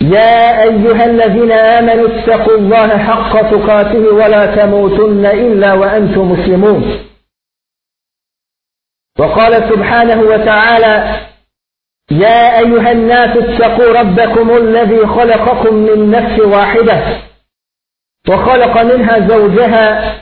[0.00, 6.98] يا أيها الذين آمنوا اتقوا الله حق تقاته ولا تموتن إلا وأنتم مسلمون.
[9.18, 11.20] وقال سبحانه وتعالى
[12.10, 17.02] يا أيها الناس اتقوا ربكم الذي خلقكم من نفس واحدة
[18.28, 20.14] وخلق منها زوجها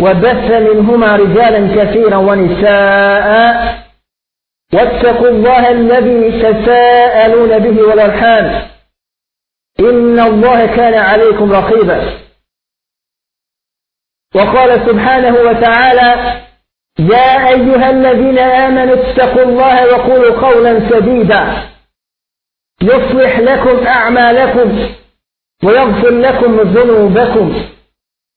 [0.00, 3.82] وبث منهما رجالا كثيرا ونساء
[4.74, 8.68] واتقوا الله الذي تساءلون به والأرحام.
[9.80, 12.18] إن الله كان عليكم رقيبا.
[14.34, 16.40] وقال سبحانه وتعالى
[16.98, 21.68] يا أيها الذين آمنوا اتقوا الله وقولوا قولا سديدا.
[22.82, 24.88] يصلح لكم أعمالكم
[25.64, 27.64] ويغفر لكم ذنوبكم.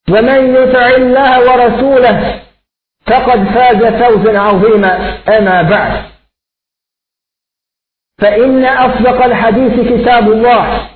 [0.10, 2.42] ومن يطع الله ورسوله
[3.08, 5.18] فقد فاز فوزا عظيما.
[5.28, 6.15] أما بعد.
[8.22, 10.90] فإن أصدق الحديث كتاب الله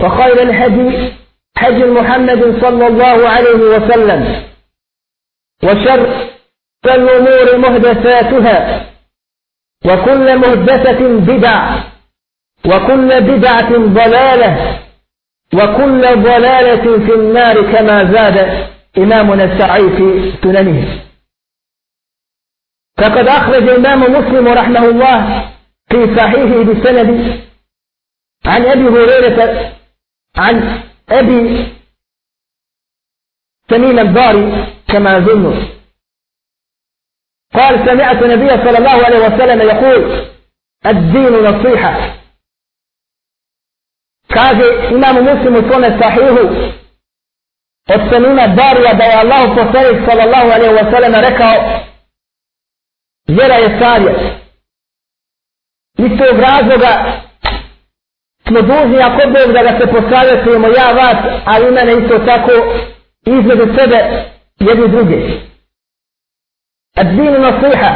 [0.00, 1.12] وخير الهدي
[1.58, 4.42] هدي محمد صلى الله عليه وسلم
[5.64, 6.30] وشر
[6.84, 8.86] الأمور مهدساتها
[9.86, 11.76] وكل مهدسة بدع
[12.66, 14.80] وكل بدعة ضلالة
[15.54, 18.66] وكل ضلالة في النار كما زاد
[18.98, 21.00] إمامنا السعي في سننه.
[22.98, 25.50] فقد أخرج الإمام مسلم رحمه الله
[25.94, 27.40] في صحيح بسند
[28.46, 29.72] عن أبي هريرة
[30.36, 31.72] عن أبي
[33.70, 35.68] سمين الباري كما ظنه.
[37.54, 40.26] قال سمعت النبي صلى الله عليه وسلم يقول
[40.86, 41.94] الدين نصيحة.
[44.34, 44.62] قال
[44.94, 46.30] إمام مسلم صنع صحيح
[47.90, 51.84] والسمين الباري ودعا الله فصلي صلى الله عليه وسلم ركعه
[53.30, 54.43] ذرا يساريه
[55.98, 57.22] iz tog razloga
[58.46, 62.52] smo dužni ako Bog da ga se posavjetujemo ja vas ali mene isto tako
[63.26, 64.24] između sebe
[64.60, 65.16] jedni druge.
[66.96, 67.92] Ad-din nasiha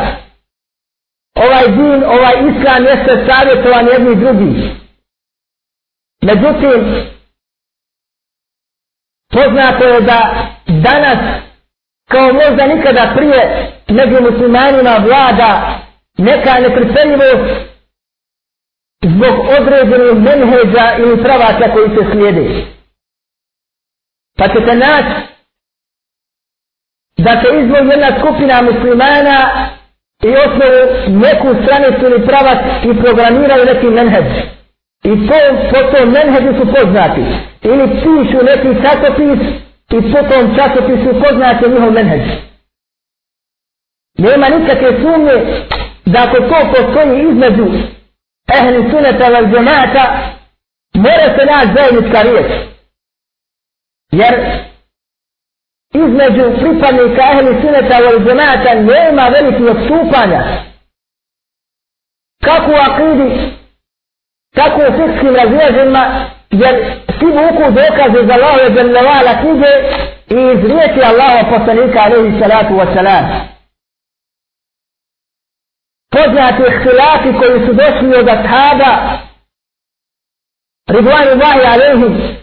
[1.35, 4.79] ovaj din, ovaj islam jeste savjetovan jedni drugi
[6.23, 7.05] Međutim,
[9.31, 11.19] poznato je da danas,
[12.09, 15.79] kao možda nikada prije, među muslimanima vlada
[16.19, 17.69] neka nepriferljivost
[19.03, 22.65] zbog određenih menheđa ili pravaca koji se slijede.
[24.39, 25.29] Pa ćete naći
[27.17, 29.69] da se izvoj jedna skupina muslimana
[30.23, 34.25] i osnovu neku stranicu ili pravac i programiraju neki menheđ.
[35.05, 35.39] I to
[35.71, 37.21] po tom menheđu su poznati.
[37.63, 39.41] Ili pišu neki časopis
[39.91, 42.23] i po tom časopisu poznate njihov menheđ.
[44.19, 45.65] Nema nikakve sumnje
[46.07, 47.67] da ako to postoji između
[48.57, 50.05] ehli suneta vel džemata,
[50.95, 52.51] mora se naći zajednička riječ.
[54.13, 54.35] Jer
[55.95, 60.43] između pripadnika ehli suneta vel džemata nema velikih odstupanja.
[62.45, 63.59] Kako u akidi
[64.55, 66.03] tako u fikskim razviježima,
[66.51, 66.75] jer
[67.19, 69.73] svi vuku dokaze za Allahove dželjavala knjige
[70.37, 73.25] i iz riječi Allaha poslanika alaihi salatu wa salam.
[76.11, 79.19] Poznati ihtilafi koji su došli od ashaba,
[80.89, 82.37] Ridvanu Allahi alaihi,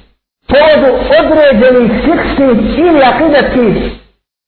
[0.48, 0.90] povodu
[1.20, 3.92] određenih fikskih ili akidatskih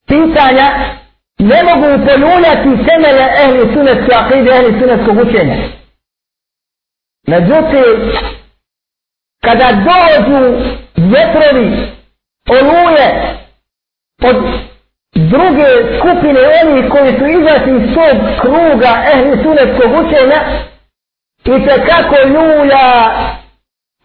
[0.07, 0.67] pitanja,
[1.39, 5.55] ne mogu upoljuljati temelje ehli sunetske akide, ehli sunetskog učenja.
[7.27, 8.11] Međutim,
[9.41, 10.39] kada dođu
[10.95, 11.87] vjetrovi,
[12.49, 13.37] oluje
[14.23, 14.37] od
[15.17, 20.39] druge skupine oni koji su izašli iz tog kruga ehli sunetskog učenja
[21.45, 23.11] i te kako ljulja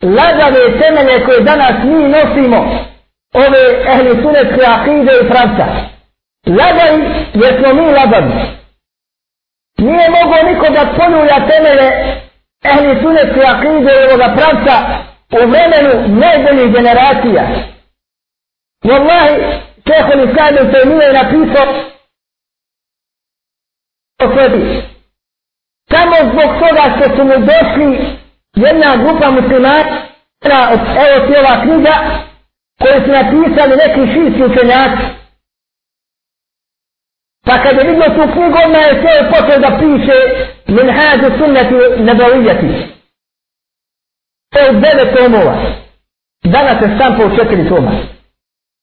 [0.03, 2.79] lagave temene koje danas mi nosimo
[3.35, 3.63] ove
[3.93, 5.67] ehli sunetske akide i pravca.
[6.47, 6.93] Lagaj
[7.35, 8.33] jer smo mi lagavi.
[9.79, 12.17] Nije mogo niko da poljulja temene
[12.65, 14.75] ehli sunetske akide ovoga pravca
[15.33, 17.47] u vremenu najboljih generacija.
[18.85, 19.61] Wallahi,
[19.93, 21.67] šehol Islam il Taymiye je napisao
[24.25, 24.83] o sebi.
[25.91, 27.91] Samo zbog toga što su mu došli
[28.57, 29.85] jedna grupa muslimana,
[30.73, 31.95] od evo ti ova knjiga,
[32.81, 35.05] koju su napisali neki širski učenjaci.
[37.47, 40.19] Pa kad je vidio tu knjigu, odmah je sve počeo da piše
[40.67, 42.69] min hađu sunnati nebavijati.
[44.53, 45.57] To je devet tomova.
[46.45, 47.93] Danas je štampo u četiri toma.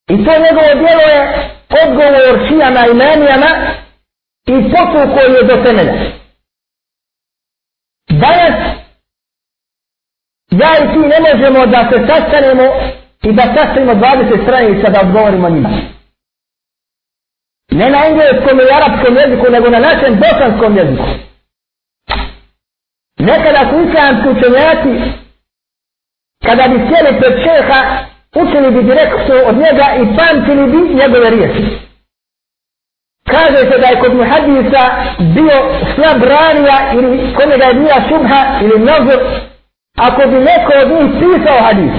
[0.09, 1.49] I to njegovo djelo je
[1.83, 3.51] odgovor šijama i menijama
[4.45, 5.93] i potu koji je do temelja.
[8.09, 8.79] Danas
[10.51, 12.63] ja i ti ne možemo da se sastanemo
[13.23, 15.69] i da sastavimo 20 stranica da odgovorimo njima.
[17.71, 21.05] Ne na engleskom i arapskom jeziku, nego na našem bosanskom jeziku.
[23.19, 25.11] Nekada su islamski učenjaci,
[26.45, 28.05] kada bi sjeli pred šeha,
[28.35, 31.89] učili bi direktno od njega i pamtili bi njegove riječi.
[33.27, 34.83] Kaže se da je kod muhadisa
[35.19, 35.57] bio
[35.95, 39.11] slab ranija ili kod njega je bila šubha ili mnogo,
[39.97, 41.93] ako bi neko od njih pisao hadis.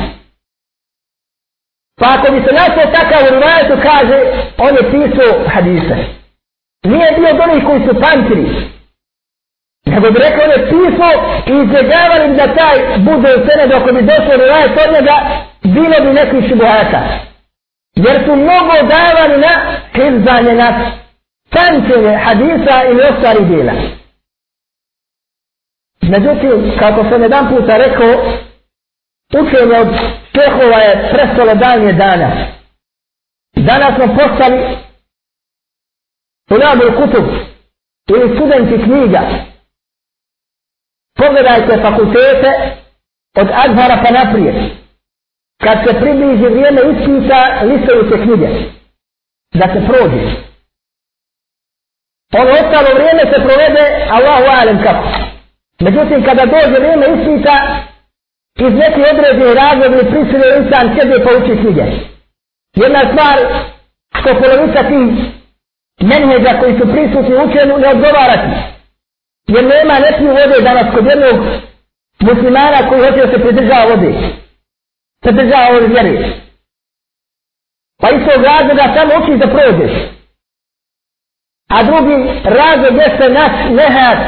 [2.01, 4.19] Pa ako bi se našao takav u rivajetu, kaže,
[4.59, 5.97] on je pisao hadise.
[6.85, 8.71] Nije bio od onih koji su pamtili.
[9.87, 11.15] Nego bi rekao, on je pisao
[11.51, 15.17] i izbjegavali da taj bude u sene dok bi došao rivajet od njega,
[15.75, 17.01] bilo bi nekih šubuhata.
[17.97, 19.53] Jer su mnogo davali na
[19.95, 20.69] hizbanje, na
[21.51, 23.73] pamćenje hadisa ili ostali dijela.
[26.03, 28.13] Međutim, kako sam jedan puta rekao,
[29.41, 29.89] učenje od
[30.35, 32.31] šehova je prestalo dalje dana.
[33.57, 34.77] Danas smo postali
[36.51, 37.25] ulabu kutub
[38.09, 39.21] ili studenti knjiga.
[41.17, 42.77] Pogledajte fakultete
[43.37, 44.55] od Azhara pa naprijed.
[45.65, 48.49] Kad se približi vrijeme ispita listaju se knjige.
[49.55, 50.23] Da se prođe.
[52.41, 55.09] Ono ostalo vrijeme se provede, Allahu alem kako.
[55.81, 57.55] Međutim, kada dođe vrijeme ispita,
[58.67, 61.85] iz neke određene razloga prisile insan sebe pa uči knjige.
[62.83, 63.37] Jedna stvar
[64.19, 65.01] što polovica ti
[66.11, 68.49] menheđa koji su prisutni učenu ne odgovarati.
[69.49, 71.37] Jer nema neki vode danas kod jednog
[72.21, 74.13] muslimana koji hoće da se pridržava vode.
[75.25, 76.41] Se držao od vjere.
[78.01, 79.93] Pa iz tog razloga samo učiš da prođeš.
[81.71, 84.19] A drugi razlog jeste naš nehat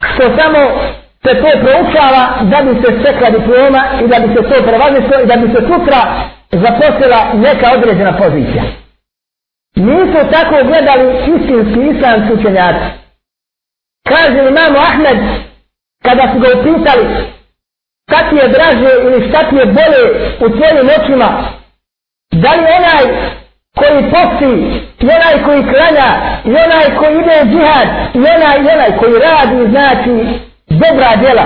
[0.00, 0.60] što samo
[1.22, 5.26] se to proučava da bi se čekla diploma i da bi se to prevazilo i
[5.26, 6.00] da bi se sutra
[6.50, 8.62] zaposlila neka određena pozicija.
[9.76, 12.86] Nisu tako gledali istinski islamski učenjaci.
[14.08, 15.18] Kaže imamo Ahmed,
[16.02, 17.06] kada su ga upitali
[18.08, 20.02] šta ti je draže ili šta ti je bolje
[20.40, 21.28] u tvojim očima,
[22.32, 23.04] da li onaj
[23.78, 24.52] koji posti,
[25.00, 26.08] i onaj koji klanja,
[26.44, 30.14] i onaj koji ide u džihad, i onaj, i onaj koji radi, znači,
[30.68, 31.44] dobra djela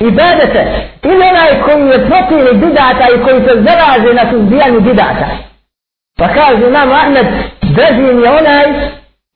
[0.00, 0.62] i bedete
[1.02, 5.26] ili onaj koji je protivni bidata i koji se zaraže na suzbijanju bidata.
[6.18, 7.26] Pa kaže nam Ahmed
[7.62, 8.66] draži mi onaj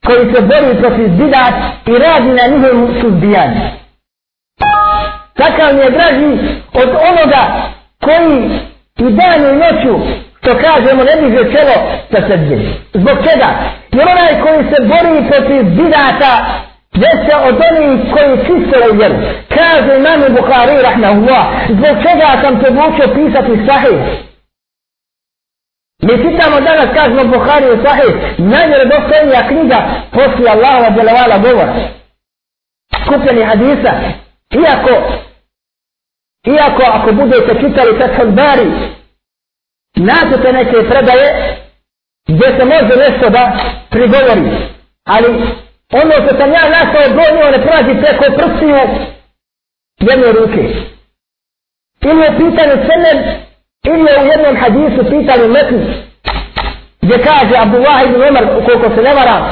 [0.06, 1.54] koji se bori protiv bidat
[1.86, 3.81] i radi na njihovom suzbijanju
[5.34, 6.32] takav mi je draži
[6.72, 7.42] od onoga
[8.00, 8.60] koji
[8.98, 9.94] i dan i noću
[10.38, 11.76] što kažemo ne diže čelo
[12.10, 12.56] sa srđe
[12.94, 13.48] zbog čega
[13.92, 16.62] jer onaj koji se bori protiv bidata
[16.94, 19.14] jeste od onih koji čistile vjeru.
[19.48, 24.00] Kaže imam Bukhari, rahmahullah, zbog čega sam te učio pisati sahih?
[26.02, 29.78] Mi čitamo danas, kažemo Bukhari u sahih, najvjerodostojnija knjiga
[30.12, 31.74] poslije Allahova djelovala govora.
[33.04, 33.92] Skupljeni hadisa.
[34.50, 35.12] Iako,
[36.46, 38.70] iako ako budete čitali Fethul Bari,
[39.96, 41.56] naćete neke predaje
[42.28, 43.52] gdje se može nešto da
[43.90, 44.50] prigovori.
[45.04, 45.28] Ali
[45.92, 48.76] ono što sam ja našao gonio ne prolazi preko prstiju
[50.00, 50.62] jedne ruke.
[52.00, 53.18] Ili je pitanje senem,
[53.84, 55.94] ili je u jednom hadisu pitanje metni,
[57.02, 59.42] gdje kaže Abdullah ibn Umar, koliko se ne varam,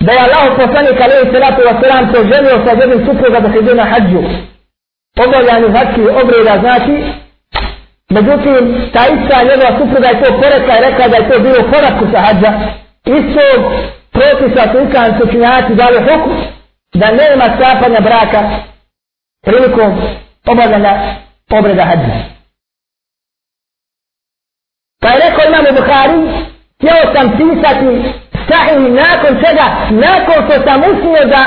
[0.00, 3.74] da je Allah poslanik alaihi salatu wa salam proženio sa jednim supruga da se ide
[3.74, 4.22] na hađu
[5.16, 6.94] obavljanju hađi znači obreda znači,
[8.10, 12.04] međutim, ta ista njegova supruga je to porekla i rekla da je to bilo porakku
[12.12, 12.52] sa hađa.
[13.04, 13.60] Istog
[14.12, 16.36] propisa su islamski učinjaci dali hukum
[16.94, 18.40] da nema sklapanja braka
[19.42, 20.00] prilikom
[20.46, 20.92] obavljanja
[21.50, 22.32] obreda hađa.
[25.00, 26.18] Pa je rekao imam u Buhari,
[26.76, 28.12] htio sam pisati
[28.48, 31.42] sahih nakon čega, nakon što sam usnio da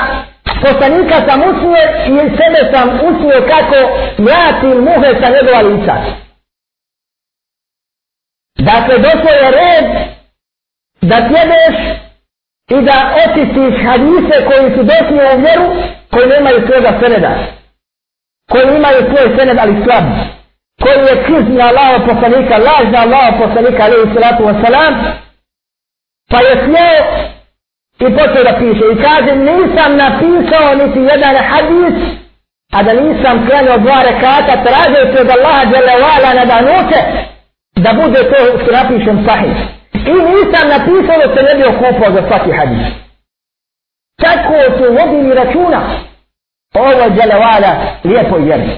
[0.62, 3.78] poslanika sam usnio i sebe sam usnio kako
[4.18, 5.94] mlatim muhe sa njegova lica.
[8.58, 9.86] Dakle, došlo je red
[11.00, 11.76] da tjedeš
[12.70, 15.66] i da očistiš hadise koji su došli u vjeru
[16.10, 17.56] koji nemaju svoga seneda.
[18.50, 20.04] koji imaju svoj sened ali slab,
[20.82, 24.94] koji je krizni Allaho poslanika, lažna Allaho poslanika, alaihi salatu wasalam,
[26.30, 26.94] pa je smio
[27.98, 28.84] i počeo da piše.
[28.92, 31.96] I kaže, nisam napisao niti jedan hadis,
[32.72, 37.00] a da nisam krenuo dva rekata, tražio od Allaha dželevala na danuće,
[37.76, 39.56] da bude to što napišem sahih.
[39.94, 42.86] I nisam napisao da se ne bi okupao za svaki hadis.
[44.22, 45.80] Tako su vodili računa.
[46.74, 47.70] Ovo je dželevala
[48.04, 48.72] lijepo i jedno.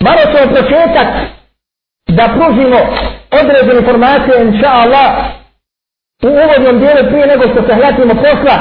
[0.00, 1.08] Malo ćemo početak
[2.08, 2.78] da pružimo
[3.30, 5.39] određene informacije, inša Allah,
[6.22, 8.56] u uvodnom dijelu prije nego što se hvatimo posla,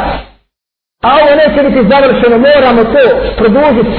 [1.04, 3.02] a ovo neće biti završeno, moramo to
[3.38, 3.98] produžiti.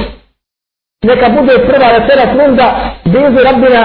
[1.03, 2.67] Neka bude prva večera runda,
[3.05, 3.83] blizu Rabbina,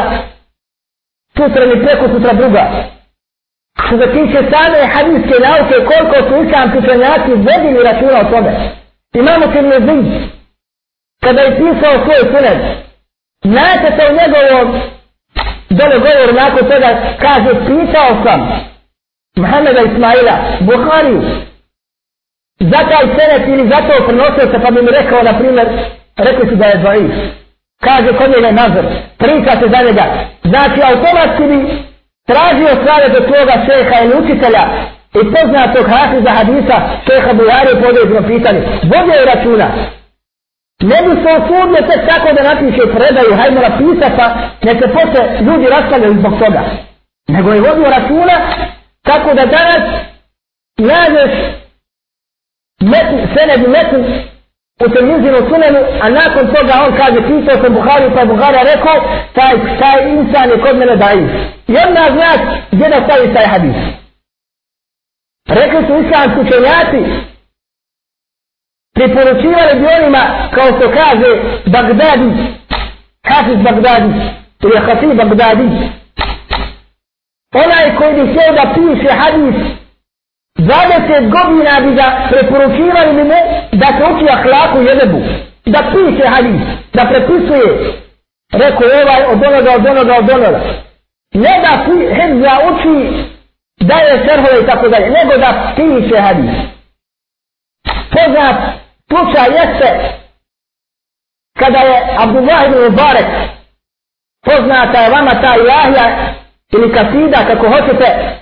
[1.36, 2.64] sutra ni preko sutra druga.
[3.86, 8.52] Što se tiče same hadijske nauke, koliko su islamski učenjaci vodili računa o tome.
[9.14, 10.28] Imamo Tirmidhi,
[11.22, 12.60] kada je pisao svoj sunet,
[13.44, 14.80] znate se u njegovom
[15.70, 16.90] dole govor nakon toga,
[17.20, 18.66] kaže, pisao sam
[19.36, 21.16] Muhammeda Ismaila, Buhari,
[22.60, 25.68] za taj senet ili za to prenosio se, pa bi mi rekao, na primjer,
[26.16, 27.12] rekli su da je dvaif.
[27.80, 28.84] Kaže, kod njega nazor,
[29.18, 30.04] priča se za njega.
[30.44, 31.58] Znači, automatski bi
[32.30, 34.64] tražio stvari do svoga šeha ili učitelja
[35.18, 36.76] i poznatog hafiza hadisa
[37.06, 38.60] šeha Bujari u podređenom pitanju.
[38.92, 39.68] Vodio je računa.
[40.90, 44.26] Ne bi se osudio tek tako da napiše predaju, hajmo napisat pa
[44.66, 46.62] ne se posle ljudi rastavljaju zbog toga.
[47.28, 48.36] Nego je vodio računa
[49.06, 49.82] tako da danas
[50.78, 51.32] nađeš
[52.80, 53.98] metu, sened i metu
[54.84, 58.96] u temizinu sunenu, a nakon toga on kaže, pitao sam Buhari, pa Buhara rekao,
[59.34, 61.24] taj, taj insan je kod mene daji.
[61.68, 62.40] I onda znaš
[62.72, 63.76] gdje da stavi taj hadis.
[65.48, 67.00] Rekli su islamski učenjaci,
[68.94, 70.22] preporučivali bi onima,
[70.54, 71.28] kao što kaže
[71.66, 72.30] Bagdadi,
[73.28, 74.12] Hafiz Bagdadi,
[74.62, 75.68] ili Hafiz Bagdadi,
[77.64, 79.56] onaj koji bi htio da piše hadis,
[80.58, 83.38] 20 godina bi ga preporučivali bi mu
[83.72, 85.20] da se uči ahlaku jedebu,
[85.66, 86.60] da piše hadis,
[86.94, 87.92] da prepisuje,
[88.52, 90.60] rekao ovaj od onoga, od onoga, od onoga.
[91.34, 91.72] Ne da
[92.16, 93.24] Hezza uči
[93.80, 96.50] da je šerhove i tako dalje, nego da piše hadis.
[98.10, 98.56] Poznat
[99.08, 100.10] slučaj jeste
[101.58, 103.26] kada je Abdullah ibn Mubarak
[104.46, 106.34] poznata je vama ta ilahija
[106.74, 108.40] القصيدة ككهوت تأس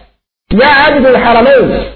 [0.52, 1.94] يا عبد الحرمين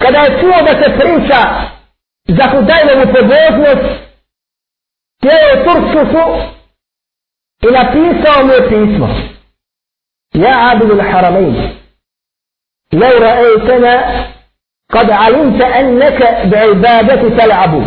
[0.00, 1.40] kada je čuo da se priča
[2.28, 3.86] za Hudajnovu pobožnost,
[5.20, 6.24] sjeo je Turkusu
[7.62, 9.08] i napisao mu je pismo.
[10.34, 11.70] Ja Abdul Haramain,
[12.92, 14.24] لو رأيتنا
[14.90, 17.86] قد علمت أنك بعبادتك العبود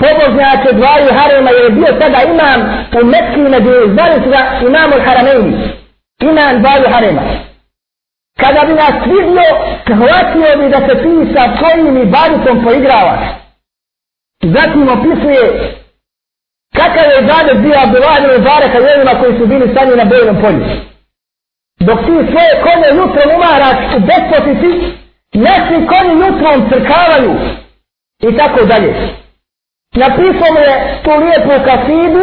[0.00, 2.60] pobožnjače dvaju harema je bio tada imam
[3.00, 3.92] u Mekki i Medini.
[3.94, 5.52] Zvali su ga imam u haramejni.
[6.20, 7.22] Imam dvaju harema.
[8.40, 9.50] Kada bi nas vidio,
[9.98, 13.20] hvatio bi da se ti sa kojim i baritom poigravaš.
[14.42, 15.74] Zatim opisuje
[16.76, 20.64] kakav je ibadet bio Abdullah i Bareka jednima koji su bili stanji na bojnom polju.
[21.80, 24.70] Dok ti svoje konje jutro umaraš u bespotici,
[25.32, 27.32] naši konji jutrom crkavaju
[28.28, 28.90] i tako dalje.
[29.96, 32.22] Napisao mu je tu lijepu kasidu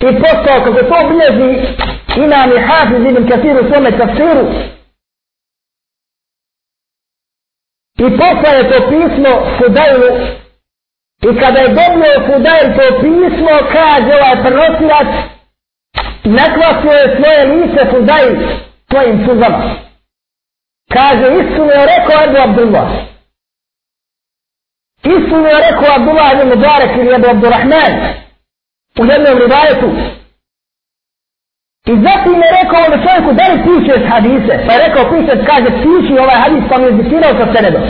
[0.00, 1.66] i postao kako to bilježi
[2.16, 4.46] imam i hafiz ibn kasiru u svome kasiru.
[7.98, 10.10] I poslao je to pismo Fudajlu
[11.22, 15.08] i kada je dobio Fudajl to pismo kaže ovaj prenosilac
[16.24, 18.32] nakvasio je svoje lice Fudajl
[18.90, 19.74] svojim suzama.
[20.92, 23.15] Kaže istinu je rekao Ebu Abdullah.
[25.14, 27.92] Istinu je rekao Abdullah ibn Mubarak ili Abu Abdurrahman
[29.00, 29.88] u jednom rivajetu.
[31.92, 34.54] I zatim je rekao ono čovjeku da li pišeš hadise?
[34.66, 37.82] Pa je rekao pišeš, kaže piši ovaj hadis pa mi je zbitirao sa senedom.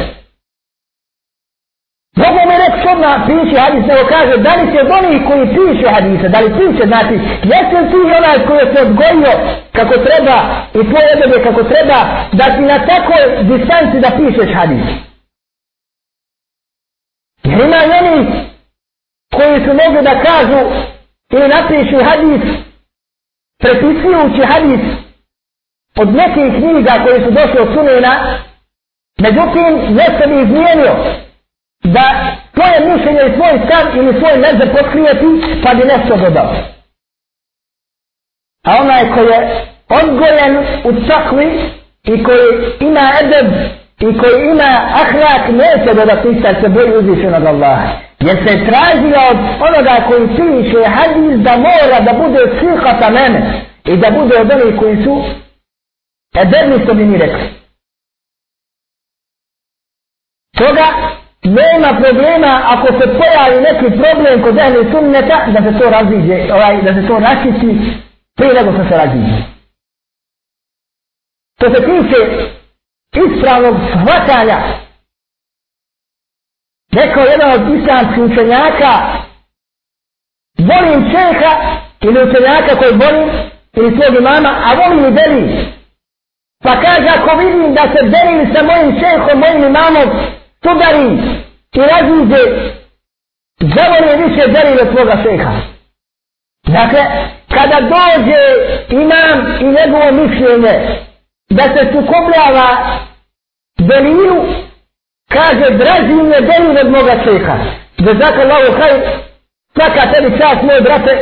[2.20, 5.86] Bogu mi reći što na piši hadis, nego kaže da li se oni koji piše
[5.94, 7.14] hadise, da li piše, znači,
[7.52, 9.32] jesi ti onaj koji se odgojio
[9.76, 10.36] kako treba
[10.78, 11.98] i tvoje odebe kako treba,
[12.38, 15.05] da si na takoj distanci da pišeš hadise.
[17.64, 18.46] Ima i oni
[19.34, 20.60] koji su mogli da kažu
[21.32, 22.42] ili napišu hadis
[23.58, 24.80] prepisujući hadis
[25.96, 28.38] od nekih knjiga koji su došli od sunena
[29.18, 30.94] međutim jeste bi izmijenio
[31.84, 35.26] da tvoje mišljenje i tvoj stav ili svoj meze potkrijeti
[35.64, 36.54] pa bi nešto dodao.
[38.64, 41.70] A onaj koji je odgojen u cakvi
[42.04, 42.46] i koji
[42.80, 43.52] ima edeb
[44.00, 44.72] i koji ima
[45.02, 47.88] ahlak neće da dopisa se boji uzvišenog Allaha.
[48.20, 49.38] Jer se tražio od
[49.68, 54.78] onoga koji piše hadis da mora da bude sihata mene i da bude od onih
[54.80, 55.24] koji su
[56.36, 57.48] ederni što bi mi rekli.
[60.58, 60.86] Toga
[61.44, 66.82] nema problema ako se pojavi neki problem kod ehli sunneta da se to raziđe, ovaj,
[66.82, 67.78] da se to rašiti
[68.36, 69.42] prije nego što se raziđe.
[71.58, 72.18] To se tiče
[73.24, 74.58] ispravnog shvatanja
[76.92, 78.92] rekao jedan od islamskih učenjaka
[80.58, 81.52] volim čeha
[82.00, 83.28] ili učenjaka koji volim
[83.76, 85.66] ili svog imama, a volim i deli.
[86.64, 90.08] Pa kaže, ako vidim da se delim sa mojim čehom, mojim imamom,
[90.62, 91.06] sudari
[91.74, 92.42] i razlize,
[93.60, 95.52] zavoli više deli od svoga čeha.
[96.66, 97.02] Dakle,
[97.48, 98.40] kada dođe
[98.90, 100.74] imam i njegovo mišljenje,
[101.50, 102.68] da se sukobljava
[103.80, 104.44] Belinu,
[105.28, 107.56] kaže, draži ne deli od moga šeha.
[107.98, 108.92] Da zaka Allahu haj,
[109.74, 111.12] svaka tebi čast, moj brate,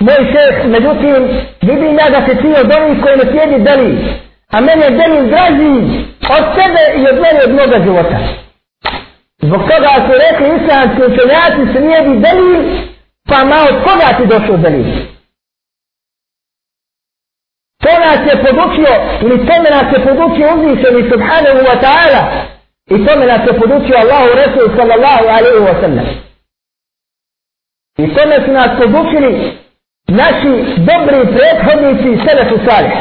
[0.00, 1.28] moj šeh, međutim,
[1.62, 3.98] vidim ja da se ti od onih koji ne sjedi Belin.
[4.52, 5.74] a mene deli draži
[6.36, 8.18] od tebe i od mene od moga života.
[9.42, 12.80] Zbog toga su rekli islamski učenjaci slijedi Belin,
[13.28, 15.15] pa ma od koga ti došao Belin?
[17.86, 22.22] To nas je podučio, ili tome nas je podučio uzvišeni subhanahu wa ta'ala,
[22.94, 26.06] i tome nas je podučio Allahu Resul sallallahu alaihi wa sallam.
[27.98, 29.30] I tome su nas podučili
[30.08, 30.52] naši
[30.88, 32.98] dobri prethodnici selefu salih.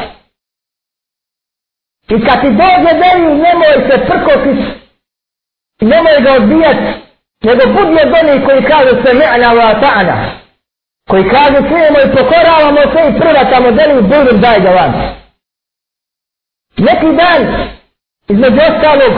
[2.10, 4.86] I kad ti dođe delil, nemoj se prkositi
[5.82, 6.78] nemoj ga odbijat,
[7.44, 10.45] nego budi od onih koji kažu se me'na wa ta'na.
[11.10, 14.92] Koji kaže čujemo i pokoravamo se i prvatamo deli budem daj ga van.
[16.78, 17.70] Neki dan,
[18.28, 19.14] između ostalog,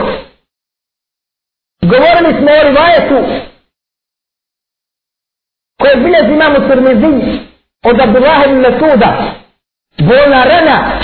[1.82, 3.48] govorili smo o rivajetu
[5.80, 6.68] koje bilježi imamo u
[7.84, 9.34] od Abdullah ibn Masuda.
[9.98, 11.00] Bolna rana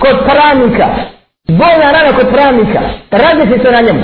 [0.00, 0.86] kod pravnika.
[1.48, 2.80] Bolna rana kod pravnika.
[3.10, 4.02] Radi se na njemu.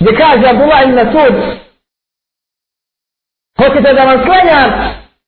[0.00, 1.65] Gdje kaže Abdullah ibn Masud
[3.58, 4.70] hoćete da vam klanjam?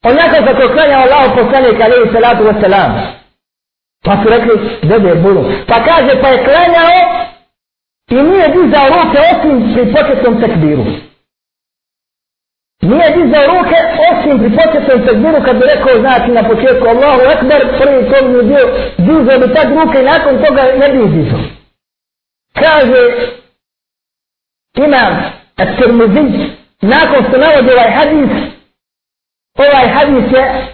[0.05, 2.91] Onako kako klanja Allah poslanik alaihi salatu wa salam
[4.05, 6.99] pa su rekli dede bulu pa kaže pa je klanjao
[8.11, 10.85] i nije dizao ruke osim pri početnom tekbiru.
[12.83, 13.77] Nije dizao ruke
[14.11, 18.37] osim pri početnom tekbiru kad bi rekao znači na početku Allahu Akbar prvi kog mi
[18.38, 18.67] je bio
[18.99, 21.41] dizao bi tad ruke i nakon toga ne bi dizao.
[22.53, 23.01] Kaže
[24.77, 25.12] imam
[25.57, 28.31] At-Tirmidhi nakon što navodi ovaj hadis
[29.59, 30.67] ovaj hadis je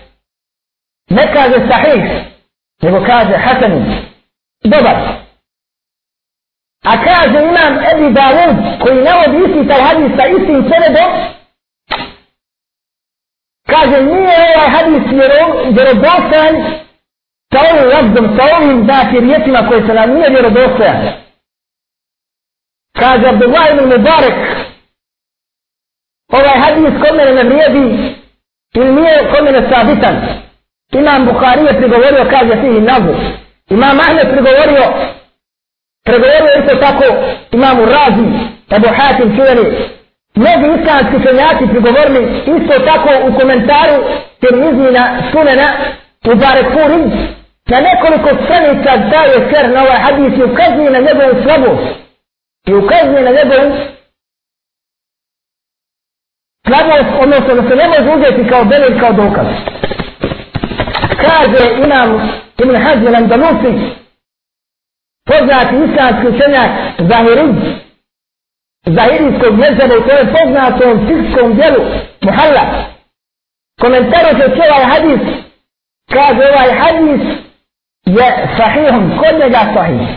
[1.10, 2.02] ne kaže sahih
[2.82, 4.02] nego kaže hasan
[4.64, 4.96] dobar
[6.84, 11.10] a kaže imam Ebi Dawud koji navodi isti taj hadis sa istim senedom
[13.66, 15.02] kaže nije ovaj hadis
[15.76, 16.84] vjerodostojan
[17.52, 21.24] sa ovim labdom, sa ovim znači riječima koje se nam nije vjerodostojan
[22.92, 24.73] kaže Abdullah ibn Mubarak
[26.32, 28.14] ovaj hadis kod mene ne vrijedi
[28.74, 30.16] ili nije kod mene sabitan.
[30.92, 33.14] Imam Bukhari je prigovorio kaže fi nazu
[33.70, 34.84] imam Ahmed prigovorio
[36.04, 37.04] prigovorio isto tako
[37.52, 38.26] imam Razi
[38.76, 39.64] Ebu Hatim čuveni
[40.34, 44.04] mnogi islamski čenjaci prigovorili isto tako u komentaru
[44.40, 45.68] Tirmizina sunena
[46.24, 47.02] u Barekuri
[47.68, 51.86] na nekoliko stranica daje ser na ovaj hadis i ukazuje na njegovu slabost.
[52.66, 53.76] I ukazuje na njegovu
[56.66, 59.46] slabost, odnosno da se ne može uzeti kao belil, kao dokaz.
[61.26, 62.30] Kaže imam
[62.62, 63.72] Ibn Hazmi Andalusi,
[65.26, 67.46] poznati islamski učenjak Zahiri,
[68.86, 71.84] Zahirijskog mezeba u kojem poznatom fikskom djelu
[72.20, 72.64] Muhalla,
[73.80, 75.20] komentaru se će ovaj hadis,
[76.12, 77.20] kaže ovaj hadis
[78.06, 80.08] je sahihom, kod njega sahih.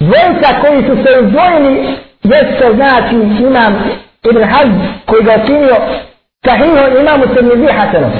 [0.00, 3.84] Dvojica koji su se izdvojili, jesu znači imam
[4.30, 5.76] Ibn Hazm koji ga učinio
[6.44, 8.12] sahihom imamu se mi hasanom.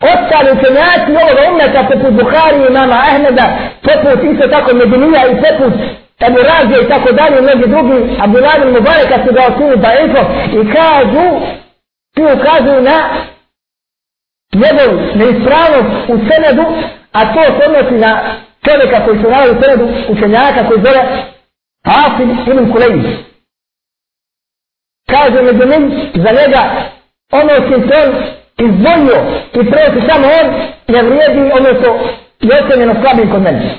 [0.00, 3.46] Ostali učenjaci ovoga umeta poput Bukhari i imama Ahmeda,
[3.82, 5.72] poput isto tako Medinija i poput
[6.26, 10.22] Ebu Razija i tako dalje i mnogi drugi, Abdullah ibn Mubareka su ga očinili Baifo
[10.58, 11.26] i kažu,
[12.14, 12.96] ti ukazuju na
[14.62, 16.64] njegov neispravnost u senedu,
[17.12, 18.20] a to se odnosi na
[18.64, 21.02] čovjeka koji se nalazi u senedu učenjaka koji zove
[21.84, 23.29] Asim ibn Kulejn.
[25.10, 26.62] Kaže među njim za njega
[27.32, 28.10] ono što se on
[28.66, 29.18] izdvojio
[29.52, 30.46] i preti samo on
[30.88, 31.88] ne vrijedi ono što
[32.40, 33.74] je ocenjeno slabim kod mene.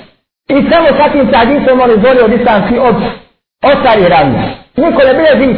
[0.50, 2.96] I samo takvim tim hadisom on izdvojio distanci od
[3.64, 4.44] ostali ravnja.
[4.78, 5.50] Niko ne bilježi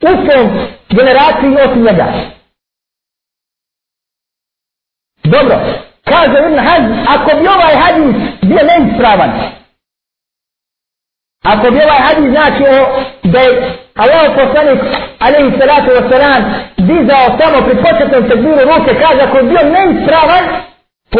[0.00, 2.06] u svom generaciji osim njega.
[5.24, 5.56] Dobro,
[6.04, 9.30] kaže Ibn Haz, ako bi ovaj hadis bio neispravan,
[11.44, 14.80] ako bi ovaj hadis znači o, da je Allah poslanik,
[15.18, 16.42] alaihi salatu wa salam,
[16.76, 20.44] dizao samo pri početnom tekbiru ruke, kaže, ako je bio neispravan,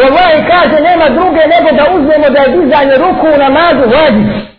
[0.05, 4.49] Allah kaže, nema druge nego da uzmemo da je dizanje ruku u namazu vađi.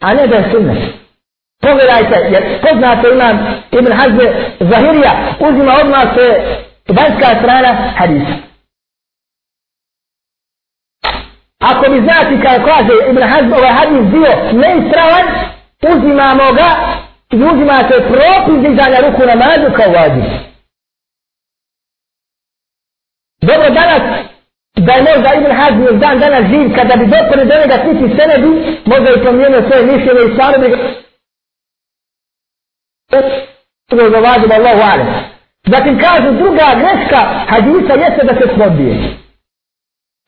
[0.00, 0.78] A ne da je sunnet.
[1.62, 6.42] Pogledajte, jer poznate imam Ibn Hazbe Zahirija, uzima odmah se
[6.88, 8.51] vanjska strana hadisa.
[11.70, 15.26] Ako bi znati kao kaže Ibn Hazm ovaj hadis bio neispravan,
[15.92, 16.68] uzimamo ga
[17.30, 20.22] i uzimate propis dizanja ruku namazu kao vađi.
[23.42, 24.02] Dobro, danas,
[24.76, 28.16] da je možda Ibn Hazm još dan danas živ, kada bi dopore do njega svi
[28.18, 28.50] senedu,
[28.84, 30.76] možda je promijenio svoje mišljenje i stvarno bi ga...
[33.88, 35.06] To je vađima Allahu alem.
[35.66, 39.21] Zatim kažu druga greška hadisa jeste da se svobije.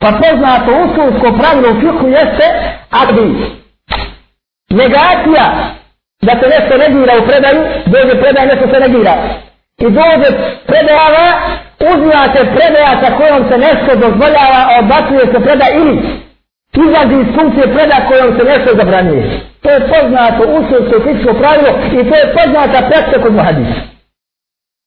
[0.05, 2.47] Pa poznato usulsko pravilo u fiku jeste
[2.91, 3.29] abdi.
[4.71, 5.45] Negacija
[6.23, 9.15] da se nešto negira u predaju, dođe predaj nešto se negira.
[9.79, 10.29] I dođe
[10.67, 11.29] predajava,
[11.91, 15.97] uzimate predaja sa kojom se nešto dozvoljava, odbacuje se predaj ili
[16.85, 19.25] izlazi iz funkcije predaj kojom se nešto zabranjuje.
[19.63, 23.81] To je poznato usulsko fiksko pravilo i to je poznata praksa kod muhadisa.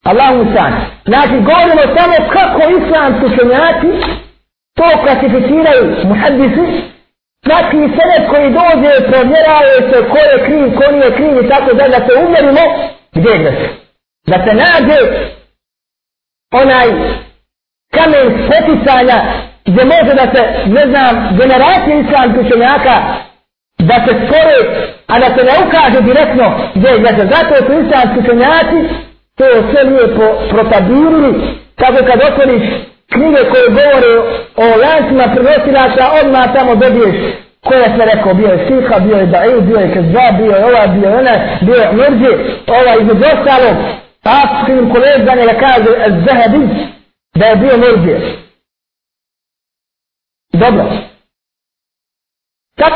[0.09, 0.73] Allahu san.
[1.05, 3.89] Znači, govorimo samo kako islamski učenjaci
[4.77, 6.65] to klasificiraju muhaddisi,
[7.45, 11.87] svaki senet koji dođe, provjeraju se ko je kriv, ko nije kriv i tako da,
[11.87, 12.63] da se umjerimo,
[13.15, 13.59] gdje je nas.
[14.27, 14.99] Da se nađe
[16.61, 16.87] onaj
[17.95, 19.17] kamen spoticanja
[19.65, 22.95] gdje može da se, ne znam, generacije islamskih učenjaka
[23.79, 24.57] da se spore,
[25.07, 27.27] a da se ne ukaže direktno gdje je se.
[27.35, 28.79] Zato su islamski učenjaci
[29.37, 31.33] to sve lijepo protabirili,
[31.75, 32.63] kako kad otvoriš
[33.13, 34.13] knjige koje govore
[34.55, 37.15] o lancima prenosilaca, odmah tamo dobiješ
[37.67, 40.65] ko je sve rekao, bio je Siha, bio je Da'il, bio je Kezba, bio je
[40.65, 42.31] ova, bio je ona, bio je Murđi,
[42.67, 43.75] ova između ostalog,
[44.23, 45.91] Afskim koleganje da kaže
[46.25, 46.67] Zahabi,
[47.35, 48.15] da je bio Murđi.
[50.53, 50.85] Dobro.
[52.77, 52.93] Kad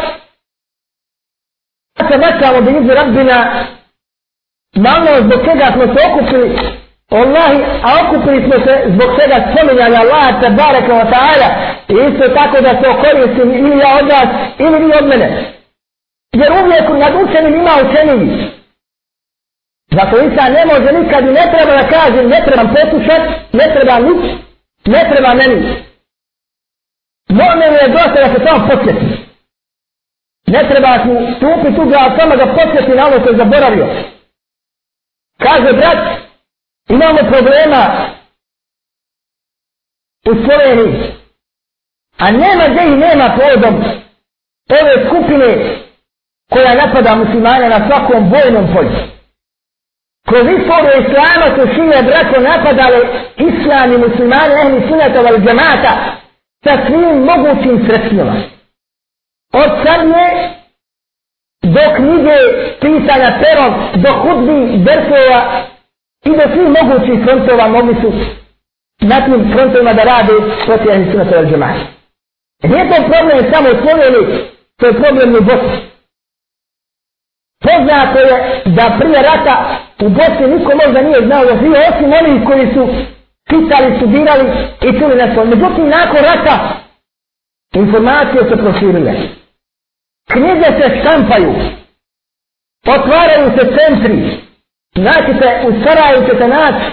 [2.12, 3.66] se nekamo bi izve Rabbina,
[4.76, 6.58] malo zbog čega smo se okupili,
[7.12, 11.48] Allahi, a okupili smo se zbog svega spominjanja Allaha te baraka wa ta'ala
[11.94, 15.28] i isto tako da se okoristim ili ja od vas ili vi od mene.
[16.34, 18.52] Jer uvijek nad učenim ima učeniji.
[19.92, 23.22] Zato Isa ne može nikad i ne treba da kaže ne trebam poslušat,
[23.54, 24.32] ne treba nić,
[24.86, 25.76] ne treba meni.
[27.30, 29.06] Moje je dosta da se samo podsjeti.
[30.48, 33.88] Ne treba mu stupiti u glav, samo da podsjeti na ono što je zaboravio.
[35.38, 36.21] Kaže brat,
[36.94, 37.82] imamo problema
[40.26, 41.12] u Sloveniji,
[42.18, 43.76] a nema gdje i nema povodom
[44.80, 45.78] ove skupine
[46.52, 49.02] koja napada muslimane na svakom vojnom polju.
[50.28, 53.00] Kroz istoriju islama su šile brato napadale
[53.38, 55.94] islam i muslimane ehli sunata val džemata
[56.64, 58.36] sa svim mogućim sredstvima.
[59.54, 60.28] Od sadnje
[61.64, 62.38] do knjige
[62.82, 65.71] pisanja perom, do hudbi, dersova
[66.26, 68.12] i da svih mogući frontova mogli su
[69.02, 70.34] na tim frontovima da rade
[70.66, 71.86] protiv Ahli Sunnata al džemata.
[72.64, 74.44] Nije to problem samo u Sloveniji,
[74.78, 75.78] to je problem u Bosni.
[77.66, 79.56] Poznato je da prije rata
[80.02, 82.84] u Bosni niko možda nije znao da svi osim onih koji su
[83.50, 84.46] pitali, studirali
[84.82, 85.46] i čuli nešto.
[85.46, 86.56] Međutim, nakon rata
[87.76, 89.14] informacije se proširile.
[90.32, 91.54] Knjige se štampaju.
[92.88, 94.51] Otvaraju se centri.
[94.96, 96.86] Znači se, u Sarajevu ćete naći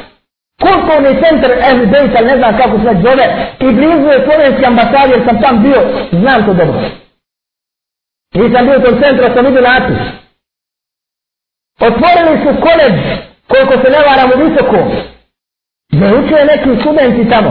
[0.62, 3.26] kulturni centar Ehli Bejta, ne znam kako se zove,
[3.60, 5.80] i blizu je slovenski ambasad, jer sam tam bio,
[6.12, 6.80] znam to dobro.
[8.34, 9.98] Nisam bio u tom centru, sam vidio napis.
[11.80, 12.96] Otvorili su koleđ,
[13.48, 14.84] koliko se ne varam u visokom,
[15.92, 17.50] gdje učuje neki studenti tamo.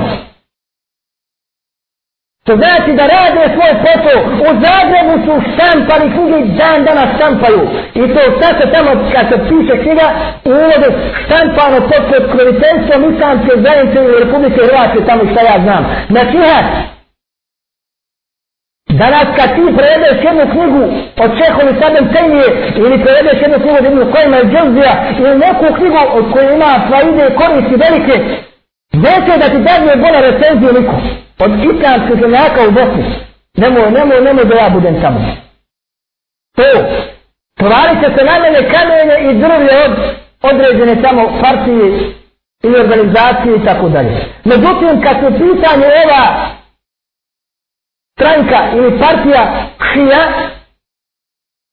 [2.47, 4.19] To znači da rade svoj posao.
[4.47, 7.61] U Zagrebu su štampali knjige dan dana štampaju.
[7.99, 10.07] I to sad se tamo kad se piše knjiga
[10.49, 10.89] u uvodu
[11.23, 15.83] štampano pod pokroviteljstvom islamske zajednice u Republike Hrvatske tamo šta ja znam.
[16.13, 16.59] Znači ha,
[19.01, 20.83] Danas kad ti prevedeš jednu knjigu
[21.23, 22.47] od Čehovi Sadem Tejnije
[22.83, 26.71] ili prevedeš jednu knjigu od Ibnu kojima i Džozija ili neku knjigu od koje ima
[26.89, 28.15] faide i koristi velike,
[28.93, 30.95] neće da ti dadne bolje recenziju niko.
[31.39, 33.05] od islamskih zemljaka u Bosni.
[33.57, 35.19] Nemoj, nemoj, nemoj da ja budem tamo.
[36.55, 36.63] to.
[37.59, 39.93] Povalit će se na mene kamenje i drvlje od
[40.41, 41.87] određene samo partije
[42.63, 44.25] i organizacije i tako dalje.
[44.43, 46.47] Međutim, kad su pitanje ova
[48.15, 50.49] stranka ili partija šija,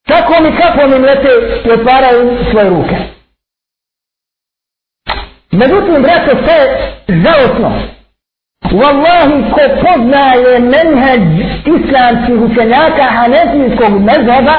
[0.07, 1.29] tako mi kako mi lete
[1.65, 3.14] i otvaraju svoje ruke.
[5.55, 6.59] Međutim, braćo, sve
[7.09, 7.73] žalostno.
[8.73, 11.23] Wallahi, ko poznaje menheđ
[11.77, 14.57] islamskih učenjaka hanefijskog mezheba,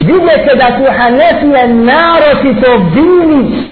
[0.00, 3.70] vidjeti da su hanefije naročito bili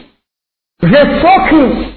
[0.83, 1.91] žestoki.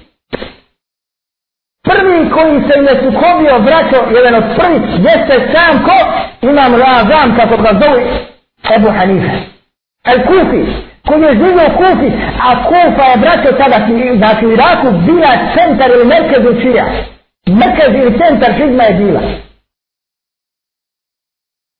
[1.84, 5.98] Prvi koji se ne sukobio braćo jedan od prvih jeste sam ko?
[6.42, 8.02] Imam razam kako ga zove
[8.76, 9.36] Ebu Hanife.
[10.04, 10.18] El
[11.08, 12.08] Kufi je živio u Kufi
[12.46, 13.86] a Kufa je braćo tada
[14.16, 16.84] znači u Iraku bila centar ili merkez učija
[17.46, 19.20] merkez ili centar šizma je bila.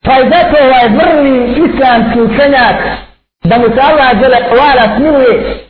[0.05, 1.35] Pa je zato ovaj vrli
[1.67, 2.79] islamski učenjak
[3.45, 5.65] da mu se Allah žele hvala smiluje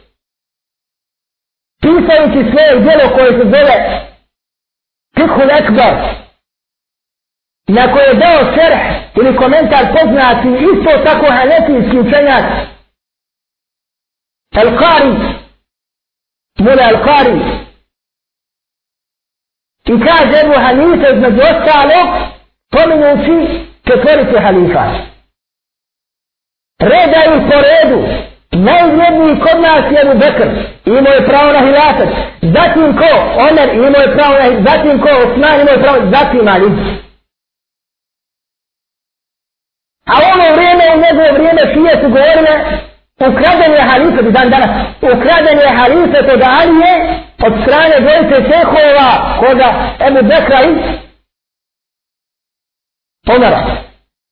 [1.83, 3.77] pisajući svoje djelo koje se zove
[5.15, 5.95] Fikhul Ekbar
[7.69, 8.81] na koje je dao šerh
[9.17, 12.45] ili komentar poznati isto tako hanetijski učenjak
[14.55, 15.15] Al-Qari
[16.59, 17.65] Mula Al-Qari
[19.87, 22.09] i kaže Ebu Hanife između ostalog
[22.71, 24.85] pominjući četvoricu halifa.
[26.81, 27.99] Redaju po redu
[28.53, 30.49] najvredniji kod nas je Ebu Bekr
[30.85, 32.09] imao je pravo na hilafet.
[32.43, 33.11] Zatim ko?
[33.49, 35.09] Omer imao je pravo na zatim ko?
[35.09, 36.71] Osman imao je pravo zatim Ali.
[40.07, 42.55] A ono vrijeme u njegovo vrijeme šije su govorile
[43.21, 44.71] ukraden je halife do dan danas.
[45.03, 46.95] Ukraden je halife to da Ali je
[47.47, 49.75] od strane dvojice cehova koga
[50.07, 50.75] Ebu Bekra i
[53.35, 53.61] Omara.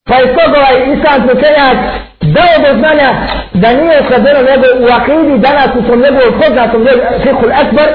[0.08, 1.76] Pa je toga ovaj islamski učenjak
[2.20, 3.08] dao do znanja
[3.52, 6.86] da nije ukradeno nego u akidi danas u tom njegovom poznatom
[7.22, 7.88] fikul akbar.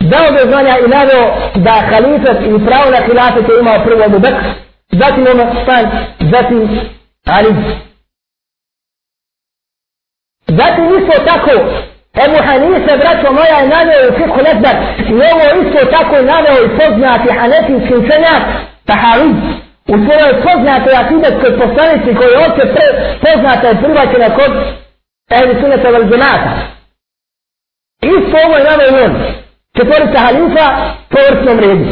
[0.00, 4.18] Dao do znanja i naveo da halifet i pravo na hilafet je imao prvo Ebu
[4.18, 4.44] Bekr
[4.90, 5.90] zatim Omar Stan
[6.32, 6.80] zatim
[7.26, 7.54] Ali
[10.48, 11.50] zatim isto tako
[12.24, 14.76] Ebu Hanife, braćo moja, je naveo u fikul akbar
[15.10, 18.42] i ovo isto tako je naveo i poznati hanefijski učenjak
[18.84, 19.28] Tahavi
[19.92, 22.86] u svojoj poznatoj akidetskoj poslanici koji je opće pre,
[23.24, 24.52] poznata i prvaćena kod
[25.30, 26.52] ehli suneta vel džemata.
[28.02, 29.12] Isto ovo je naveo on.
[29.76, 30.66] Četvorica halifa
[31.08, 31.84] po vrstnom redu.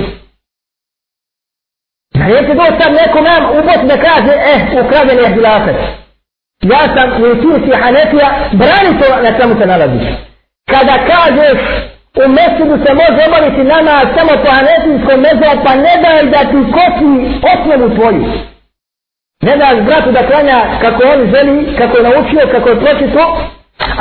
[2.15, 6.02] Da neće doći sad neko nam u Bosni da kaže, eh, ukraden je hilafet.
[6.62, 10.07] Ja sam u Itisiji Hanefija, brani to na čemu se nalaziš.
[10.70, 11.59] Kada kažeš
[12.25, 16.72] u mesidu se može obaviti namaz samo po hanefijskom mezovu, pa ne daj da ti
[16.77, 17.12] kosi
[17.53, 18.25] osnovu tvoju.
[19.42, 23.22] Ne daš bratu da klanja kako on želi, kako je naučio, kako je pročito,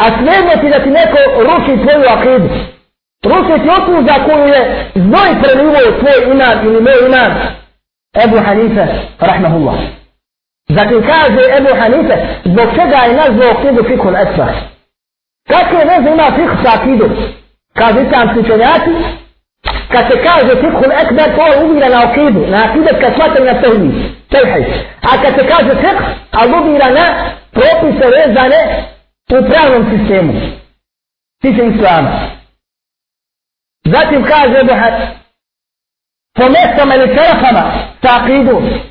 [0.01, 2.49] a svejedno ti da ti neko ruši tvoju akidu.
[3.23, 4.61] Ruši ti osnovu za koju je
[4.95, 7.31] znoj prelivo tvoj iman ili moj iman.
[8.23, 8.85] Ebu Hanife,
[9.19, 10.00] rahmahullah.
[10.75, 14.53] Zatim kaže Ebu Hanife, zbog čega je nazvao akidu fikul esfar.
[15.49, 17.11] Kakve veze ima fik sa akidom?
[17.73, 18.93] Kaže islamski učenjaci,
[19.91, 23.61] kad se kaže fikhul ekber, to je uvira na okidu, na akidet kad smatri na
[23.61, 23.93] tevhid,
[24.29, 24.65] tevhid.
[25.01, 27.05] A kad se kaže fikh, a uvira na
[27.51, 28.61] propise vezane
[29.29, 30.33] u pravnom sistemu.
[31.41, 32.11] Tiče islama.
[33.85, 34.93] Zatim kaže Ebu Had,
[36.35, 37.63] po mestama ili terafama
[38.01, 38.90] sa akidom.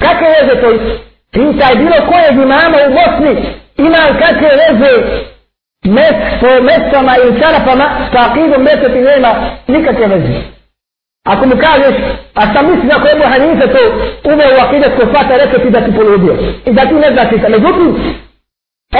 [0.00, 0.68] Kakve veze to?
[1.32, 3.34] Pitaj bilo kojeg imama u Bosni,
[3.78, 4.92] imam kakve veze
[5.84, 9.34] mes po mesama ili čarapama sa akidom meseti nema
[9.68, 10.54] nikakve veze.
[11.26, 11.94] Ako mu kažeš,
[12.34, 13.80] a šta misliš ako Ebu Hanife to
[14.32, 16.34] uveo u akidatsko svata, rekao ti da ti poludio.
[16.66, 17.48] I da ti ne znaš ništa.
[17.48, 17.88] Međutim,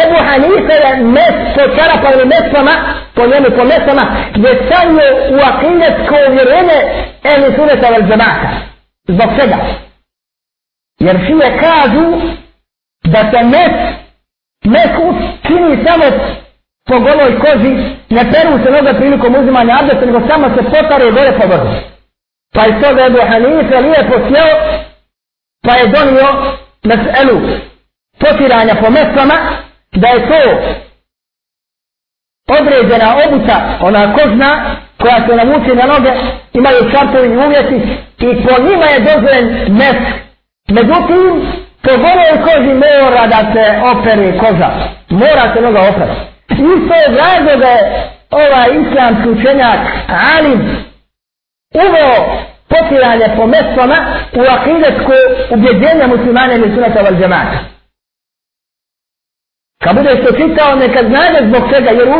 [0.02, 2.74] Ebu Hanife je mes po čarapa ili mesama,
[3.14, 4.04] po njemu po mesama,
[4.44, 6.78] je stavio u akidatsko uvjerenje
[7.24, 8.48] Ehli Suneta vel Džemaka.
[9.08, 9.56] Zbog čega?
[11.00, 12.06] Jer šije kažu
[13.04, 13.74] da se met,
[14.64, 14.90] mes
[15.46, 16.04] čini samo
[16.88, 17.74] po goloj koži,
[18.10, 21.74] ne peru se noga prilikom uzimanja abdesta, nego samo se potare gore po vrhu.
[22.54, 24.80] Pa je to da je Hanife lijepo sjeo,
[25.62, 27.40] pa je donio meselu
[28.18, 29.34] potiranja po metlama,
[29.92, 30.40] da je to
[32.48, 36.10] određena obuća, ona kožna, koja se namuči na noge,
[36.52, 37.76] imaju šartovi i uvjeti,
[38.18, 40.23] i po njima je dozvoljen mes.
[40.68, 41.46] Međutim,
[41.82, 44.70] po goloj koži mora da se opere koža.
[45.10, 46.20] Mora se noga operati.
[46.48, 47.72] Isto je razloga
[48.30, 49.80] ovaj islamski učenjak
[50.36, 50.60] Alim
[51.74, 52.16] uveo
[52.68, 53.96] potiranje po mestama
[54.32, 55.12] u akidetsko
[55.50, 57.58] ubjeđenje muslimane ili sunata val džemata.
[59.82, 62.18] Kad budeš to čitao, neka znade zbog čega, jer u,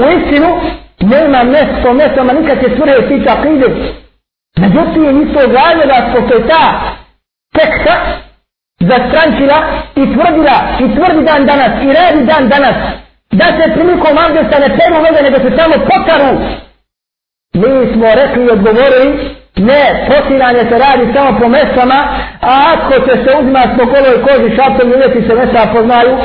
[0.00, 0.60] u istinu
[1.00, 3.76] nema mjesto po mestama, nikad će sure tiče akidet.
[4.56, 6.80] Međutim, isto razloga, što je ta
[7.58, 7.94] teksta
[8.90, 9.58] zastrančila
[10.00, 12.76] i tvrdila i tvrdi dan danas i radi dan danas
[13.32, 16.32] da se prilikom abdesta ne peru vode nego se samo potaru.
[17.54, 21.98] Mi smo rekli i odgovorili ne, potiranje se radi samo po mesama
[22.40, 26.18] a ako će se uzima po goloj koži šapom i uvjeti se mesa poznaju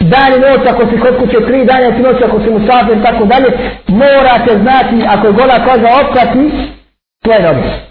[0.00, 3.24] dan i noć ako si kod kuće tri dana i noć ako si musafir tako
[3.24, 3.50] dalje
[3.88, 6.50] morate znati ako je gola koža opkati
[7.24, 7.89] to je dobro.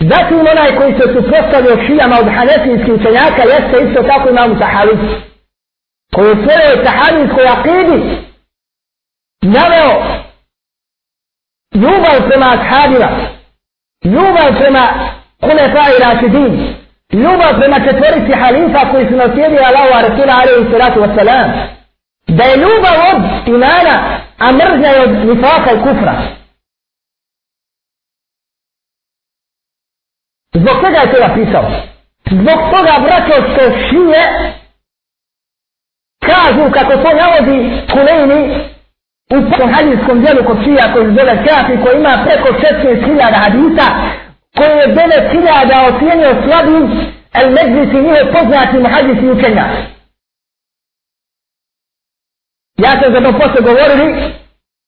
[0.00, 4.96] Zatim onaj koji se suprostavio šijama od hanefijskih učenjaka jeste isto tako imam sahavi.
[6.14, 8.18] Koji u svojoj sahavijskoj akidi
[9.42, 10.20] naveo
[11.74, 13.08] ljubav prema ashabima,
[14.04, 14.84] ljubav prema
[15.40, 16.74] kunefa i rašidin,
[17.12, 21.50] ljubav prema četvorici halifa koji su naslijedili Allahu a Rasula alaihi salatu wasalam,
[22.28, 23.94] da je ljubav od imana,
[24.38, 26.39] a mržnja je od nifaka i kufra.
[30.54, 31.64] Zbog čega je to napisao?
[32.30, 34.22] Zbog toga, braćo, što šije
[36.30, 37.58] kažu kako to navodi
[37.92, 38.40] Kulejni
[39.36, 43.86] u prvom hadijskom dijelu kod šija koji se zove Kafi koji ima preko 16.000 hadisa
[44.56, 46.84] koji je 9.000 ocijenio slabim
[47.40, 49.66] el medvisi nije poznati muhadisi učenja.
[52.78, 54.06] Ja sam za to posle govorili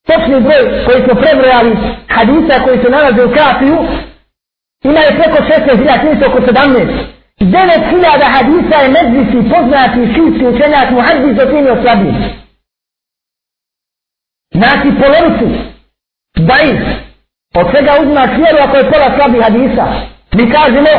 [0.06, 1.76] točni broj koji smo prebrojali
[2.08, 3.78] hadisa koji se nalaze u Kafiju
[4.82, 7.12] Ima je preko 16.000, nije oko 17.
[7.40, 12.14] 9.000 hadisa je medvisi poznati šijski učenjak muhadis do tim je oslabiji.
[14.54, 15.46] Znači polovicu.
[16.36, 16.80] Dajih.
[17.54, 19.86] Od svega uzmaš vjeru ako je pola slabi hadisa.
[20.34, 20.92] Mi kažemo,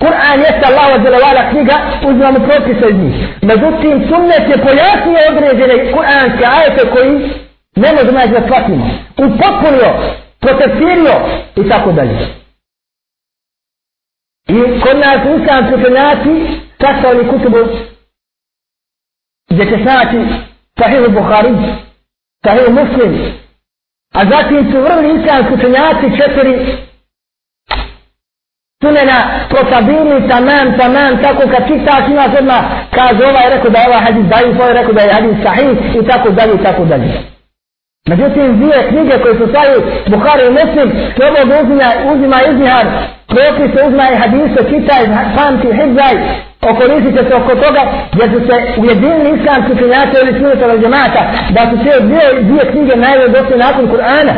[0.00, 1.76] Kur'an jeste Allah od zelovala knjiga,
[2.08, 3.16] uzmamo propise iz njih.
[3.42, 7.10] Međutim, sunnet je pojasnije određene kur'anske ajete koji
[7.76, 8.90] ne možemo naći da shvatimo.
[9.16, 9.90] Upotpunio,
[10.40, 11.14] protestirio
[11.56, 12.45] i tako dalje.
[14.56, 16.34] I kod nas islam učenjaci
[16.80, 17.58] sastavili kutubu
[19.50, 20.18] gdje će snaći
[20.78, 21.54] Sahih Bukhari,
[22.44, 23.32] Sahih Muslim,
[24.14, 26.76] a zatim su vrli islam učenjaci četiri
[28.82, 34.00] sunena protabili tamam, tamam, tako kad čitaš imaš odmah kaže ovaj rekao da je ovaj
[34.00, 37.08] hadis daju, ovaj rekao da je hadis sahih i tako dalje i tako dalje.
[38.08, 42.86] Međutim, dvije knjige koje su stavili Bukhari i Muslim, slobod uzima, uzima iznihar
[43.28, 45.02] propise uzmaj hadise, čitaj,
[45.36, 46.14] pamti, hibzaj,
[46.70, 47.82] okoristi se oko toga,
[48.18, 52.96] jer su se ujedinili islamski činjaci ili sunetova džemata, da su sve dvije, dvije knjige
[52.96, 54.32] najbolje došli nakon Kur'ana.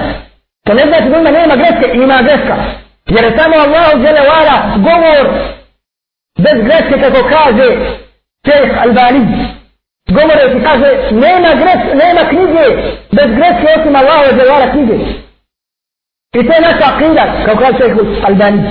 [0.66, 2.56] To ne znači da ima nema greške, ima greška.
[3.14, 5.24] Jer je samo Allah uđele vara govor
[6.44, 7.68] bez greške kako kaže
[8.46, 9.26] Čeh Albani.
[10.10, 12.64] Govore ti kaže nema, gres, nema knjige
[13.12, 14.94] bez greške osim Allah uđele vara knjige.
[16.34, 18.62] I to je naša akida, kao kaže Čeh Albani.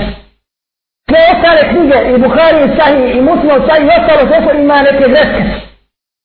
[1.08, 4.82] Sve ostale knjige, i Bukhari, i Sahi, i Muslim, i Sahi, i ostalo sve ima
[4.82, 5.42] neke greske.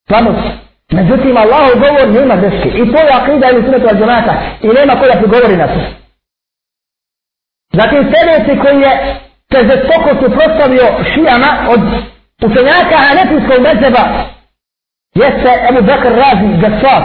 [0.08, 0.48] Slabost.
[0.92, 2.70] Međutim, Allah govor nema greške.
[2.70, 4.34] I to je akida ili sunetu al džemata.
[4.62, 5.80] I nema koja prigovori na to.
[7.74, 9.16] Zatim sljedeći koji je
[9.52, 11.82] se žestoko suprostavio šijama od
[12.46, 14.04] učenjaka Hanefijskog mezeba
[15.16, 17.04] jeste Ebu Bekr Razi Gassaf.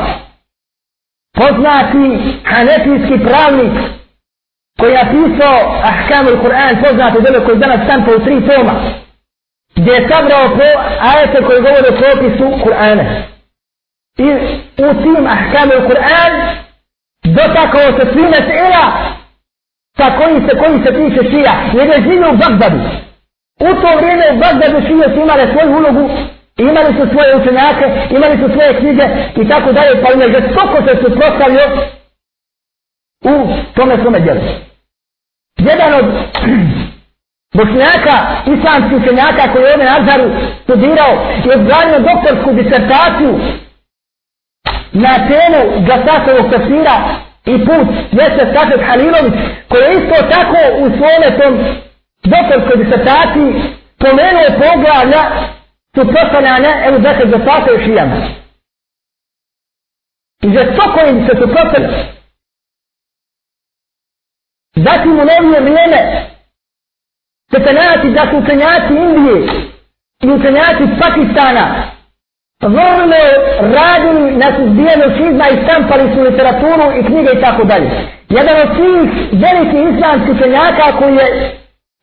[1.39, 2.05] Poznati
[2.45, 3.98] Hanefijski pravnik
[4.79, 5.59] koji je napisao
[5.91, 8.75] Ahkamul Kur'an, poznato delo koji danas stampa u tri toma,
[9.77, 10.69] gdje je sabrao po
[11.11, 13.05] ajete koji govore o propisu Kur'ana.
[14.19, 14.29] I
[14.89, 16.33] u tim Ahkamul Kur'an
[17.25, 18.85] dotakao se svi mesela
[19.97, 22.79] sa koji se, koji se tiče šija, jer je živio u Bagdadu.
[23.61, 26.11] U to vrijeme u Bagdadu šije su imale svoju ulogu,
[26.57, 27.87] imali su svoje učenjake,
[28.17, 29.05] imali su svoje knjige
[29.37, 31.65] i tako dalje, pa im je žestoko se suprostavio
[33.25, 33.35] u
[33.75, 34.41] tome svome djelu
[35.59, 36.07] jedan od
[37.57, 40.31] bošnjaka, islamski učenjaka koji je ovdje na Azaru
[40.63, 43.41] studirao i odbranio doktorsku disertaciju
[44.93, 46.97] na temu Gasasovog tafsira
[47.47, 49.35] i put jeste Safet Halilović
[49.69, 51.53] koji je isto tako u svome tom
[52.25, 53.49] doktorskoj disertaciji
[53.99, 55.23] pomenuo poglavlja
[55.95, 58.17] suprostavljanja Ebu Bekr Gasasa i Šijama.
[60.43, 62.18] I za to koji se suprostavljaju
[64.87, 66.01] Zatim u novije vrijeme
[67.51, 69.39] se penati da su učenjaci Indije
[70.23, 71.65] i učenjaci Pakistana
[72.63, 73.19] vrlo
[73.61, 77.91] radili na suzbijanju šizma i stampali su literaturu i knjige i tako dalje.
[78.29, 81.57] jedan od tih velikih islamskih učenjaka koji je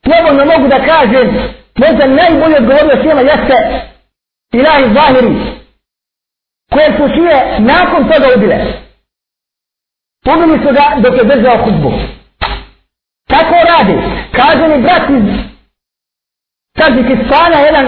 [0.06, 1.28] slobodno mogu da kažem
[1.76, 3.58] možda najbolje odgovorio svima jeste
[4.54, 5.36] Ilahi Zahiri
[6.74, 8.58] koje su šije nakon toga ubile
[10.26, 11.92] Pomili su ga dok je držao hudbu
[13.28, 13.96] tako radi
[14.36, 15.56] kaže mi brat iz
[16.74, 17.86] Tadžikistana jedan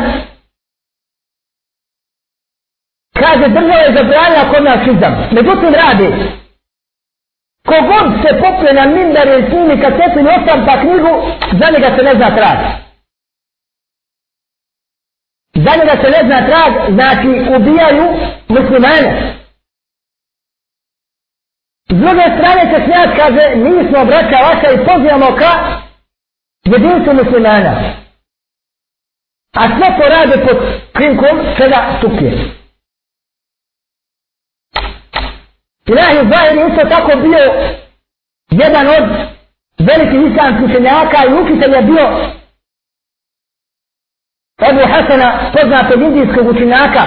[3.13, 6.37] kaže država je zabranila kod nas šizam međutim radi
[7.67, 11.13] Kogod se popne na mindar i snimi kasetu ili osam pa knjigu,
[11.59, 12.57] za njega se ne zna trag.
[15.53, 18.05] Za njega se ne zna trag, znači ubijaju
[18.47, 19.36] muslimane.
[21.89, 25.51] S druge strane se smijat kaže, mi smo braća vaša i pozivamo ka
[26.65, 27.73] jedinstvu muslimana.
[29.55, 30.57] A sve to rade pod
[30.93, 32.31] krinkom čega tukije.
[35.85, 37.43] Ilahi Zahir je isto tako bio
[38.51, 39.05] jedan od
[39.79, 42.07] velikih islamskih učenjaka i učitelj je bio
[44.69, 47.03] Ebu Hasana, poznatog indijskog učenjaka,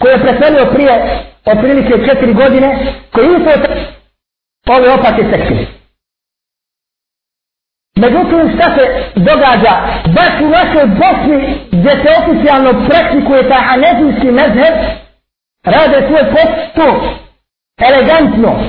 [0.00, 5.66] koji je preselio prije otprilike četiri godine, koji je to ove opake sekcije.
[7.96, 8.84] Međutim, šta se
[9.16, 9.72] događa?
[10.14, 14.74] Baš u našoj Bosni, gdje se oficijalno praktikuje taj hanefijski mezheb,
[15.64, 17.00] rade svoj posao
[17.88, 18.60] elegantno.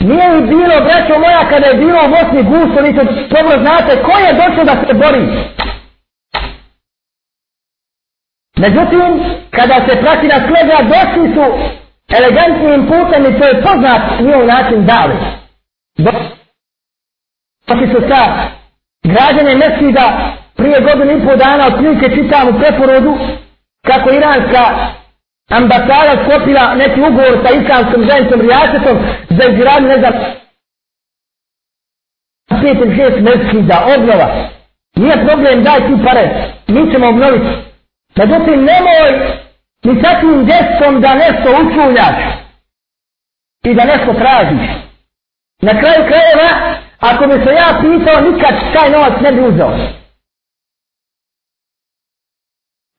[0.00, 4.02] Nije li bilo, braćo moja, kada je bilo u Bosni gusto, vi to dobro znate,
[4.02, 5.22] ko je došao da se bori?
[8.58, 11.44] Međutim, kada se prati na slega, došli su
[12.18, 15.14] elegantnim putem i to je poznat njihov način dali.
[17.66, 18.20] Došli su sa
[19.04, 23.18] građane Mesida prije godinu i pol dana, od prilike čitam u preporodu,
[23.86, 24.64] kako iranska
[25.50, 28.98] ambasada skopila neki ugovor sa islamskom zajednicom Rijasetom
[29.30, 30.12] za izgradnju, ne znam,
[32.50, 34.48] 5 ili šest meskida, obnova.
[34.96, 37.67] Nije problem, daj ti pare, mi ćemo obnoviti.
[38.18, 39.10] Međutim, nemoj
[39.84, 42.18] ni takvim djecom da nešto učuljaš
[43.64, 44.64] i da nešto tražiš.
[45.62, 46.50] Na kraju krajeva,
[47.00, 49.72] ako bi se ja pitao, nikad taj novac ne bi uzao.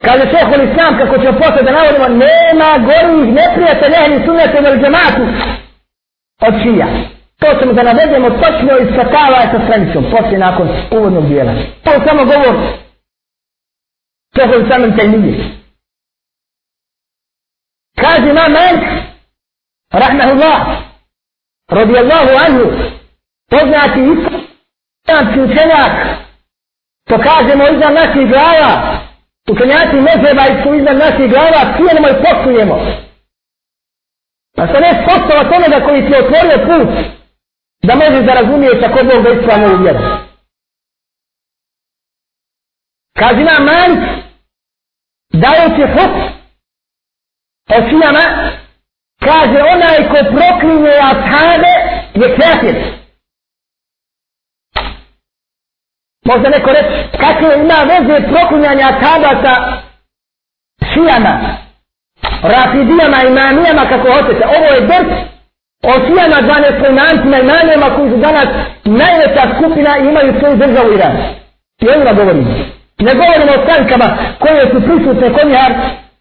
[0.06, 0.24] Kaže
[0.58, 5.24] li islam, kako ćemo posle da navodimo, nema gorih neprijatelja ehli sunnete vel džematu
[6.48, 6.88] od šija.
[7.40, 11.54] To ćemo da navedemo točno iz katava sa stranicom, poslije nakon uvodnog dijela.
[11.84, 12.56] To je samo govor
[14.40, 15.60] شيخ الإسلام ابن islam te nije.
[18.50, 18.84] مالك
[19.96, 20.58] رحمه الله
[21.72, 22.64] رضي الله عنه
[23.52, 24.00] poznati
[25.04, 25.94] islamski učenjak,
[27.10, 29.00] to kažemo iznad naših glava,
[29.52, 32.76] Učenjaci mezeba su iznad naših glava, cijenimo i poštujemo.
[34.58, 36.90] A se ne spostava tome da koji ti otvorio put,
[37.88, 40.30] da možeš da razumiješ ako Bog da ispravno uvjeru vjeru.
[43.20, 44.29] Kazi nam Malik,
[45.34, 46.16] dajući huk
[47.70, 48.52] o šijama,
[49.20, 51.74] kaže onaj ko proklinje ashane
[52.14, 52.76] je kafir.
[56.26, 59.82] Možda neko reći, kakve ima veze proklinjanja tada sa
[60.94, 61.58] šijama,
[62.44, 64.46] rafidijama, imamijama, kako hoćete.
[64.58, 65.12] Ovo je drt
[65.84, 68.48] o šijama, dvanestronancima, imamijama koji su danas
[68.84, 71.18] najveća skupina i imaju svoju državu Iran.
[71.82, 72.79] I o govorimo.
[73.00, 74.08] Ne govorimo o strankama
[74.40, 75.74] koje su prisutne kod njihar,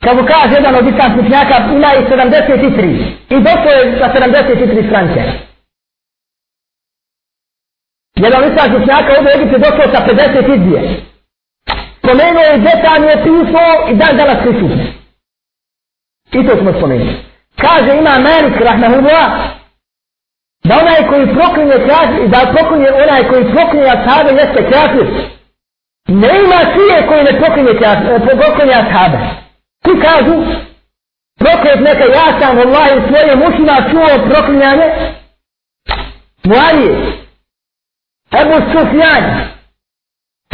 [0.05, 3.05] kako kaže jedan od islamskih njaka, ima i 73.
[3.31, 5.23] I došlo je sa 73 stranke.
[8.25, 9.59] Jedan islamski učenjaka ovdje je Egipte
[9.93, 10.81] sa 50 izbije.
[11.99, 14.85] Spomenuo je detaljno pismo i dan danas prisutno.
[16.33, 17.15] I to smo spomenuli.
[17.57, 19.29] Kaže ima Malik Rahmahullah
[20.65, 25.07] da onaj koji proklinje kafir, da proklinje onaj koji proklinje ashabe jeste kafir.
[26.09, 29.19] Ne ima sije koji ne proklinje eh, kafir, ashabe.
[29.83, 30.35] Ti kažu,
[31.39, 34.85] proklet neka ja sam Allah u svoje ušima čuo proklinjanje
[36.45, 37.13] Muarije,
[38.41, 39.25] Ebu Sufjan,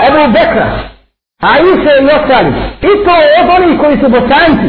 [0.07, 0.79] Ebu Bekra,
[1.41, 2.53] a Ise i ostali.
[2.81, 4.69] I to od onih koji su bosanci,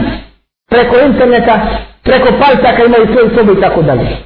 [0.69, 1.59] preko interneta,
[2.03, 4.17] preko palcaka imaju svoju sobu i tako dalje.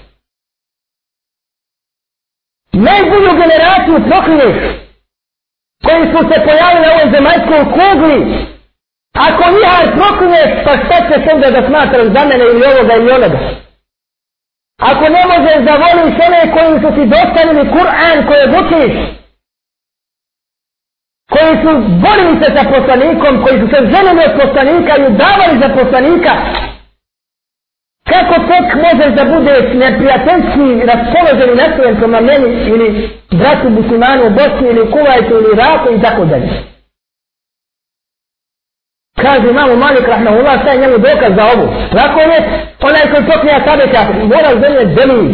[2.74, 4.89] Najbolju generaciju proklinješ,
[5.86, 8.20] koji su se pojavili na ovoj zemaljskoj kugli,
[9.28, 13.12] ako njihar proklinješ, pa šta će se onda da smatraš za mene ili ovoga ili
[13.12, 13.40] onoga?
[14.90, 18.94] Ako ne možeš da voliš one koji su ti dostavili Kur'an koje učiš,
[21.34, 21.72] koji su
[22.04, 26.32] borili se sa poslanikom, koji su se ženili od poslanika i udavali za poslanika,
[28.10, 34.68] Kako tek možeš da budeš neprijateljski raspoloženi nastrojen prema meni ili bratu muslimanu u Bosni
[34.70, 36.50] ili u Kuvajtu ili Iraku i tako dalje.
[39.22, 41.66] Kaže imamo Malik Rahmanullah, šta je njemu dokaz za ovo?
[41.98, 42.40] Lako je,
[42.82, 45.28] onaj koji poklija sabe kafir, mora zemlje delin.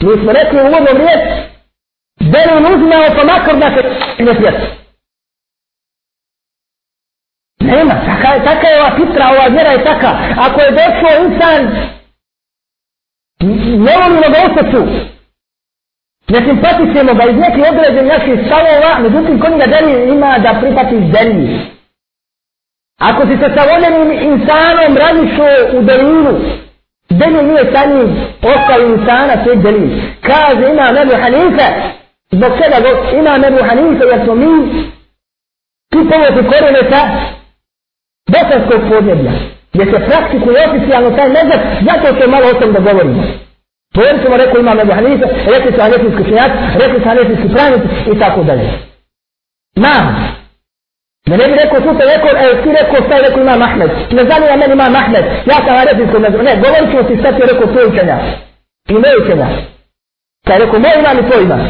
[0.00, 1.22] Mi smo rekli u uvodnom riječ,
[2.20, 3.82] delin uzmao pa makar da se
[4.24, 4.66] ne pjeti.
[7.60, 10.10] Nema, taka je, taka je ova fitra, ova vjera je taka.
[10.46, 11.60] Ako je došlo insan,
[13.86, 14.80] ne volimo ga u srcu,
[16.28, 20.96] ne simpatišemo ga iz nekih određen naših stavova, međutim, ko njega deli ima da pripati
[21.00, 21.60] delin.
[23.00, 26.32] Ako si sa savoljenim insanom radišo u delinu,
[27.10, 30.02] delin nije sa njim ostali insana, to je delin.
[30.20, 31.66] Kaže ima Nebu Hanife,
[32.30, 32.76] zbog čega
[33.18, 34.84] ima Nebu Hanife, jer smo mi
[35.90, 37.00] tu povoti korene sa
[38.32, 39.53] bosanskog podneblja.
[39.74, 43.22] Jer se praktikuje oficijalno taj mezak, zato se malo o tom da govorimo.
[43.94, 47.88] To je smo rekao imam Ebu Hanife, rekli su hanefijski činjaci, rekli su hanefijski pravnici
[48.12, 48.66] i tako dalje.
[49.76, 50.34] Nam,
[51.26, 53.90] Da ne bi rekao tu rekao, e, ti rekao šta je rekao imam Ahmed.
[54.10, 57.40] Ne zanima meni imam Ahmed, Ja sam arefijsko ne Ne, govorit ćemo ti šta ti
[57.42, 58.16] je rekao tvoj učenja.
[58.88, 59.48] I moj učenja.
[60.46, 61.62] Kaj rekao, moj imam i tvoj imam.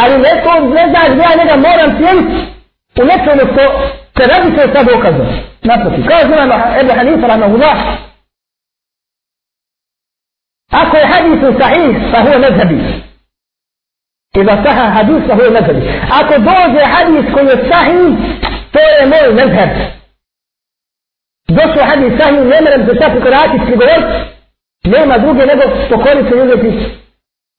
[0.00, 2.36] Ali neko ne zna gdje ja njega moram cijeniti
[3.00, 3.62] u nečemu što
[4.16, 5.26] se radi se sa dokazom.
[5.64, 6.08] Naproti.
[6.08, 7.78] Kao zna na Ebu Hanifa na Mahullah.
[10.70, 12.78] Ako je hadisu sahih, pa huo nezhabi.
[14.40, 15.82] Iza saha hadis, fa huo nezhebi.
[16.18, 18.14] Ako dođe hadis koji je sahih,
[18.72, 19.70] to je moj nezheb.
[21.48, 24.06] Došlo hadis sahih, ne merem se sad ukorati, prigovorit,
[24.84, 26.70] nema druge nego pokoriti se uzeti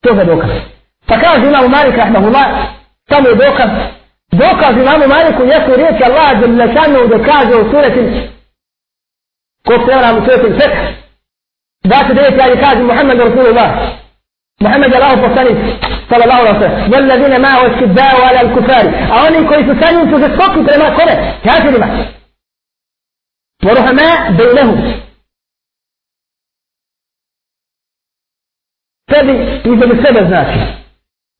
[0.02, 0.50] toga dokaz.
[1.06, 2.46] Pa kaže imamo Malik Rahmahullah,
[3.08, 3.70] samo je dokaz.
[4.40, 8.02] dokaz imamu Maliku jesu riječi Allaha Đelešanu gdje kaže u sureti
[9.66, 10.84] ko se prevaram u sureti fetih
[11.84, 13.70] 29 ali kaže Muhammed Rasulullah
[14.60, 15.56] Muhammed je Allahov poslanik
[16.10, 17.66] sallallahu alaihi sallam والذين ما هو
[18.28, 21.14] ala al kufari a oni koji su sanju su se skoki prema kome
[21.44, 21.88] kafirima
[23.64, 25.06] ورحماء بينهم
[29.10, 29.32] sebi
[29.64, 30.58] i za sebe znači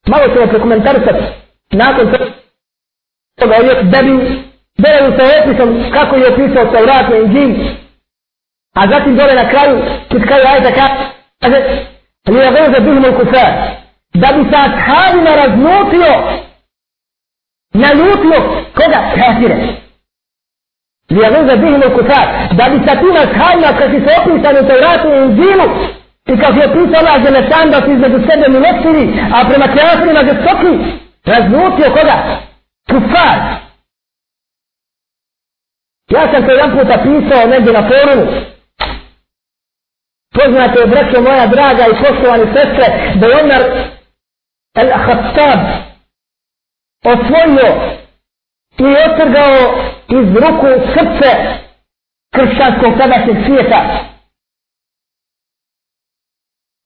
[0.06, 1.24] malo ćemo prekomentarisati
[1.72, 2.45] nakon sebe
[3.44, 4.12] uvijek da bi
[4.78, 7.76] delali sa opisom kako je opisao Taurat i Inđim,
[8.74, 9.82] a zatim dole na kraju,
[10.12, 10.70] kad kraju ajta
[11.40, 11.58] kaže,
[12.28, 13.52] li je veze bihmu kufar,
[14.14, 16.12] da bi sa ashabima raznutio,
[17.74, 18.38] naljutio
[18.74, 19.00] koga?
[19.16, 19.56] Kafire.
[21.10, 22.26] Li je veze u kufar.
[22.58, 25.66] Da bi sa tim ashabima kad si se opisani u Tevratu i Inzilu
[26.26, 30.20] i kako je pisao Allah za nešan da su između sebe milostiri, a prema kafirima
[30.28, 30.72] žestoki,
[31.24, 32.16] raznutio koga?
[32.90, 33.38] Kufar.
[36.10, 38.56] Ja sam to jedan puta pisao negdje na forumu,
[40.36, 42.86] Poznate je, braćo moja draga i poštovani sestre,
[43.20, 43.62] da je Omar
[44.76, 45.60] Al-Khattab
[47.04, 47.68] osvojio
[48.78, 49.56] i otrgao
[50.08, 51.30] iz ruku srce
[52.34, 54.04] kršćanskog tadašnjeg svijeta.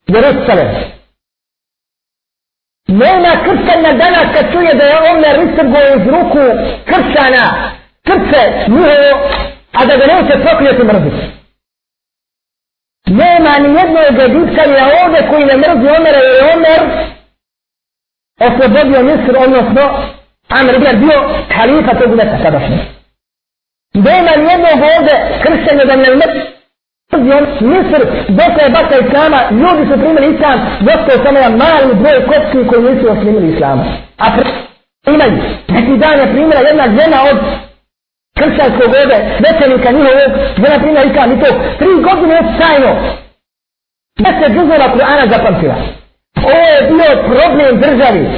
[0.07, 0.99] Jerusalem.
[2.91, 6.45] Nema krcanja danas kad čuje da je Omer istrgo iz ruku
[6.84, 7.45] krcana,
[8.07, 9.11] krce njihovo,
[9.72, 11.26] a da ga neće prokljeti mrziti.
[13.07, 16.80] Nema ni jednog egipćanja ovdje koji ne mrzi Omera jer je Omer
[18.41, 19.82] oslobodio Misr, odnosno
[20.49, 21.20] Amr ibn bio
[21.57, 22.78] halifa tog mjesta sadašnje.
[23.95, 26.59] Nema ni jednog ovdje kršćanja da ne mrzi
[27.12, 32.26] Misr, dok je baka Islama, ljudi su primili Islam, dosta je samo jedan mali broj
[32.26, 33.84] kopski koji nisu oslimili Islama.
[34.18, 34.26] A
[35.04, 35.32] primaju,
[35.68, 37.38] neki dan je primila jedna žena od
[38.38, 40.30] kršćanskog ove, većenika njihovog,
[40.62, 41.48] žena primila Islam i to,
[41.78, 42.90] tri godine je sajno.
[44.18, 45.74] Deset džuzora Kur'ana zapamtila.
[46.44, 48.28] Ovo je bio problem državi.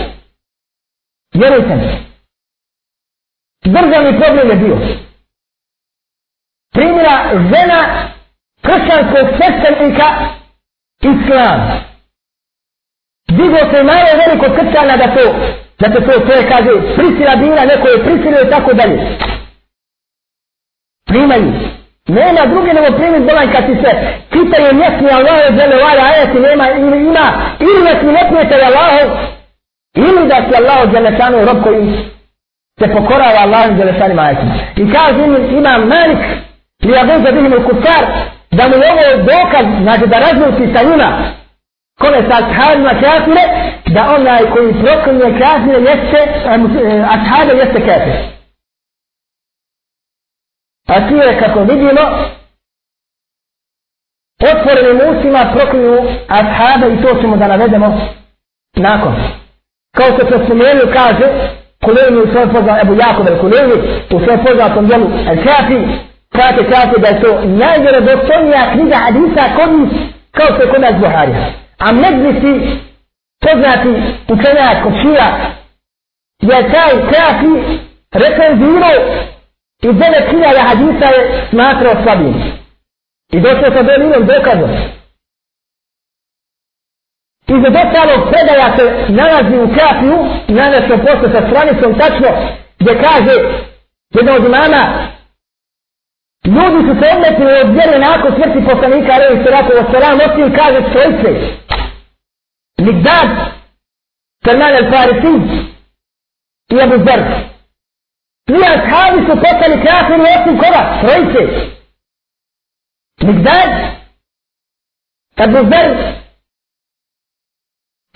[1.34, 1.88] Vjerujte mi.
[3.64, 4.78] Državni problem je bio.
[6.72, 8.08] Primila žena
[8.66, 10.08] kršćanskog sveštenika
[11.12, 11.60] islam.
[13.28, 15.24] Digo se malo veliko kršćana da to,
[15.80, 19.18] da to, to, to je kaže, prisila bila, neko je prisilio i tako dalje.
[21.06, 21.52] Primaju.
[22.08, 23.90] Nema druge nego primiti bolan kad ti se
[24.32, 27.26] čitaju mjesni Allaho je zele vala ovaj ajati nema ili ima
[27.60, 29.02] ili da si ne prijatelj Allaho,
[29.94, 31.92] ili da si Allaho Đelešanu rob koji
[32.78, 34.14] se pokorava Allah od Đelešanu.
[34.76, 36.22] I kaže im ima Malik
[36.84, 38.04] li ja bihim u kufar
[38.56, 41.08] da mu je ovo dokaz znači da razluči sa njima
[42.00, 43.44] kome sa ashabima kafire
[43.86, 48.14] da onaj koji proklinje kafire jeste e, ashabe jeste kafir.
[50.88, 52.00] A ti je kako vidimo
[54.50, 55.96] otvorenim usima proklinju
[56.28, 58.00] ashabe i to ćemo da navedemo
[58.76, 59.14] nakon.
[59.96, 61.26] Kao što se spomenuo kaže
[61.84, 63.74] Kuleni u svojom poznatom, Ebu Jakub el Kuleni
[64.10, 65.78] u svojom poznatom djelu El Kafi,
[66.32, 69.90] kaže kaže da je to najvjerodostojnija knjiga hadisa kod njih
[70.30, 71.46] kao što je kod nas Buharija.
[71.78, 72.52] A medlisi
[73.40, 73.88] poznati
[74.28, 75.28] učenjak kod šija
[76.40, 77.78] je taj Kafi
[78.12, 78.98] recenzirao
[79.82, 82.34] i devet hiljada hadisa je smatrao slabim.
[83.32, 84.70] I došao sa delinom dokazom.
[87.48, 90.18] Između ostalog predaja se nalazi u kapiju,
[90.48, 92.28] nalazi posle sa stranicom tačno,
[92.78, 93.34] gdje kaže
[94.14, 95.11] jedna od imama,
[96.44, 100.56] ljudi su se odmetili od vjere nakon smrti poslanika, revi se rako o salam, osim
[100.58, 101.30] kaže stojice.
[102.78, 103.28] Migdad,
[104.44, 105.34] Salman al-Farisi
[106.72, 107.20] i Abu Zer.
[108.46, 110.82] Svi ashabi su postali kafiri osim koga?
[111.00, 111.42] Trojice.
[113.22, 113.70] Migdad,
[115.36, 116.12] Abu Zer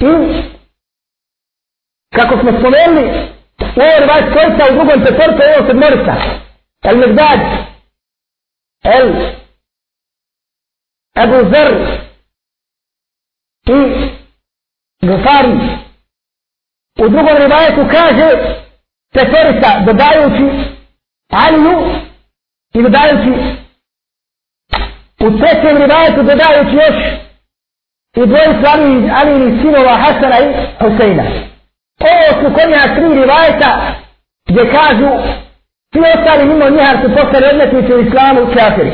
[0.01, 0.43] I
[2.15, 3.37] kako smo spomenuli
[3.77, 6.15] ovo je vaš stojica u drugom petorku je ovo sedmorica.
[6.83, 7.41] Al-Migdad,
[8.95, 9.37] El
[11.23, 12.01] Ebu Zer
[13.67, 14.11] i
[15.07, 15.59] Gafari.
[16.99, 18.29] U drugom rivajetu kaže
[19.13, 20.47] petorica dodajući
[21.31, 21.79] Aliju
[22.75, 23.57] i dodajući
[25.21, 26.99] u trećem rivajetu dodajući još
[28.17, 31.25] i dvojicu Ali, Ali sinova Hasana i Huseina.
[32.01, 33.95] Ovo su konja tri rivajeta
[34.49, 35.09] gdje kažu
[35.97, 38.93] svi ostali mimo njiha su postali odmetnici u islamu kafiri.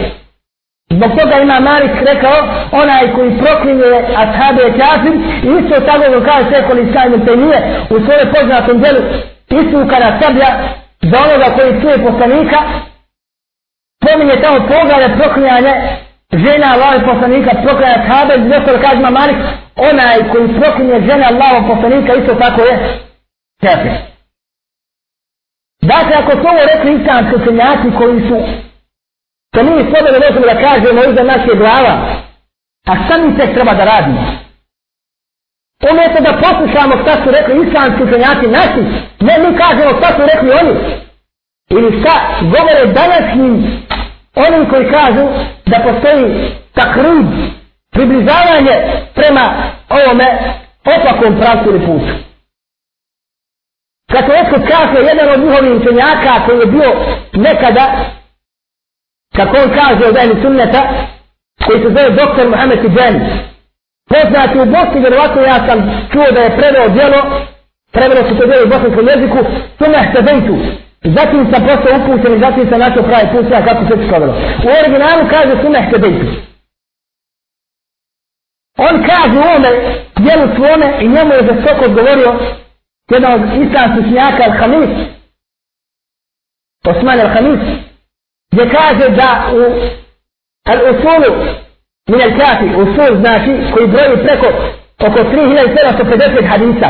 [0.91, 2.39] Zbog toga ima Malik rekao,
[2.83, 3.91] onaj koji proklinje
[4.23, 5.15] ashabe kafir,
[5.47, 7.59] i isto tako ga kaže Sekol Islam te nije
[7.95, 9.01] u svojoj poznatom djelu
[9.61, 10.51] istuka na sablja
[11.11, 12.59] za onoga koji čuje poslanika,
[14.05, 15.75] pominje tamo poglade proklinjanje
[16.33, 19.37] žena Allaho poslanika proklinje ashabe, zbog kaže ima Malik,
[19.77, 22.75] onaj koji proklinje žena Allaho poslanika, isto tako je
[23.65, 24.12] kafir.
[25.83, 28.37] Dakle, ako su ovo rekli islamski učenjaci koji su,
[29.53, 31.95] to mi sebe možemo da kažemo iza naše glava,
[32.91, 34.23] a šta mi tek treba da radimo?
[35.91, 38.83] Umjesto da poslušamo šta su rekli islamski učenjaci naši,
[39.27, 40.75] ne mi kažemo šta su rekli oni.
[41.71, 43.83] Ili šta govore današnjim
[44.35, 45.29] Oni koji kažu
[45.67, 47.27] da postoji takrib,
[47.91, 48.75] približavanje
[49.15, 49.55] prema
[49.89, 50.39] ovome
[50.85, 52.32] opakom pravcu ili putu.
[54.13, 56.91] Kako je kaže jedan od njihovih učenjaka koji je bio
[57.33, 57.85] nekada,
[59.37, 60.83] kako on kaže od jednog sunneta,
[61.67, 63.21] koji se zove doktor Mohamed Tijani.
[64.09, 65.79] Poznati u Bosni, vjerovatno ja sam
[66.13, 67.21] čuo da je preveo djelo,
[67.93, 69.39] preveo se to djelo u bosanskom jeziku,
[69.79, 70.57] Sumeh Tebejtu,
[71.05, 74.35] Zatim sam postao upućen i zatim sam našao pravi put sve kako se skodilo.
[74.67, 76.27] U originalu kaže Suneh Kedejtu.
[78.79, 79.71] On kaže u ovome
[80.19, 82.39] djelu svome i njemu je za odgovorio
[83.11, 84.91] jedan od islamskih snijaka Al-Hamis,
[86.85, 87.61] Osman Al-Hamis,
[88.53, 89.61] gdje kaže da u
[90.69, 91.31] Al-Usulu
[92.09, 94.47] min Al-Kafi, Usul znači koji broji preko
[95.07, 96.89] oko 3750 hadisa.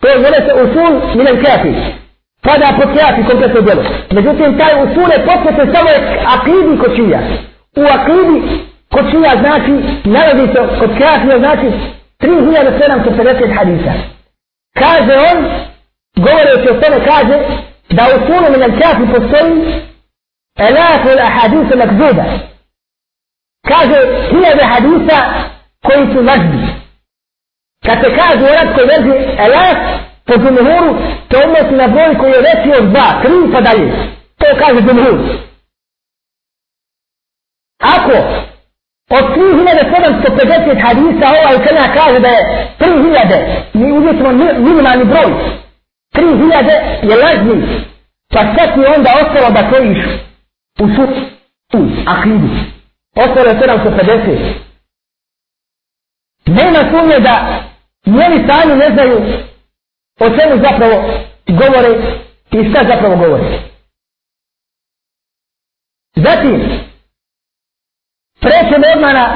[0.00, 2.04] To je zove se Usul min Al-Kafi
[2.44, 3.82] pada pod kafi kompletno djelo.
[4.10, 5.90] Međutim, taj usule posvete samo
[6.34, 7.20] akidi kočija.
[7.76, 8.36] U akidi
[8.94, 9.72] kočija znači,
[10.04, 11.66] nalazi se kod kjafi, znači
[12.20, 13.92] 3750 hadisa.
[14.78, 15.38] Kaže on,
[16.16, 17.36] govoreći o tome, kaže
[17.90, 19.82] da u sunu min al-kafi postoji
[20.58, 22.24] elafu al-ahadisa makzuda.
[23.68, 25.18] Kaže, hiljade hadisa
[25.86, 26.68] koji su lažni.
[27.84, 29.78] Kad se kaže u arabskoj verziji elaf,
[30.26, 30.98] po džumhuru
[31.30, 33.92] se odnosi na broj koji je veći od dva, tri pa dalje.
[34.38, 35.18] To kaže džumhur.
[37.80, 38.12] Ako
[39.10, 45.32] od 3750 hadisa ovaj učenja kaže da je 3000, mi uvjetimo minimalni broj,
[46.14, 47.84] 3000 je lažni,
[48.28, 49.98] pa sve ti onda ostalo da kojiš
[50.80, 51.08] u sud,
[51.70, 52.48] tu, akidu.
[53.16, 54.52] Ostalo je 750.
[56.46, 57.62] Nema sumnje da
[58.06, 59.20] njeni sami ne znaju
[60.20, 61.10] o čemu zapravo
[61.48, 61.88] govore
[62.52, 63.58] i šta zapravo govore.
[66.16, 66.83] Zatim,
[68.44, 69.26] prećemo odmah na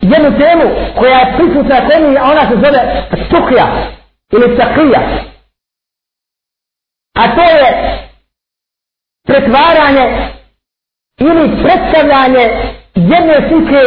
[0.00, 0.64] jednu temu
[0.98, 2.80] koja je prisutna temi, a ona se zove
[3.30, 3.66] sukija
[4.32, 5.00] ili takija.
[7.14, 7.98] A to je
[9.26, 10.28] pretvaranje
[11.20, 12.44] ili predstavljanje
[12.94, 13.82] jedne slike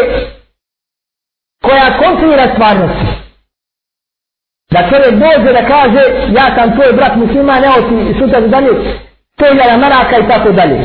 [1.64, 3.06] koja kontrira stvarnosti.
[4.72, 6.02] Da čovjek dođe da kaže,
[6.38, 8.70] ja sam tvoj brat musliman, evo ti sutra za dalje,
[9.36, 10.78] to je jala maraka i tako dalje.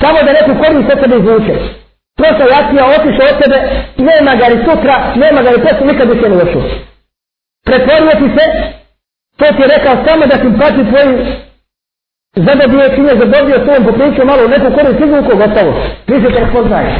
[0.00, 1.79] Samo da neku korist od sebe izvuče
[2.20, 3.58] prošao jasnija otišao od tebe,
[4.08, 6.62] nema ga li sutra, nema ga li presu, nikad više ne došao.
[7.66, 8.44] Pretvorio ti se,
[9.38, 11.14] to ti je rekao samo da simpati tvoju
[12.34, 15.72] zadobio činje, zadobio svojom popričio malo neku korist izvuku, gotovo.
[16.06, 16.92] Više te poznaje.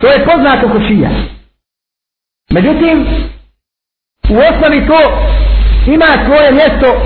[0.00, 1.10] To je poznato kod šija.
[2.50, 3.06] Međutim,
[4.30, 5.00] u osnovi to
[5.86, 7.02] ima svoje mjesto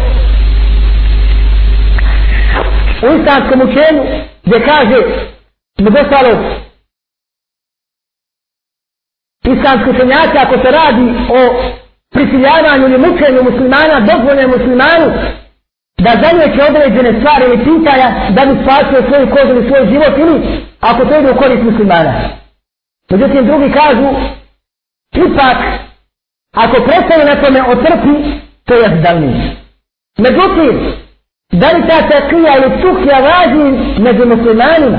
[3.03, 4.03] u islamskom učenju
[4.45, 4.97] gdje kaže
[5.79, 6.39] među ostalog
[9.45, 11.07] islamski učenjaci ako se radi
[11.39, 11.41] o
[12.15, 15.09] prisiljavanju ili mučenju muslimana dozvolje muslimanu
[15.99, 20.65] da zanjeće određene stvari ili pitanja da bi spasio svoju kožu ili svoj život ili
[20.81, 22.15] ako to ide u korist muslimana.
[23.11, 24.09] Međutim, drugi kažu
[25.27, 25.59] ipak
[26.55, 28.15] ako prestane na tome otrpi
[28.65, 29.57] to je zdalnije.
[30.19, 30.93] Međutim,
[31.61, 33.65] da li ta takija ili tukija važi
[33.99, 34.99] među muslimanima?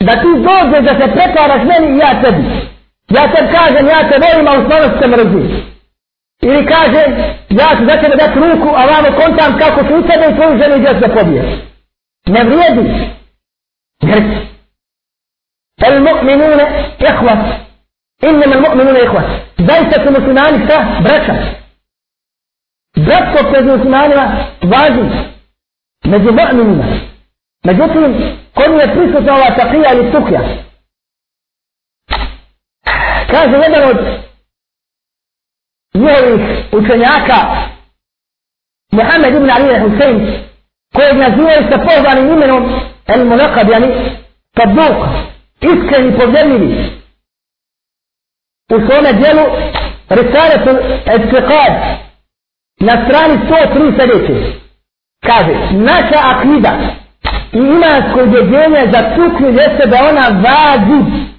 [0.00, 2.44] Da ti dođeš da se pretvaraš meni i ja tebi.
[3.16, 5.70] Ja te kažem, ja te volim, a u stvarnosti se mrzim.
[6.42, 7.02] Ili kaže
[7.48, 10.58] ja ću za tebe dati ruku, a vamo kontam kako ću u tebe i tvoju
[10.58, 11.46] ženu i djecu da pobiješ
[12.26, 13.10] Ne vrijedi.
[14.02, 14.22] Jer
[15.86, 16.66] el mu'minune
[16.98, 17.42] ihvat.
[18.22, 19.26] Innama el mu'minune ihvat.
[19.58, 20.86] Zaista su muslimani šta?
[21.04, 21.34] Braća.
[22.96, 24.24] Bratstvo pred muslimanima
[24.62, 25.29] važi
[26.04, 26.84] među mu'minima.
[27.64, 30.40] Međutim, kod je prisutna ova takija ili tukja.
[33.30, 33.96] Kaže jedan od
[35.94, 37.70] njihovih učenjaka
[38.92, 40.44] Muhammed ibn Ali Hussein
[40.94, 43.86] kojeg nazivaju sa pozvanim imenom El Munakab, jani
[44.54, 45.06] Tabuk,
[45.60, 47.00] iskreni povjerljivi
[48.72, 49.46] u svome dijelu
[50.08, 50.76] Risaletul
[51.06, 51.72] Etiqad
[52.80, 54.60] na strani 103 sljedeće
[55.26, 56.72] kaže naša akida
[57.52, 61.30] i imansko ubjeđenje za tuknju jeste da ona vađi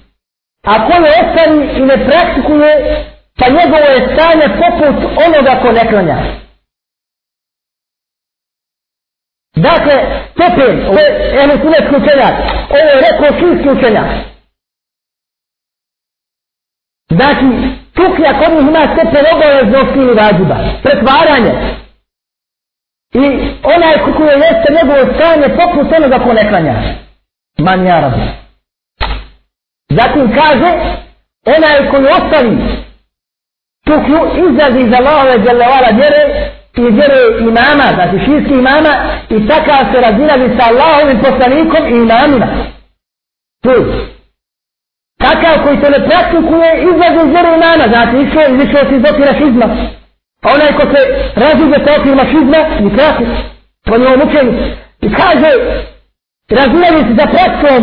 [0.64, 3.04] a ko je ostani i ne praktikuje
[3.38, 6.16] pa njegovo je stanje poput onoga ko ne klanja.
[9.56, 9.94] Dakle
[10.32, 12.34] stepen, ovo je enusunetski učenjak
[12.70, 14.06] ovo je rekao šinski učenjak.
[17.10, 17.46] Znači
[17.94, 21.81] tuknja kod njih ima stepen obaveznosti ili vađiba pretvaranje.
[23.14, 23.24] I
[23.62, 26.74] onaj koji jeste njegovo stanje poput onoga ko ne klanja.
[27.58, 28.20] Manja rabu.
[29.88, 30.70] Zatim kaže,
[31.46, 32.82] onaj koji ostavi
[33.84, 38.92] tu klju izlazi iz Allahove djelavala vjere i vjere imama, znači širski imama
[39.30, 42.46] i takav se razilazi sa Allahovim poslanikom i imamima.
[43.62, 43.74] Tu.
[45.18, 49.32] Takav koji to ne praktikuje izlazi iz vjere imama, znači išao, išao si iz okvira
[49.38, 49.66] šizma.
[50.42, 51.00] A onaj ko se
[51.36, 53.28] razumije sa okvir mašizma, ni kafir,
[53.86, 54.52] po njom učenju,
[55.00, 55.50] i kaže,
[56.50, 57.82] razlijeli se za praksom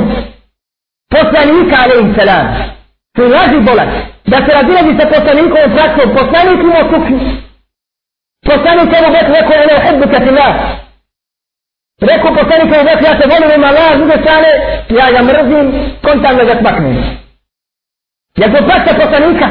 [1.09, 2.45] poslanika, alaih salam.
[3.15, 3.89] To je laži bolan.
[4.31, 7.19] Da se razlijeli sa poslanikom praksom, poslanik imao kuknju.
[8.49, 10.47] Poslanik evo već rekao, ono hebbu katina.
[12.01, 14.49] Rekao poslanik evo već, ja se volim ima Allah, s druge strane,
[14.99, 15.67] ja ga mrzim,
[16.03, 16.95] kontam da ga smaknem.
[18.39, 19.47] Ja to praksa poslanika,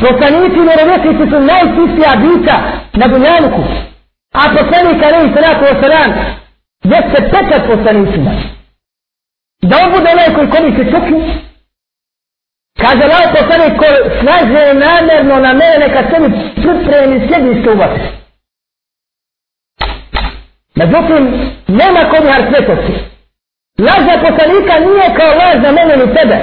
[0.00, 2.56] Poslanici i vjerovjesnici su najčistija bića
[3.00, 3.62] na dunjanuku.
[4.40, 6.10] A poslanik alaihi salatu wa salam
[6.92, 8.30] jeste pečat poslanicima.
[9.62, 11.20] Da on bude onaj koji koristi čuknu,
[12.82, 13.86] kaže lao poslanik ko
[14.20, 18.00] snaže namjerno na mene neka se mi pripremi sjedište uvati.
[20.74, 21.22] Međutim,
[21.68, 22.92] nema kod njih svetosti.
[23.78, 26.36] Lažna poslanika nije kao laž na mene ni tebe.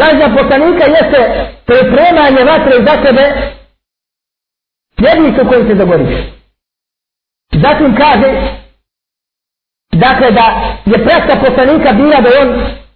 [0.00, 1.20] Lažna poslanika jeste
[1.66, 3.24] pripremanje vatre za tebe
[4.98, 6.14] jednicu koju se dogodiš.
[7.52, 8.30] Zatim kaže
[9.92, 10.46] dakle da
[10.86, 12.48] je praksa poslanika bila da on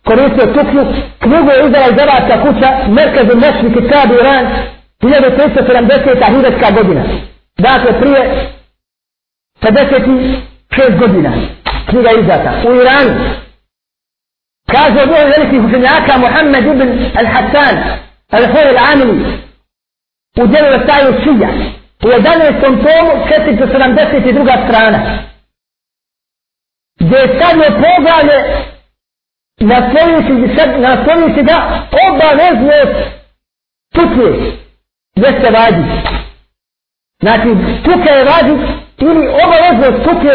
[0.05, 0.83] koristio tuknju,
[1.19, 4.47] knjigu je izdala iz Evatska kuća, Merkazu Mešnik i Kadu Iran,
[5.01, 6.37] 1370.
[6.37, 7.05] hiretska godina.
[7.59, 8.51] Dakle, prije
[9.61, 11.33] 56 godina
[11.89, 13.48] knjiga izdata u Iranu.
[14.73, 16.89] Kaže od ovih velikih učenjaka Muhammed ibn
[17.21, 17.77] al-Hassan
[18.31, 19.19] al-Hur al-Amili
[20.41, 21.49] u djelu Vesaju Šija
[22.05, 22.61] u 11.
[22.61, 24.69] tomu 472.
[24.69, 25.19] strana
[27.01, 28.39] gdje je stavio poglavlje
[30.79, 32.73] naslovnici da obavezno
[33.95, 34.29] tuke
[35.17, 35.83] jeste vadi.
[37.23, 37.49] Znači,
[37.85, 38.55] tuke je vadi
[38.99, 40.33] ili obavezno tuke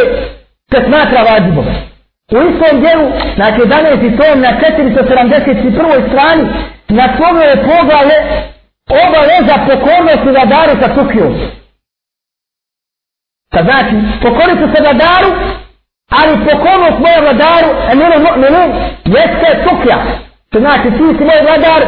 [0.72, 1.66] se smatra vadibom.
[2.32, 4.18] U istom dijelu, na znači, 11.
[4.18, 6.10] tom na 471.
[6.10, 6.44] strani,
[6.90, 8.18] na kome je poglavlje
[9.04, 11.34] obaveza pokornosti da daru sa tukijom.
[13.52, 15.30] Pa znači, pokoriti su se vladaru,
[16.20, 18.70] ali pokornost moja vladaru, emiru mu'minin,
[19.06, 19.98] jeste tukja.
[20.50, 21.82] To znači, ti si moj vladar,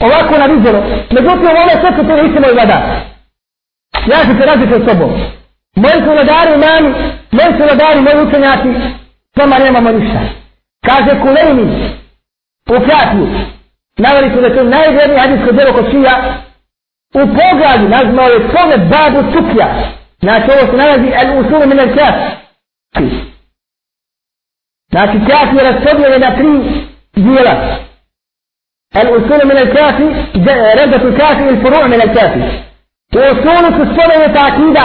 [0.00, 0.80] ovako na vizoru.
[1.10, 2.82] Međutim, u ovome srcu ti nisi moj vladar.
[4.10, 5.10] Ja ću se različiti s tobom.
[5.76, 6.90] Moji su vladari imami,
[7.36, 8.70] moji su vladari, moji učenjaci,
[9.36, 10.20] sama nemamo ništa.
[10.86, 11.90] Kaže Kulejni,
[12.68, 13.26] u kratiju,
[13.98, 16.14] navali su da to najvrednije hadijsko djelo kod šija,
[17.14, 19.68] u pogledu nazvao je tome babu tukja.
[20.20, 21.88] Znači ovo se nalazi el usulu minel
[22.94, 23.04] al.
[24.90, 26.52] Znači kaf je raspodljene na tri
[27.14, 27.54] dijela.
[28.94, 29.96] El usulu minel al
[30.78, 32.32] redatu kaf il furu' minel al.
[33.14, 34.84] U usulu su spomene ta akida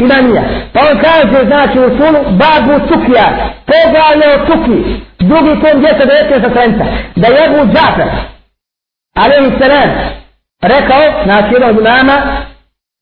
[0.00, 0.42] imamija.
[0.72, 3.26] Pa on kaže, znači, u sunu babu Cukija,
[3.66, 6.84] Poglavlje o Cuki, Drugi tom 219 stranica.
[7.16, 8.08] Da je Abu Džafer,
[9.14, 9.90] alaihi salam,
[10.62, 12.16] rekao, znači jedan od imama,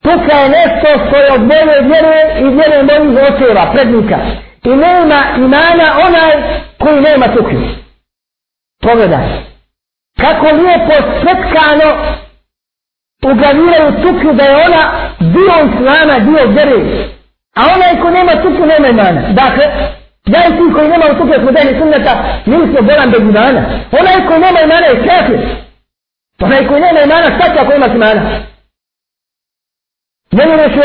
[0.04, 4.18] Cuka je nešto što je od mene vjeruje i vjeruje mojih očeva, prednika.
[4.64, 6.32] I nema imana onaj
[6.78, 7.68] koji nema Cukiju.
[8.82, 9.26] Pogledaj.
[10.20, 11.88] Kako lijepo svetkano
[13.30, 14.82] ugraviraju tuki da je ona
[15.20, 16.78] dio islama, dio vjere.
[17.56, 19.20] A onaj ko nema tuki nema imana.
[19.32, 19.64] Dakle,
[20.26, 22.12] ja i ti koji nema tuki smo dajni sunneta,
[22.46, 23.60] mi smo bolan bez imana.
[24.00, 25.38] Onaj koji nema imana je kafir.
[26.40, 28.22] Onaj koji nema imana, šta će ako ima imana?
[30.32, 30.76] Ne vjeruješ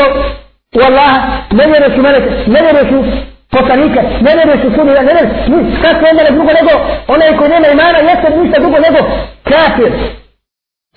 [0.74, 1.18] u Allaha,
[1.50, 3.04] ne vjeruješ u meleke, ne vjeruješ u
[3.50, 6.72] poslanike, ne vjeruješ u sudi, ne vjeruješ, ni, šta se onda drugo nego,
[7.08, 8.98] onaj koji nema imana, jeste ništa drugo nego
[9.50, 9.92] kafir.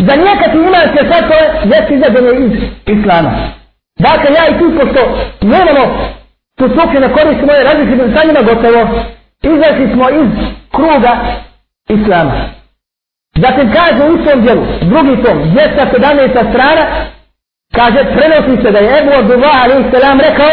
[0.07, 2.53] Za nijekati imanske satove, jeste izađene iz
[2.95, 3.31] Islama.
[3.99, 5.01] Dakle, ja i ti, pošto
[5.41, 5.83] nemamo
[6.57, 8.81] tu suke na koristi moje različite sa njima gotovo,
[9.43, 10.29] izašli smo iz
[10.71, 11.13] kruga
[11.89, 12.33] Islama.
[13.35, 16.51] Zatim kaže u istom djelu, drugi tom, 217.
[16.51, 16.85] strana,
[17.75, 19.85] kaže, prenosi se da je Ebu Abdullah alaih
[20.29, 20.51] rekao,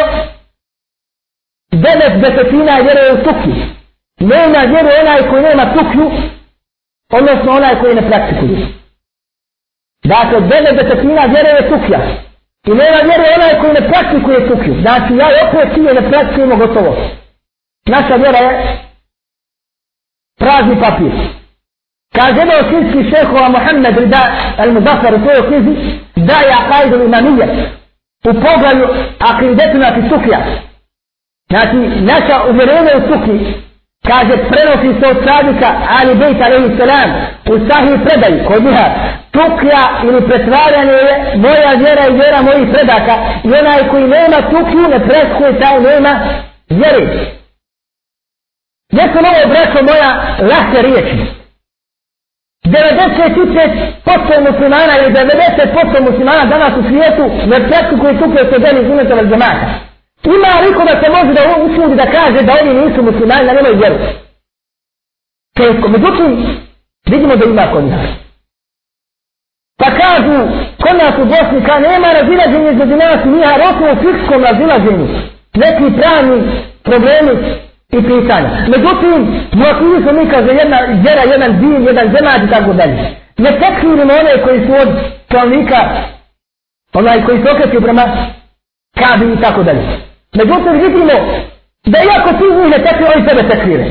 [1.72, 3.54] devet desetina vjeruje u tukju.
[4.20, 6.10] Nema vjeruje onaj koji nema tukju,
[7.12, 8.79] odnosno onaj koji ne praktikuje.
[10.04, 12.00] Dakle, devet desetina vjere je tukja.
[12.66, 14.80] I nema vjere onaj koji ne praktikuje tukju.
[14.80, 16.96] Znači, ja opet ti ne praktikujemo gotovo.
[17.86, 18.78] Naša vjera je
[20.38, 21.12] prazni papir.
[22.14, 24.22] Kaže jedan od osinski šehova Mohamed Rida
[24.58, 27.46] al-Mudafar u svojoj knjizi da je akajdu imanije
[28.24, 28.86] u pogledu
[29.18, 30.40] akidetina Fisukija.
[31.50, 33.54] Znači, naša uvjerenja u Suki
[34.06, 37.10] kaže prenosi se od sadnika Ali Bejt alaihi salam
[37.52, 38.86] u sahih predaju kod njiha
[39.30, 44.88] tuklja ili pretvaranje je moja vjera i vjera mojih predaka i onaj koji nema tuklju
[44.88, 46.20] ne preskuje taj nema
[46.68, 47.06] vjeri.
[48.92, 50.10] Neko novo braćo moja
[50.50, 51.16] lahke riječi.
[52.66, 59.26] 95% muslimana ili 90% muslimana danas u svijetu ne preskuje tuklje se deli zuneta vel
[59.26, 59.89] džemata.
[60.24, 63.76] Ima liko da se može da usudi da kaže da oni nisu muslimani, da nemaju
[63.76, 63.96] vjeru.
[65.56, 65.88] Teško.
[65.88, 66.58] Međutim,
[67.10, 68.06] vidimo da ima kod nas.
[69.78, 70.38] Pa kažu,
[70.82, 75.06] kod nas u Bosni, ka nema razilaženja između nas mi njiha, rosu u fikskom razilaženju.
[75.54, 76.38] Neki pravni
[76.82, 77.32] problemi
[77.92, 78.50] i pitanja.
[78.68, 79.20] Međutim,
[79.60, 82.96] u akili smo mi kaže jedna vjera, jedan din, jedan zemad i tako dalje.
[83.38, 84.88] Ne tekfirimo one koji su od
[85.32, 85.80] čovnika,
[86.92, 88.02] onaj koji se okreću prema
[88.98, 90.09] kabi i tako dalje.
[90.34, 91.12] Međutim, vidimo
[91.86, 93.86] da iako ti njih ne tekfir, oni sebe tekfire.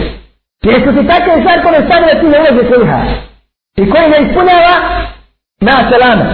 [0.63, 2.99] Jer su ti takve šarkove stavile ti ne ulaze sliha.
[3.77, 4.75] I koji ne ispunjava,
[5.61, 6.25] na selama.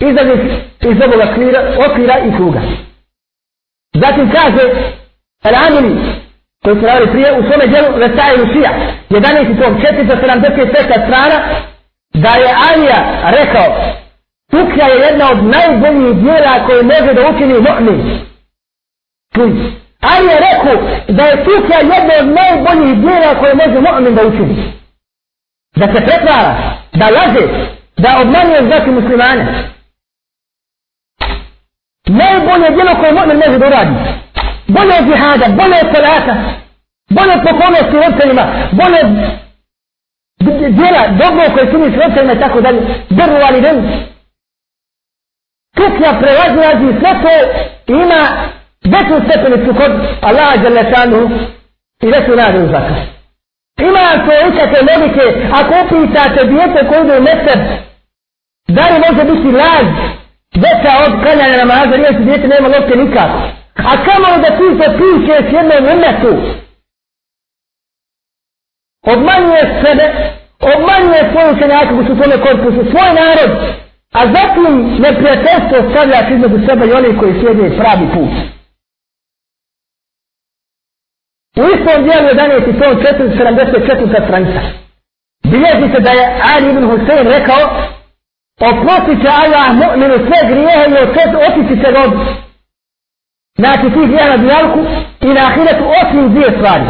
[0.00, 0.34] Izađe
[0.80, 2.60] iz ovoga okvira, okvira i kruga.
[3.94, 4.64] Zatim kaže,
[5.44, 5.94] Al-Amini,
[6.62, 8.70] koji su radili prije u svome djelu Vesaje Lucija,
[9.10, 11.38] 11.475 strana,
[12.14, 13.92] da je Alija rekao,
[14.50, 18.18] Tukja je jedna od najboljih djela koje može da učini mu'min.
[20.00, 20.74] Ali je rekao
[21.08, 24.72] da je Tukja jedna od najboljih djela koje može mu'min da učini.
[25.76, 27.46] Da se pretvara, da laže,
[27.96, 29.68] da obmanjuje znači muslimane.
[32.06, 34.22] Najbolje djelo koje mu'min može da uradi
[34.74, 36.34] bolje od džihada, bolje od salata,
[37.10, 39.12] bolje od pokolnosti roditeljima, bolje od
[40.78, 42.80] djela dobro koje čini s roditeljima i tako dalje,
[43.10, 43.78] drvu ali ven.
[45.76, 47.34] Kukja prelazi razi sve to
[47.92, 48.22] ima
[48.84, 51.30] veću stepenicu kod Allaha Đalešanu
[52.02, 52.96] i veću nade u zakon.
[53.80, 57.62] Ima ako ikakve logike, ako upitate djete koje ide u mesec,
[58.68, 59.86] da li može biti laž
[60.64, 63.38] veća od klanjanja namaza, jer se djete nema logike nikako.
[63.76, 66.32] A kamo da ti se piše s jednom umetu?
[69.06, 70.06] Obmanjuje sebe,
[70.74, 73.52] obmanjuje svoju učenjaku u tome korpusu, svoj narod,
[74.12, 78.32] a zatim neprijateljstvo stavljaš između sebe i onih koji slijede pravi put.
[81.60, 82.80] U istom dijelu 11.
[82.80, 84.24] tom 474.
[84.26, 84.60] stranica.
[85.44, 87.62] Bilježi se da je Ali ibn Husein rekao
[88.70, 90.96] Oprosti će Allah mu'minu sve grijehe i
[91.48, 92.12] otići će rob
[93.58, 94.80] znači ti grijeha na dijalku
[95.20, 96.84] i na ahiretu osim dvije stvari.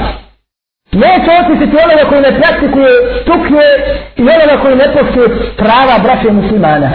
[0.92, 2.92] Neće otisiti onoga koji ne praktikuje
[3.24, 3.66] tuknje
[4.16, 6.90] i onoga koji ne poštuje prava braće muslimana.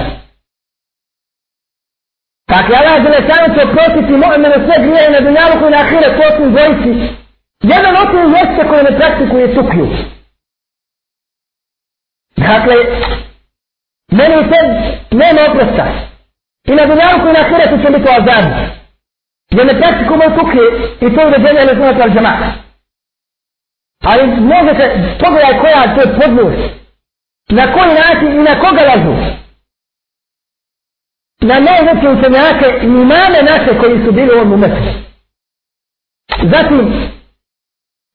[2.49, 6.51] Dakle, Allah je lešanu će oprostiti mu'minu sve grijehe na dijalku i na ahiretu osim
[6.53, 7.26] dvojici.
[7.64, 9.88] Jedan od njih jeste koji ne praktikuje suknju.
[12.36, 12.76] Dakle,
[14.12, 14.60] meni se
[15.12, 15.86] nema oprosta.
[16.66, 18.45] I na dunjalku i na hiretu će biti azab.
[19.51, 20.66] Jer ne praktikujemo suknje
[21.01, 22.51] i to uređenje ne znači al džemata.
[24.03, 24.84] Ali možete,
[25.20, 26.74] pogledaj koja to je to podnost.
[27.49, 29.16] Na koji način i na koga lažu.
[31.41, 34.84] Na najveće učenjake i imame naše koji su bili u ovom umetu.
[36.43, 37.10] Zatim,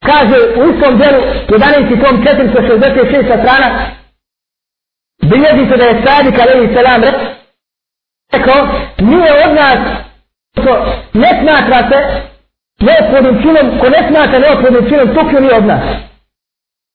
[0.06, 2.04] kaže u istom djelu 11.
[2.04, 3.68] tom 466 strana
[5.22, 7.02] bilježi se da je sadik alaihi salam
[8.32, 9.78] rekao nije od nas
[10.64, 11.98] ko ne smatra se
[12.80, 15.82] neophodnim činom ko ne smatra neophodnim činom tukio nije od nas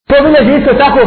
[0.08, 1.00] to bilježi isto tako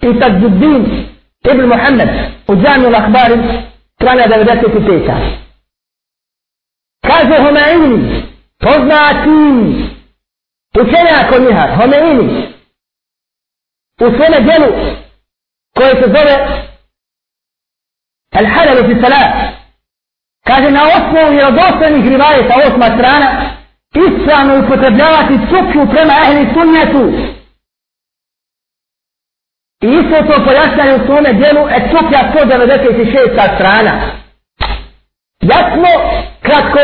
[0.00, 1.06] i Tadzuddin
[1.52, 2.08] Ibn Muhammed
[2.48, 3.62] u džamiju l'akbari
[3.94, 5.14] strana 95.
[7.06, 8.22] kaže Homeini
[8.60, 9.94] poznati
[10.80, 12.54] učenjak od njiha, Homeini,
[14.00, 14.70] u svome djelu
[15.76, 16.64] koje se zove
[18.32, 19.54] Al-Halalu fi Salat,
[20.46, 23.50] kaže na osnovu vjerodostojnih rivajeta osma strana,
[23.94, 27.04] ispravno upotrebljavati cuklju prema ehli sunnetu.
[29.82, 33.54] I isto to pojašnjaju u svome djelu et cuklja 196.
[33.54, 34.00] strana.
[35.40, 35.90] Jasno,
[36.40, 36.78] kratko,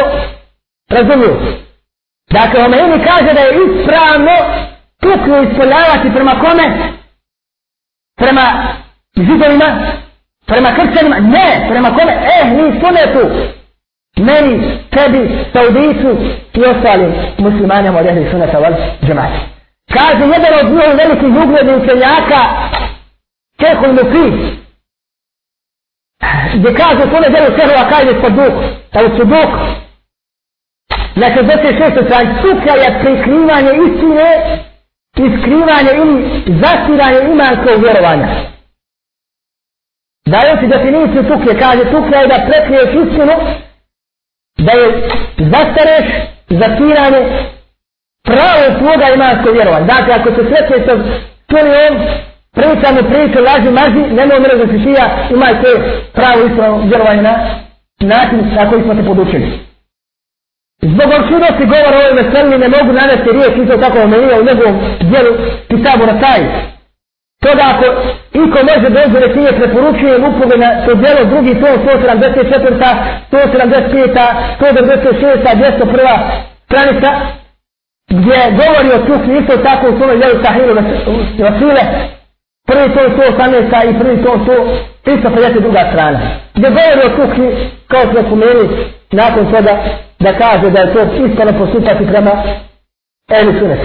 [0.88, 1.36] razumiju.
[2.30, 4.36] Dakle, Omeini kaže da je ispravno
[5.00, 6.92] tuknu ispoljavati prema kome?
[8.16, 8.42] Prema
[9.16, 9.68] židovima?
[10.46, 11.18] Prema kršćanima?
[11.18, 12.12] Ne, prema kome?
[12.12, 13.24] Eh, ni sunetu.
[14.16, 16.10] Meni, tebi, Saudicu
[16.54, 18.72] i ostalim muslimanima od jednih suneta val
[19.06, 19.40] džemati.
[19.92, 22.40] Kaže jedan od njih velikih uglednih učenjaka,
[23.60, 24.26] Čehul Mufi,
[26.54, 28.54] gdje kaže u tome delu Čehova kaže spod duk,
[28.92, 29.50] ali su duk,
[31.14, 32.06] na 66.
[32.06, 34.28] strani suka je prikrivanje istine
[35.16, 38.28] i zasiranje ili zastiranje imanskog vjerovanja.
[40.26, 43.32] Daje ti definiciju tuke, kaže tuke je da prekriješ istinu,
[44.58, 45.08] da je
[45.38, 46.06] zastareš
[46.48, 47.20] zastiranje
[48.22, 49.86] pravo svoga imanskog vjerovanja.
[49.86, 50.94] Dakle, ako se sretne sa
[51.46, 51.94] tulijom,
[52.52, 54.66] pričamo priču, laži, maži, nemoj mre za
[55.34, 55.70] imaj te
[56.12, 57.34] pravo istinu vjerovanje na
[58.00, 59.69] način na koji smo te podučili.
[60.82, 64.76] Zbog opširnosti govora o ovoj meseli ne mogu navesti riječ isto tako omenio u njegovom
[65.10, 65.32] dijelu
[65.68, 66.40] Kitabu na taj.
[67.42, 67.86] To da ako
[68.42, 72.94] iko može dođe rekinje preporučuje upoge na to dijelo drugi to 174.
[73.32, 74.18] 175.
[74.60, 75.44] 196.
[75.44, 76.18] 201.
[76.64, 77.10] stranica
[78.10, 80.74] gdje govori o tukni isto tako u svome dijelu Sahiru
[81.44, 81.82] Vasile
[82.66, 83.90] prvi to 118.
[83.90, 84.30] i prvi to
[85.04, 85.92] 152.
[85.92, 86.20] strana
[86.54, 87.50] gdje govori o tukni
[87.88, 88.68] kao smo pomeni
[89.12, 89.72] nakon toga
[90.20, 92.30] da kaže da je to ispravno postupati prema
[93.30, 93.80] Ehli sunet.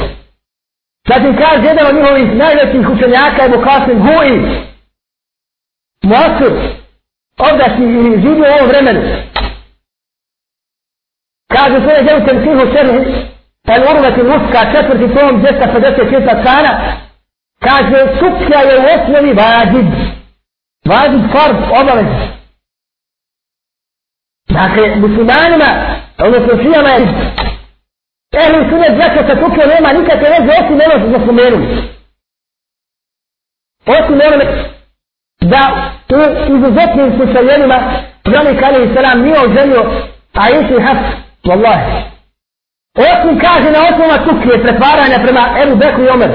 [1.08, 4.66] Zatim kaže jedan od njihovih najvećih učenjaka je Bukasim Hui.
[6.04, 6.54] Muasir,
[7.38, 9.02] ovdašnji ili živi u ovom vremenu.
[11.48, 13.26] Kaže svoje djelu Temsihu Šerhi,
[13.68, 16.72] El Urvati Muska, četvrti tom, 256 strana,
[17.60, 19.88] kaže, sukcija je u osnovi vađib.
[20.86, 22.28] Vađib farb, obavezno.
[24.60, 25.70] Dakle, muslimanima,
[26.18, 27.02] odnosno šijama je
[28.42, 31.68] ehli sunet braća sa tukio nema nikakve veze osim ono što smo spomenuli.
[33.86, 34.46] Osim ono
[35.42, 35.62] da
[36.18, 36.20] u
[36.56, 37.78] izuzetnim slučajenima
[38.32, 39.84] Zani Kali i Salam nije oženio
[40.34, 40.98] a isi haf,
[41.46, 41.92] vallahi.
[42.98, 46.30] Osim kaže na osnova tukije pretvaranja prema Ebu Beku i Omer.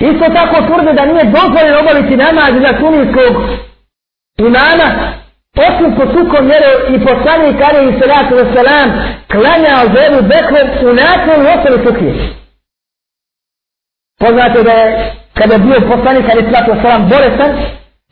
[0.00, 3.32] Isto tako tvrde da nije dozvoljeno obaviti namaz za sunijskog
[4.38, 5.12] imana,
[5.56, 8.88] osim po tukom mjere i poslanik Ali i salatu wa salam
[9.30, 12.34] klanjao za Ebu Bekr u nakon i ostali tukije.
[14.18, 17.50] Poznate da je kada je bio poslanik Ali i salatu wa salam bolestan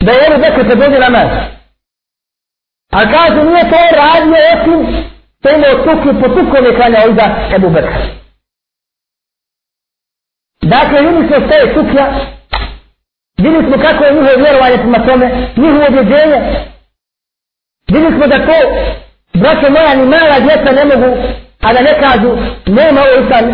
[0.01, 1.29] da je Ebu Bekr predvodio namaz.
[2.93, 5.05] A kaže nije to radio osim
[5.39, 7.99] što imao tukiju po tukom je klanjao iza Ebu Bekr.
[10.63, 12.13] Dakle, vidi se ostaje tukija
[13.39, 15.27] Vidjeli smo kako je njihovo vjerovanje prema tome,
[15.57, 16.41] njihovo objeđenje.
[17.89, 18.57] Vidjeli smo da to,
[19.35, 21.17] braće moja, ni mala djeca ne mogu
[21.65, 22.31] a da ne kažu
[22.67, 23.47] nema ovo Isan,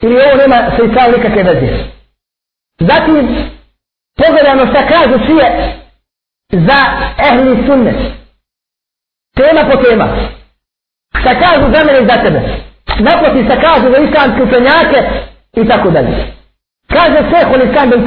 [0.00, 1.68] ili ovo nema sa islam nikakve veze.
[2.78, 3.16] Zatim,
[4.16, 5.72] pogledajmo šta kažu šije
[6.50, 6.80] za
[7.28, 7.92] ehli sunne.
[9.36, 10.08] Tema po tema.
[11.20, 12.40] Šta kažu za mene i za tebe.
[12.98, 14.98] Napoti šta kažu za islamske učenjake
[15.56, 16.32] i tako dalje.
[16.86, 18.06] Kaže sve holistan ben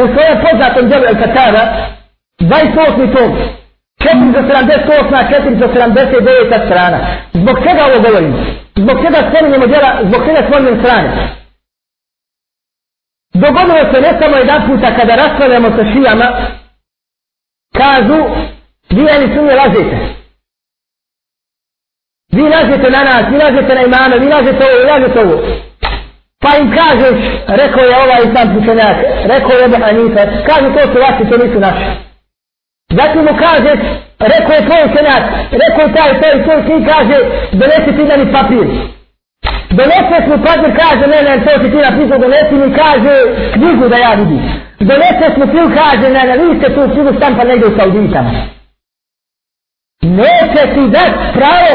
[0.00, 1.62] U svojom poznatom djelu El Katara,
[2.40, 3.16] 28.
[3.16, 3.30] tom,
[3.98, 6.98] 478, 479 strana.
[7.32, 8.38] Zbog čega ovo govorimo?
[8.76, 11.08] Zbog čega spominjemo djela, zbog čega spominjemo strane?
[13.34, 16.28] Dogodilo se ne samo jedan puta kada raspravljamo sa šijama,
[17.74, 18.18] kažu,
[18.90, 19.98] vi ali su mi lažete.
[22.32, 25.42] Vi lažete na nas, vi lažete na imame, vi lažete ovo, vi lažete ovo.
[26.42, 27.08] Pa im kaže,
[27.46, 28.96] rekao je ovaj sam pučenjak,
[29.32, 31.86] rekao je Ebu Hanife, kaže to su vaši, to nisu naši.
[32.98, 33.72] Zatim mu kaže,
[34.32, 35.22] rekao je tvoj učenjak,
[35.62, 37.16] rekao je taj, taj, tvoj sin kaže,
[37.52, 38.66] donesi ti meni papir.
[39.78, 43.14] Donese mu papir, kaže, ne, ne, to ti ti napisao, donesi mi, kaže,
[43.52, 44.42] knjigu da ja vidim.
[44.80, 48.30] Donese mu film, kaže, ne, ne, vi ste tu knjigu stampa negdje u Sauditama.
[50.02, 51.70] Neće ti dati pravo,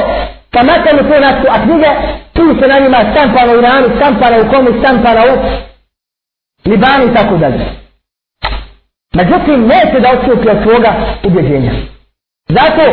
[0.52, 1.90] pa makar mu to nastu, a knjige,
[2.34, 5.36] tu se na njima stampala u Iranu, stampala u komu, stampala u
[6.70, 7.60] Libanu i tako dalje.
[9.14, 10.92] Međutim, neće da odstupi od svoga
[11.24, 11.72] ubjeđenja.
[12.50, 12.84] Zato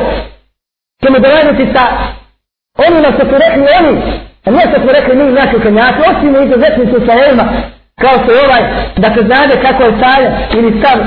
[1.03, 1.85] ćemo dolaziti sa
[2.87, 3.93] onima što su rekli oni,
[4.45, 7.45] a nije što su rekli mi naši kanjaci, osim u izuzetnim slučajevima,
[8.03, 8.63] kao što je ovaj,
[8.97, 10.99] da se znade kako je stavlja ili stav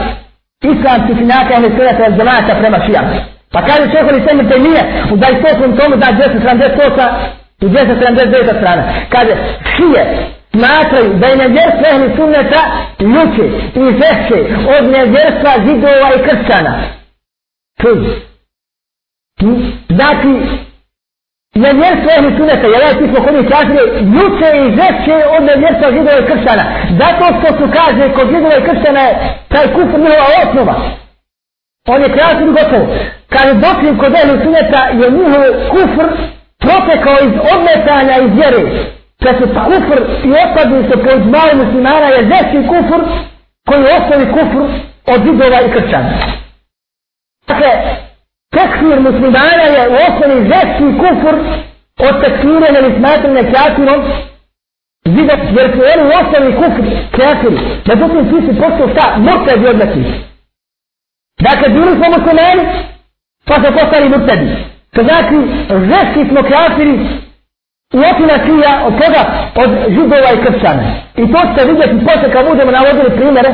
[0.74, 3.37] islamskih finaka ili sredata od zemata prema šijama.
[3.52, 4.82] Pa kaže čeho li semi temije
[5.12, 5.80] u 28.
[5.80, 8.84] tomu da 278 i 279 strana.
[9.10, 9.36] Kaže,
[9.76, 12.62] šije smatraju da je nevjerstvo ehli sunneta
[13.00, 13.46] ljuče
[13.76, 14.38] i žešće
[14.78, 16.74] od nevjerstva židova i kršćana.
[17.82, 17.98] Čuj.
[19.90, 20.34] Znači,
[21.56, 23.80] nevjerstvo ehli sunneta, jer ovaj pismo kod njih kaže,
[24.16, 26.64] ljuče i žešće od nevjerstva židova i kršćana.
[27.00, 29.14] Zato što su kaže, kod židova i kršćana je
[29.48, 30.76] taj kufr njihova osnova.
[31.88, 32.86] Pa on je kreativ gotovo.
[33.30, 36.08] Kaže, doklim kod ehli suneta je njihov kufr
[36.64, 38.64] protekao iz odmetanja iz vjere
[39.24, 43.02] da se kufr i otpadni se po izmaju muslimana je veći kufr
[43.68, 44.60] koji je osnovi kufr
[45.14, 46.12] od židova i kršćana.
[47.48, 47.72] Dakle,
[48.56, 51.36] tekfir muslimana je u osnovi veći kufr
[52.08, 54.02] od tekfirene ili smatrene kafirom
[55.06, 56.84] židov, jer su oni u osnovi kufr
[57.18, 57.58] kafiri.
[57.86, 59.16] Međutim, ti si postao šta?
[59.18, 60.37] Murtedi odmetnici.
[61.40, 62.64] Dakle, bili smo muslimani,
[63.46, 64.56] pa se postali murtedi.
[64.94, 65.36] To znači,
[65.70, 66.96] veći smo kafiri
[67.94, 69.24] i otina krija od koga?
[69.56, 70.84] Od židova i kršćana.
[71.16, 73.50] I to ćete vidjeti posle kad budemo navodili primere,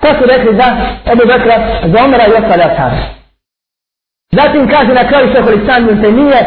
[0.00, 0.66] to su rekli za
[1.12, 2.96] Ebu Bekra, za Omera i ostale ashabe.
[4.32, 6.40] Zatim kaže na kraju šeholi sami te nije,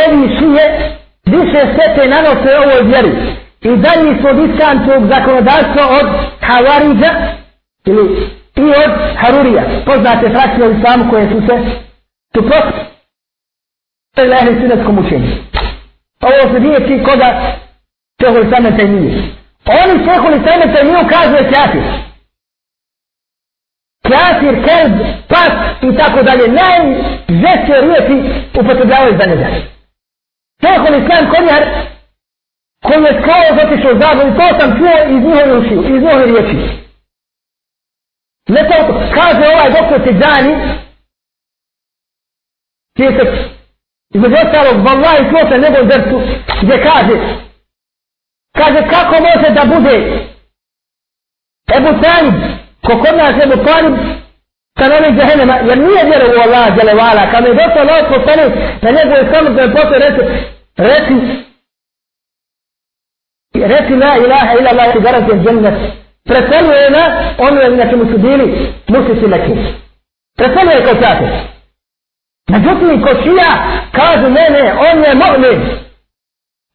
[0.00, 0.96] ovi šije
[1.26, 3.12] više štete nanose ovoj vjeri.
[3.60, 6.06] I dalji su od iskančog zakonodavstva od
[6.40, 7.10] Havariđa
[7.84, 9.62] ili i od Harurija.
[9.86, 11.54] Poznate frakcije u islamu koje su se
[12.34, 12.84] suprotili.
[14.14, 15.30] To je ehli sunetskom učenju.
[16.20, 17.28] Pa ovo se nije ti koga
[18.20, 19.22] šehol same te nije.
[19.64, 21.82] Pa oni šehol same te nije ukazuje kafir.
[24.02, 24.92] Kafir, kelb,
[25.28, 25.52] pas
[25.82, 26.48] i tako dalje.
[26.48, 28.16] Najžešće riječi
[28.60, 29.46] upotrebljavaju za njega.
[30.62, 31.62] Šehol islam konjar
[32.82, 36.85] koji je skoro zatišao zabun, to sam čuo iz njihove ušiju, iz njihove riječi.
[38.48, 40.54] Ne to, kaže ovaj doktor Tidjani,
[42.96, 43.56] čije se
[44.14, 46.16] Između ostalog, vallaha i sluša nego drcu,
[46.62, 47.14] gdje kaže,
[48.58, 49.96] kaže kako može da bude
[51.76, 52.34] Ebu Talib,
[52.86, 53.94] ko kod nas Ebu Talib,
[54.78, 54.84] sa
[55.16, 58.52] džahenema, jer nije vjeru u Allah, djelevala, kad mi je došao Allah poslanik
[58.82, 60.22] na njegove samotne posle reći,
[60.76, 61.14] reći,
[63.54, 67.04] reći la ilaha ila Allah, i garantijem džennet, preseluje na
[67.38, 69.58] ono na čemu su bili muslici nekim.
[70.36, 71.28] Preseluje kao kafir.
[72.48, 73.52] Međutim, ko šija,
[73.92, 75.58] kažu ne, ne, on je mu'min.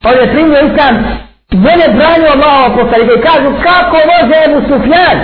[0.03, 0.95] On je primio islam,
[1.51, 5.17] on je branio Allaho poslanika i kažu kako može Ebu Sufjan,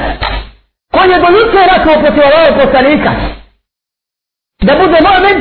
[0.93, 3.11] koji je do juče rakao protiv Allaho poslanika,
[4.61, 5.37] da bude mu'min,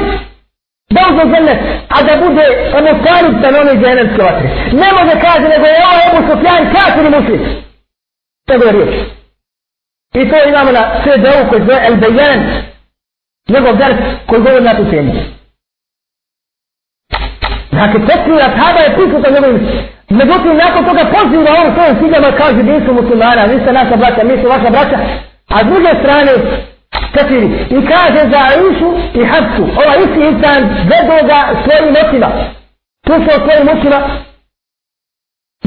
[0.90, 1.54] da uzme zemlje,
[1.88, 2.44] a da bude
[2.78, 4.48] ono Talib sa nove dženevske vatre.
[4.72, 7.65] Ne može kaže, nego je ovo Ebu Sufjan kafir i muslim
[8.48, 9.04] njegove riječi.
[10.14, 12.40] I to imamo na CD-u koji zove El Bejan,
[13.48, 13.96] njegov ders
[14.26, 15.12] koji govori na tu temu.
[17.70, 19.68] Dakle, tekvira tada je prisutan njegovim.
[20.10, 24.24] Međutim, nakon toga poziva on svojim ciljama, kaže, mi su muslimana, vi ste naša braća,
[24.24, 24.98] mi su vaša braća.
[25.54, 26.32] A s druge strane,
[27.14, 27.48] kafiri.
[27.76, 28.90] I kaže za Aishu
[29.20, 29.62] i Hafsu.
[29.62, 32.28] Ova isti insan vedo ga svojim očima.
[33.06, 33.98] Slušao svojim očima.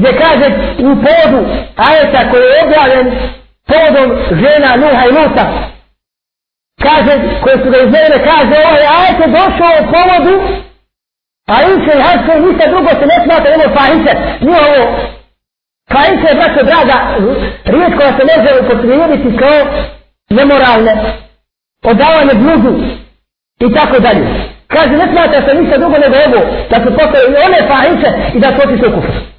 [0.00, 0.46] Gdje kaže
[0.78, 1.40] u podu
[1.76, 3.06] ajeta koji je objavljen
[3.70, 4.08] podom
[4.42, 5.44] žena Nuha i Luta.
[6.86, 7.12] Kaže,
[7.42, 10.34] koje su ga izmene, kaže, ovaj ajet je došao u povodu
[11.46, 14.12] pa A inče i haske ništa drugo se ne smata nego fahice.
[14.40, 14.84] Nije ovo.
[15.92, 16.96] Fahice je, braćo draga,
[17.64, 19.58] riječ koja se može upotrijebiti kao
[20.30, 20.94] nemoralne.
[21.84, 22.72] Odavanje bludu
[23.60, 24.24] I tako dalje.
[24.66, 26.40] Kaže, ne smata se ništa drugo nego ovo.
[26.70, 29.29] Da su postoje i one fahice i da su otišli u kufru.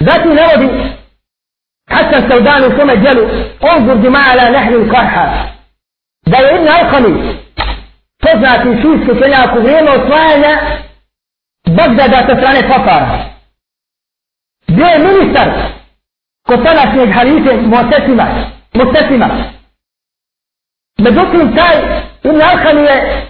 [0.00, 0.68] Zatim navodi
[1.90, 3.28] Hasan Saudan u svome djelu
[3.60, 5.48] Onzur dima'ala nehlu karha.
[6.26, 7.36] Da je Ibn Alkami
[8.22, 10.60] poznati šijski čeljak u vrijeme osvajanja
[11.66, 13.18] Bagdada sa strane Papara.
[14.68, 15.48] Bio je ministar
[16.46, 18.26] kod tadašnjeg halife Mosesima.
[18.74, 19.28] Mosesima.
[20.98, 21.76] Međutim, taj
[22.24, 23.26] Ibn Alham je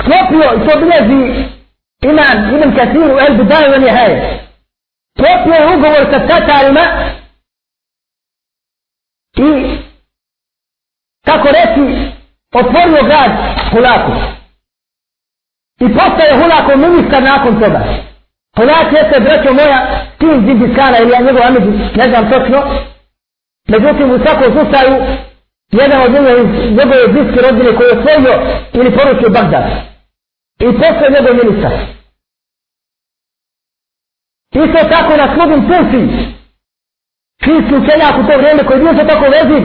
[0.00, 1.44] sklopio, i to bilježi
[2.02, 2.44] imam
[5.18, 6.84] Ibn je ugovor sa Tatarima
[9.36, 9.78] i
[11.24, 12.10] kako reći
[12.54, 13.30] otvorio grad
[13.70, 14.12] Hulaku.
[15.80, 17.80] I postaje Hulaku ministar nakon toga.
[18.56, 19.78] Hulak jeste, braćo moja,
[20.18, 22.58] tim Zimbiskana ili ja njegov Amidži, ne znam točno.
[23.68, 24.94] Međutim, u svakom slučaju,
[25.72, 26.42] jedan od njegove,
[26.78, 28.34] njegove bliske rodine koji je osvojio
[28.72, 29.64] ili poručio Bagdad.
[30.60, 31.72] I postoje njegov ministar.
[34.54, 36.02] Isto tako na slugim Tusi,
[37.44, 39.62] čijski učenjak u to vrijeme koji je bio se tako veziv,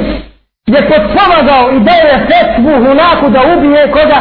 [0.74, 4.20] je potpomagao i dao je fetvu hunaku da ubije koga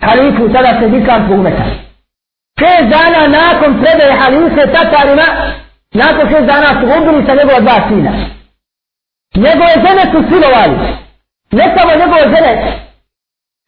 [0.00, 1.64] halifu tada se dikanku umeta.
[2.58, 5.26] Šest dana nakon predaje halife tatarima,
[5.94, 8.12] nakon šest dana su ubili sa njegova dva sina.
[9.34, 10.76] Njegove žene su silovali.
[11.52, 12.52] Ne samo njegove žene,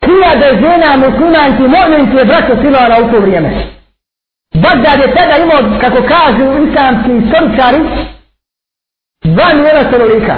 [0.04, 3.77] hiljade žena muslimanki, mominki je braćo silovala u to vrijeme.
[4.54, 7.80] Bagdad je tada imao, kako kažu islamski istoričari,
[9.24, 10.36] dva milijuna stanovnika.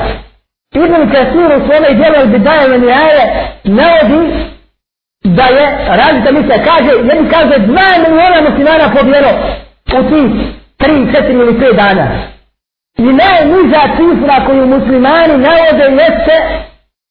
[0.75, 4.51] Ibn Kasir u svome djelu Bidaje Venijaje navodi
[5.25, 6.57] da je različita misla.
[6.65, 9.31] Kaže, jedni kaže, dva milijona muslimana pobjelo
[9.99, 10.31] u tih
[10.77, 12.07] tri, četiri ili pet dana.
[12.99, 16.37] I najniža cifra koju muslimani navode jeste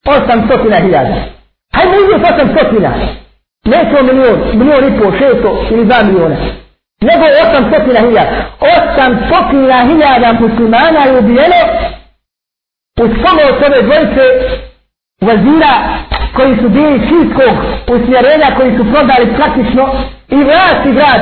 [0.06, 1.16] osam stotina hiljada.
[1.74, 2.92] Hajmo uzeti osam stotina.
[3.66, 6.36] Nećemo milijon, milijon i pol, šesto ili dva milijona.
[7.02, 8.46] Nego osam stotina hiljada.
[8.60, 11.62] Osam stotina hiljada muslimana je ubijeno
[13.02, 14.24] u pomoć ove dvojice
[15.22, 15.76] vazira
[16.36, 17.56] koji su bili čistog
[17.88, 19.94] usmjerenja koji su prodali praktično
[20.30, 21.22] i vlast i grad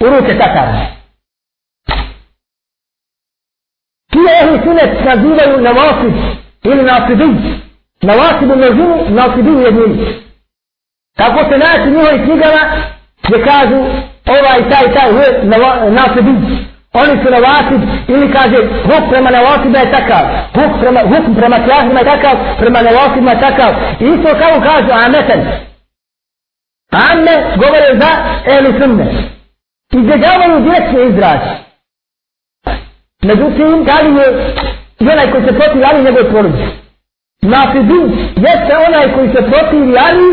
[0.00, 0.86] u ruke Tatara.
[4.10, 6.14] Ti ehli sunet nazivaju na vasib
[6.64, 7.60] ili na asibin.
[8.02, 10.22] Na vasib u množinu, na asibin u jednini.
[11.16, 12.60] Tako se naći njihovi knjigama
[13.22, 13.84] gdje kažu
[14.26, 15.12] ovaj taj taj
[15.90, 16.04] na
[16.94, 20.24] oni su navasib ili kaže huk prema navasibima je takav
[20.54, 23.74] huk prema, huk prema kjahima je takav prema navasibima je takav.
[24.00, 25.40] Isto kao kažu ameten
[26.92, 28.10] amme govore za
[28.46, 29.06] eli sunne.
[29.92, 31.40] Izbjegavaju dječne izraz.
[33.22, 36.66] Međutim da li je onaj koji se protiv ali njegove porodice?
[37.42, 40.24] Nafidin jeste onaj koji se protiv ali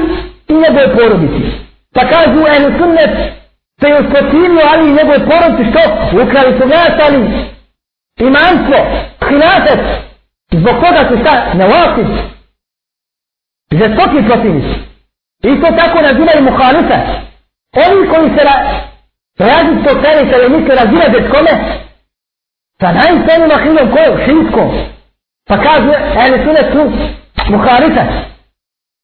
[0.48, 1.58] i njegove porodice.
[1.94, 3.39] Pa kažu eli sunnet
[3.80, 5.82] se je usprotivio Ali i njegove porodci što?
[6.24, 7.20] Ukrali su vlast Ali.
[8.28, 8.78] imanstvo,
[9.28, 9.80] hilafet.
[10.52, 11.54] Zbog koga su šta?
[11.54, 12.04] Ne vlasti.
[13.72, 14.80] Žestoki protivnici.
[15.44, 16.98] Isto tako nazivaju muhalife.
[17.86, 18.56] Oni koji se ra,
[19.40, 21.54] različitog stavnika ili misle razilaze s kome?
[22.82, 24.18] Sa najstanima ahilom kojom?
[24.26, 24.70] Šinskom.
[25.48, 25.94] Pa kaže,
[26.24, 26.82] ene su ne su
[27.52, 28.02] muhalife.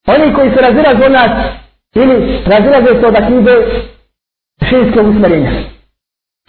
[0.07, 1.31] Oni koji se razilaze od nas
[1.95, 3.65] ili razilaze se od akide
[4.69, 5.51] šijske usmjerenja.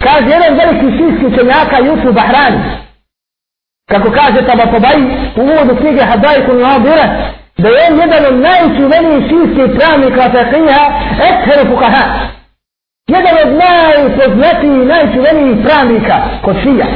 [0.03, 2.61] Kaže jedan veliki šijski učenjaka Jusuf Bahrani,
[3.91, 5.05] kako kaže Taba Pobaji
[5.37, 7.07] u uvodu knjige Hadajku Nadira,
[7.59, 10.83] da je on jedan od najčuvenijih šijskih pravnika Fekija,
[11.29, 12.05] Esheru Fukaha.
[13.09, 16.87] Jedan od najpoznatijih i najčuvenijih pravnika kod šija.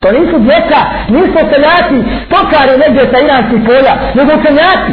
[0.00, 4.92] To nisu djeca, nisu učenjaci, stokari negdje sa iranskih polja, nego učenjaci.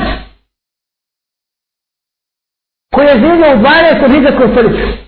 [2.94, 4.12] Koji je živio u 12.
[4.12, 5.03] hijđarskom stoljeću.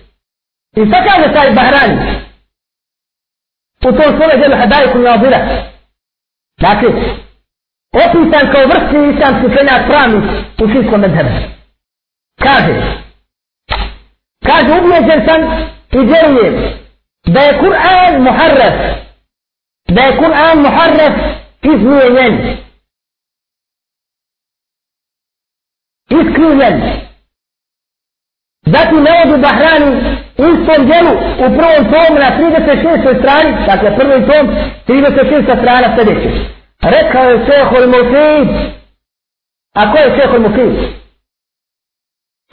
[0.76, 1.96] I šta kaže taj Bahrani?
[3.88, 5.40] U tom svome djelu Hadajku Nabira.
[6.60, 6.88] Dakle,
[7.92, 10.24] opisan kao vrsti islamski učenjak pravnik
[10.62, 11.30] u šilskom medhebu.
[12.44, 12.74] Kaže,
[14.46, 15.40] kaže, ubijeđen sam
[15.92, 16.54] i vjerujem
[17.26, 18.76] da je Kur'an muharref,
[19.88, 21.14] da je Kur'an muharref
[21.62, 22.66] izmijenjen.
[26.10, 27.06] iskrivljen.
[28.66, 29.90] Zatim navodi Bahrani
[30.38, 31.12] u istom djelu
[31.44, 33.20] u prvom tomu na 36.
[33.20, 34.46] strani, dakle prvi tom,
[34.88, 35.60] 36.
[35.60, 36.30] strana sljedeće.
[36.82, 38.48] Rekao je Šehol Mufid.
[39.74, 40.74] A ko je Šehol Mufid?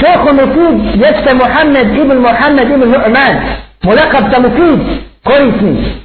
[0.02, 3.36] Šehol Mufid jeste Muhammed ibn Muhammed ibn Nu'man.
[3.84, 4.80] Mulakab sa Mufid,
[5.24, 6.04] korisni.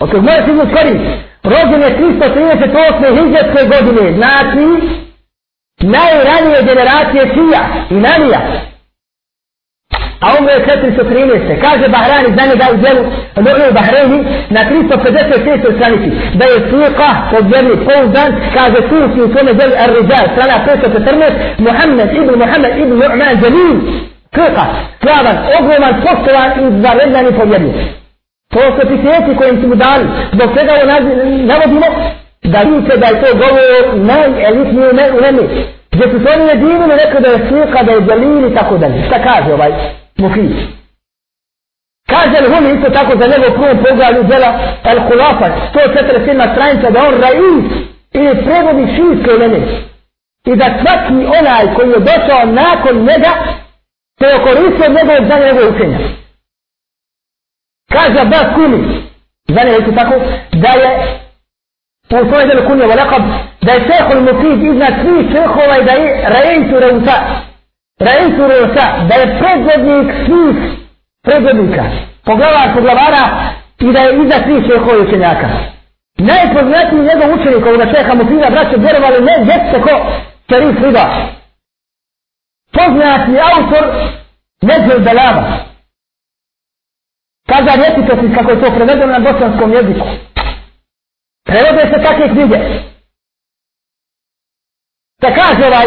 [0.00, 1.04] Od kog može sigurno korist.
[1.42, 3.22] Rođen je 338.
[3.22, 4.12] hijđarske godine.
[4.16, 4.66] Znači,
[5.80, 8.40] najranije generacije Šija i Nanija.
[10.20, 11.60] A umro je 413.
[11.60, 13.02] Kaže Bahrani za njega u djelu
[13.36, 14.18] Nuhu Bahrani
[14.50, 15.76] na 356.
[15.76, 22.08] stranici da je Sika objavni pouzdan kaže Susi u svome djelu Ar-Rijal strana 514 Muhammed
[22.16, 23.76] ibn Muhammed ibn Nu'man Jalil
[24.34, 24.64] Sika
[25.02, 27.76] slavan, ogroman, poštovan i zarednan i povjednik.
[28.52, 30.04] To su epiteti kojim su mu dali.
[30.32, 30.84] Zbog čega ovo
[31.50, 31.86] navodimo
[32.42, 35.42] da vidite da je to govor najelitnije u nemi.
[35.92, 39.06] Gdje su se oni jedinili rekli da je Sika, da je Jalil i tako dalje.
[39.06, 39.72] Šta kaže ovaj?
[40.18, 40.52] mufid.
[42.08, 44.50] Kaže li Humi isto tako za njegov prvom poglavlju djela
[44.84, 47.64] El Kulafa, 147 stranica, da on raiz
[48.12, 49.60] ili prevodi šijske uleme.
[50.50, 53.32] I da svaki onaj koji je došao nakon njega,
[54.18, 55.98] to je koristio njegov za njegov učenja.
[57.92, 58.80] Kaže Abbas Kumi,
[59.48, 60.14] za njega isto tako,
[60.52, 60.90] da je
[62.20, 63.22] u svojoj delu kunje volakab,
[63.64, 67.16] da je šehol mufid iznad svih šehova i da je rejtu reuta.
[68.08, 70.56] Rejtu reuta, da je predvodnik svih
[71.24, 71.84] predvodnika,
[72.24, 73.24] poglavar poglavara
[73.80, 75.48] i da je iza svih šehovi učenjaka.
[76.18, 79.94] Najpoznatiji njegov učenik ovoga šeha mufida, braće, vjerovali ne, djece ko
[80.48, 81.04] Šerif Riba.
[82.72, 83.84] Poznati autor
[84.62, 85.42] Neđel Belava.
[87.48, 90.06] Kaza rjetitosti kako je to prevedeno na bosanskom jeziku.
[91.44, 92.58] Prevode se takve knjige.
[95.22, 95.86] Da kaže ovaj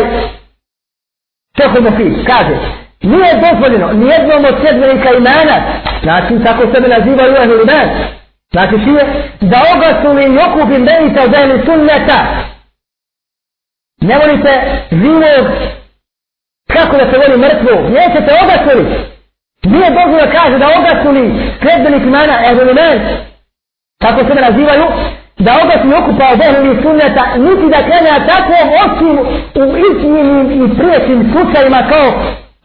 [1.57, 2.56] Čehu Mufid kaže,
[3.02, 5.56] nije dozvoljeno nijednom od sedmenika imana,
[6.03, 7.90] znači tako sebe nazivaju ehli iman,
[8.52, 9.03] znači šije,
[9.41, 12.19] da ogasuli i okupi menita od ehli sunneta.
[14.02, 14.53] Ne volite
[14.91, 15.45] živog,
[16.68, 18.84] kako da se voli mrtvo, nećete ogasuli.
[19.64, 22.99] Nije dozvoljeno kaže da ogasuli sedmenik imana ehli iman,
[23.99, 24.86] tako sebe nazivaju,
[25.40, 28.53] da oba okupa od ehli sunneta, niti da klanja tako
[28.84, 29.18] osim
[29.62, 32.07] u istininim i priječnim slučajima kao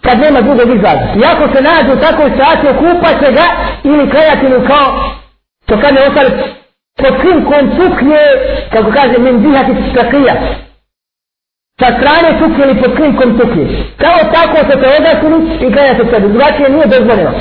[0.00, 1.06] kad nema drugog izlaza.
[1.20, 3.46] I ako se nađe u takvoj situaciji, okupa će ga
[3.84, 4.88] ili klanjati mu kao,
[5.66, 6.30] to kad ne ostali,
[7.02, 8.22] pod krinkom tuknje,
[8.72, 10.34] kako kaže, min dihati stakija.
[11.80, 13.64] Sa strane tuknje ili pod krinkom tuknje.
[13.96, 16.28] Kao tako se te odasili i klanjate sebi.
[16.28, 17.32] Drugačije nije dozvoljeno.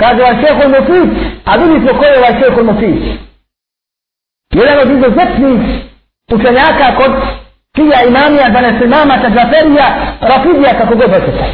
[0.00, 1.08] Kaže vam šehol mufid,
[1.44, 3.25] a vidimo ko je ovaj šehol mufid.
[4.58, 5.60] Jedan od izuzetnih
[6.32, 7.12] učenjaka kod
[7.74, 9.86] Kija imamija, da ne se mama ta Džaferija,
[10.20, 11.44] Rafidija, kako god hoćete.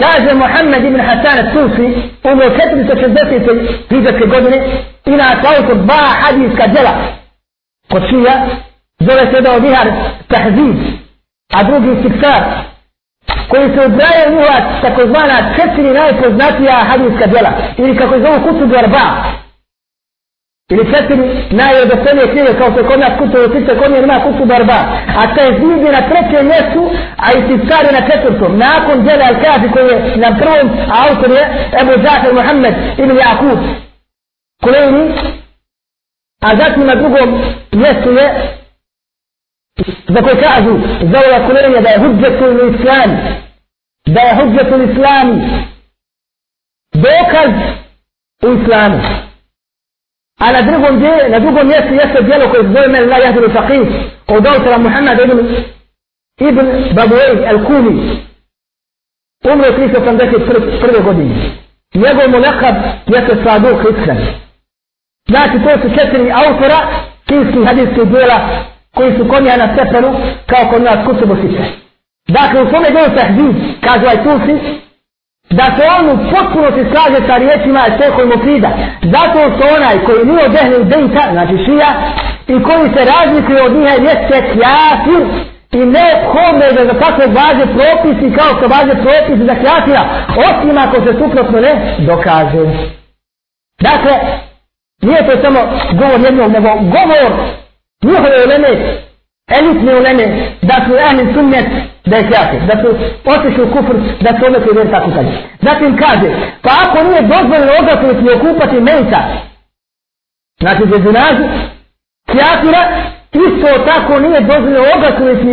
[0.00, 1.86] Kaže Mohamed ibn Hasan al-Tusi,
[2.24, 3.68] umro 460.
[3.90, 4.58] hijđarske godine,
[5.06, 5.24] ima
[5.56, 6.94] autor dva hadijska djela
[7.90, 8.46] kod Šija,
[8.98, 9.88] zove se da odihar
[10.28, 10.76] tahzid,
[11.52, 12.42] a drugi siksar,
[13.48, 19.04] koji se ubrajaju njihova takozvana četiri najpoznatija hadijska djela, ili kako je zovu kutu dvarba,
[20.70, 21.16] Ili četiri
[21.50, 24.78] najveselije knjige kao što je kod nas kutu u kod nje ima kutu barba.
[25.20, 28.58] A te je na trećem mjestu, a i ti stari na četvrtom.
[28.58, 31.44] Nakon djela Al-Kafi koji je na prvom, a autor je
[31.80, 33.58] Ebu Zahir Muhammed ibn Jakub
[34.62, 35.12] Kulejni.
[36.42, 37.40] A zatim na drugom
[37.72, 38.26] mjestu je
[40.08, 40.78] za koje kažu
[41.12, 43.10] za ova Kulejnija da je hudžetul islam.
[44.06, 45.28] Da je hudžetul islam.
[46.94, 47.50] Dokaz
[48.42, 49.00] u islamu.
[50.40, 53.86] A na drugom djelu, na drugom mjestu jeste djelo koje zove men la jahdiru faqih
[54.26, 55.38] od autora Muhammad ibn
[56.40, 58.16] ibn Babuej al-Kumi
[59.52, 61.04] umro 381.
[61.04, 61.34] godine.
[61.94, 62.74] Njegov mu nekad
[63.06, 64.18] jeste Saduk Iskren.
[65.28, 66.78] Znači to su četiri autora
[67.26, 68.38] kinskih hadijskih djela
[68.94, 70.14] koji su konja na stepenu
[70.46, 71.64] kao kod nas kutubu sice.
[72.28, 74.54] Dakle, u svome djelu tahzid, kaže ovaj Tusi,
[75.50, 78.70] da se on u potpunosti slaže sa riječima Šehol Mufida.
[79.02, 81.90] Zato što onaj koji nije od ehli bejta, znači šija,
[82.48, 85.22] i koji se razlikuje od njih jeste kjafir
[85.72, 90.04] i ne hodne da za takve važe propisi kao što važe propisi za kjafira,
[90.48, 92.64] osim ako se suprotno ne dokaže.
[93.80, 94.14] Dakle,
[95.02, 95.60] nije to samo
[95.92, 97.30] govor jednog, nego govor
[98.02, 98.68] njihove uleme,
[99.50, 100.26] elitne uleme,
[100.62, 101.66] da su ehli sunnet,
[102.04, 102.88] da je kjafir, da su
[103.24, 105.26] otišli u kufr, da su odnosli u tako sad.
[105.60, 106.28] Zatim kaže,
[106.62, 109.18] pa ako nije dozvoljeno odrasliti i okupati menca,
[110.60, 111.44] znači za džunazu,
[112.32, 112.82] kjafira,
[113.34, 115.46] Isto tako nije dozvoljeno ogasoviti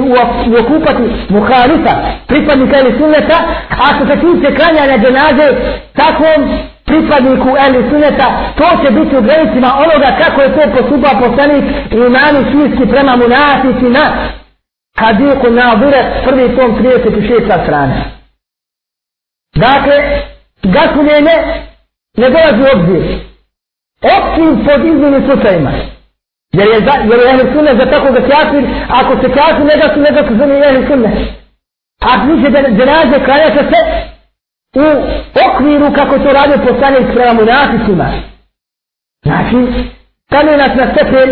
[0.52, 1.94] i okupati muhalifa,
[2.28, 3.38] pripadnika ili sunneta,
[3.70, 5.48] ako se tiče klanjanja dženaze,
[5.94, 6.40] takvom
[6.92, 8.28] pripadniku ili sunneta,
[8.58, 13.16] to će biti u granicima onoga kako je to postupao poslanik i imani širski prema
[13.16, 14.04] munaficima,
[15.00, 17.64] hadiku na obire prvi tom 36.
[17.64, 17.96] strana.
[19.56, 19.96] Dakle,
[20.64, 21.36] gasuljenje
[22.18, 23.04] ne dolazi u obzir.
[24.16, 25.72] Osim pod izmjenim slučajima.
[26.54, 29.76] Jer je, za, jer je ehli sunne za tako ga kjafir, ako se kjafir ne
[29.82, 31.10] gasu, ne gasu za nije ehli sunne.
[32.02, 34.11] Ako niče da dženaze klanjate se
[34.76, 34.86] u
[35.48, 38.12] okviru kako to radio poslanik prema munaficima.
[39.24, 39.90] Znači,
[40.26, 41.30] stavljaju nas na stepen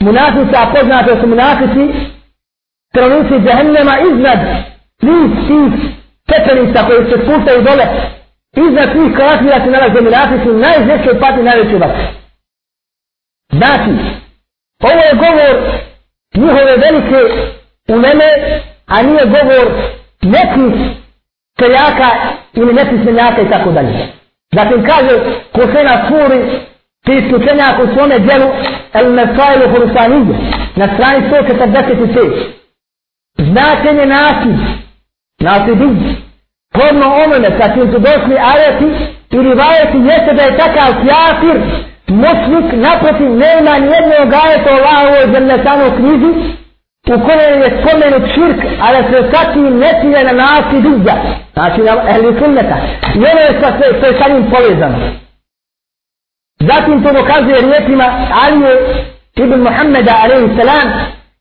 [0.00, 1.84] munafica, poznate su munafici,
[2.90, 4.38] stanovnici džehennema iznad
[5.00, 5.90] svih tih
[6.22, 7.86] stepenica koji se spuštaju dole,
[8.56, 12.06] iznad tih kafira se nalaze munafici, najžešće pati najveće vatre.
[13.52, 14.18] Znači,
[14.82, 15.54] Ovo je govor
[16.34, 17.20] njihove velike
[17.88, 19.72] uleme, a nije govor
[20.22, 20.96] nekih
[21.60, 22.08] seljaka
[22.54, 24.08] ili nepismenjaka i tako dalje.
[24.52, 25.14] Zatim kaže
[25.52, 26.40] Kusena Furi,
[27.04, 28.48] ti slučenjak u svome djelu
[28.92, 30.38] El Nesailu Hurusanije,
[30.76, 32.44] na strani 145.
[33.38, 34.52] Značenje nasi,
[35.40, 35.88] nasi bi,
[36.72, 38.88] podno onome, sa čim su došli ajeti
[39.30, 41.56] i rivajeti jeste da je takav kjafir,
[42.08, 46.58] moćnik, naprotiv nema nijednog ajeta Allahovoj zemljesanoj knjizi
[47.14, 51.14] u kojem je spomenut širk, a da se sa ne cilje na nasi duđa,
[51.52, 52.76] znači na ehli sunneta.
[53.14, 53.68] I ono je sa,
[53.98, 54.98] što je sa njim povezano.
[56.60, 58.72] Zatim to dokazuje riječima Alije
[59.36, 60.88] ibn Muhammeda alaihi salam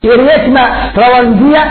[0.01, 0.63] i riječima
[0.93, 1.63] Pravandija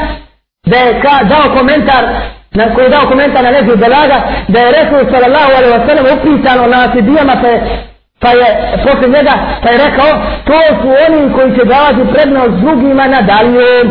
[0.67, 2.05] da je ka, dao komentar
[2.53, 4.19] na koji je dao komentar na nezu Belaga
[4.49, 7.87] da je Resul sallallahu alaihi wa sallam upisan o nasidijama pa je
[8.21, 8.49] Pa je
[8.85, 10.11] posle njega pa je rekao
[10.47, 13.89] to su oni koji će davati prednost drugima na daljom.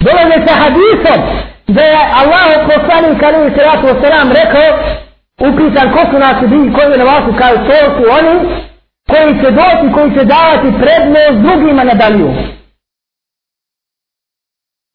[0.00, 1.20] Dolaze sa hadisom
[1.66, 4.78] da je Allah poslanik ali se wasalam rekao
[5.40, 8.34] upisan ko su nas bili koji je na vasu kao to su oni
[9.10, 12.36] koji će doći koji će davati prednost drugima na daljom.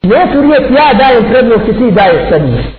[0.04, 2.70] Neću riječ ja dajem prednost i ti daješ prednost.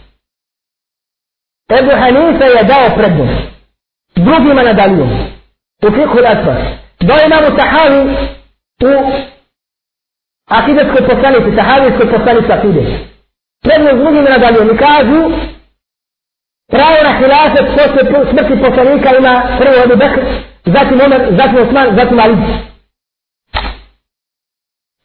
[1.79, 3.52] Ebu Hanifa je dao prednost
[4.17, 5.05] drugima nadalju.
[5.87, 6.61] U fikhu l-asfar.
[7.01, 8.01] Do imamu sahavi
[8.83, 9.13] u
[10.49, 12.99] akidetskoj poslanici, sahavijskoj poslanici akide.
[13.63, 14.75] Prednost drugima nadalju.
[14.75, 15.21] i kažu
[16.71, 20.21] pravo na hilafet posle smrti poslanika ima prvo Abu Bekr,
[20.65, 22.37] zatim Omer, zatim Osman, zatim Ali.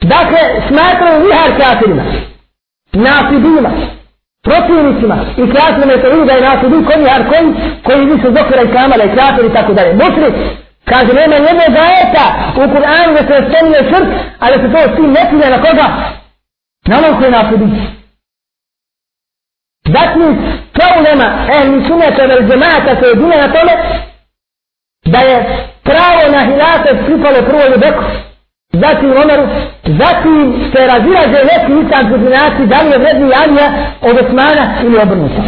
[0.02, 2.04] Dakle, smatraju vihar kafirima,
[2.94, 3.72] nafidima,
[4.48, 7.48] protivnicima i krasnome se vidi da je nas ubi koji har koji
[7.86, 9.94] koji nisu zokora i kamala i krasno i tako dalje.
[9.94, 10.32] Muslim,
[10.90, 12.26] kaže nema jednog ajeta
[12.56, 14.10] u Kur'anu da se spominje šrk,
[14.40, 15.88] a da se to s tim ne cilja na koga?
[16.88, 17.66] Na onom koji nas ubi.
[19.96, 20.38] Zatim,
[20.78, 23.74] kao nema ehli suneta vel džemata se jedine na tome
[25.06, 28.04] da je pravo na hilate pripalo prvo ljubeku
[28.72, 29.48] zatim Omeru,
[29.84, 33.68] zatim se razilaže neki islamski učenjaci da li je vredni Alija
[34.02, 35.42] od Osmana ili obrnuto.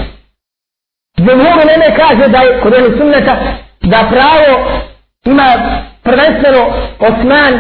[1.18, 3.38] Zemljeno neme kaže da je kod jednog sunneta
[3.82, 4.70] da pravo
[5.26, 5.50] ima
[6.04, 7.54] prvenstveno Osman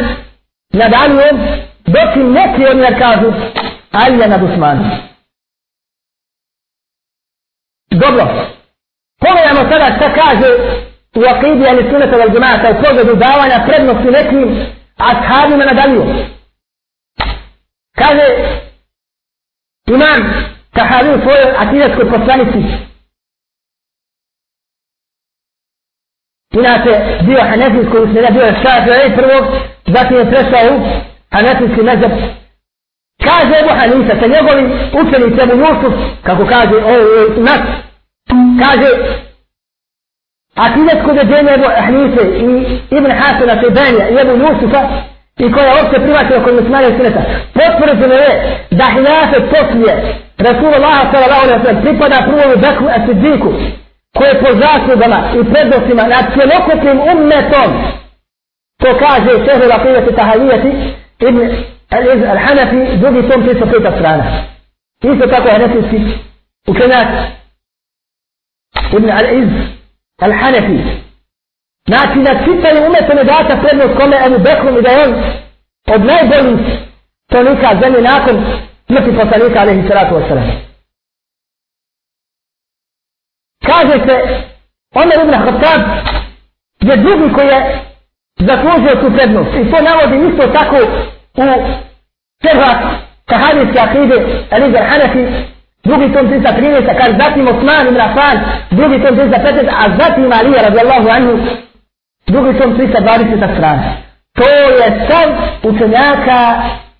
[0.73, 1.39] nad Alijom,
[1.85, 3.33] dok im neki od njega kažu
[3.91, 4.91] Alija nad Osmanom.
[7.91, 8.27] Dobro,
[9.19, 10.49] pogledamo sada šta kaže
[11.15, 14.65] u akidi ali sunneta vel džemata u pogledu davanja prednosti nekim
[14.99, 16.03] ashabima nadalju.
[17.95, 18.25] Kaže
[19.87, 20.19] imam
[20.73, 22.57] Tahavi u svojoj akidetskoj poslanici.
[26.53, 29.45] Inače, bio hanefijski usmjena, bio je šafir e, prvog,
[29.85, 30.79] zatim je prešao u
[31.31, 32.11] hanefijski mezab.
[33.23, 34.67] Kaže Ebu Hanifa sa njegovim
[35.01, 35.93] učenicem u Jusuf,
[36.23, 37.61] kako kaže o, o, nas,
[38.61, 38.89] kaže
[40.65, 42.49] akidesko deđenje Ebu Hanife i
[42.97, 44.81] Ibn Hasana Sebenja i Ebu Jusufa
[45.43, 47.21] i koja je opće privatila kod muslimana i suneta
[47.53, 48.31] potvrđeno je
[48.71, 49.93] da hilafe poslije
[50.37, 53.53] Rasulullah sallam pripada prvomu Bekru Asidiku
[54.17, 57.69] koje po zaslugama i prednostima nad cijelokupnim ummetom
[58.81, 60.71] to kaže šehr al-Aqidati Tahavijati
[61.19, 61.39] Ibn
[61.91, 64.23] Al-Iz Al-Hanafi drugi tom 305 strana
[65.03, 65.99] isto tako hanefijski
[66.67, 67.07] učenjak
[68.97, 69.78] Ibn Al-Iz
[70.19, 70.77] Al-Hanefi.
[71.87, 75.13] Znači da čitaju umete ne data prednost kome Ebu Bekrom i da je on
[75.93, 76.59] od najboljih
[77.27, 78.35] stanika zemlje nakon
[78.87, 80.49] smrti poslanika alaihi salatu wasalam.
[83.65, 84.15] Kaže se
[84.95, 85.81] Omer ibn Khattab
[86.81, 87.79] je drugi koji je
[88.37, 89.49] zaslužio tu prednost.
[89.49, 90.75] I to navodi isto tako
[91.37, 91.43] u
[92.41, 95.23] Sehra sahabijske akide Elizar Hanefi,
[95.83, 98.37] drugi tom 313, kaže zatim Osman ibn Affan,
[98.71, 101.33] drugi tom 315, a zatim Alija radijallahu anhu,
[102.27, 103.83] drugi tom 320 strana.
[104.37, 104.49] To
[104.79, 105.29] je stav
[105.63, 106.39] učenjaka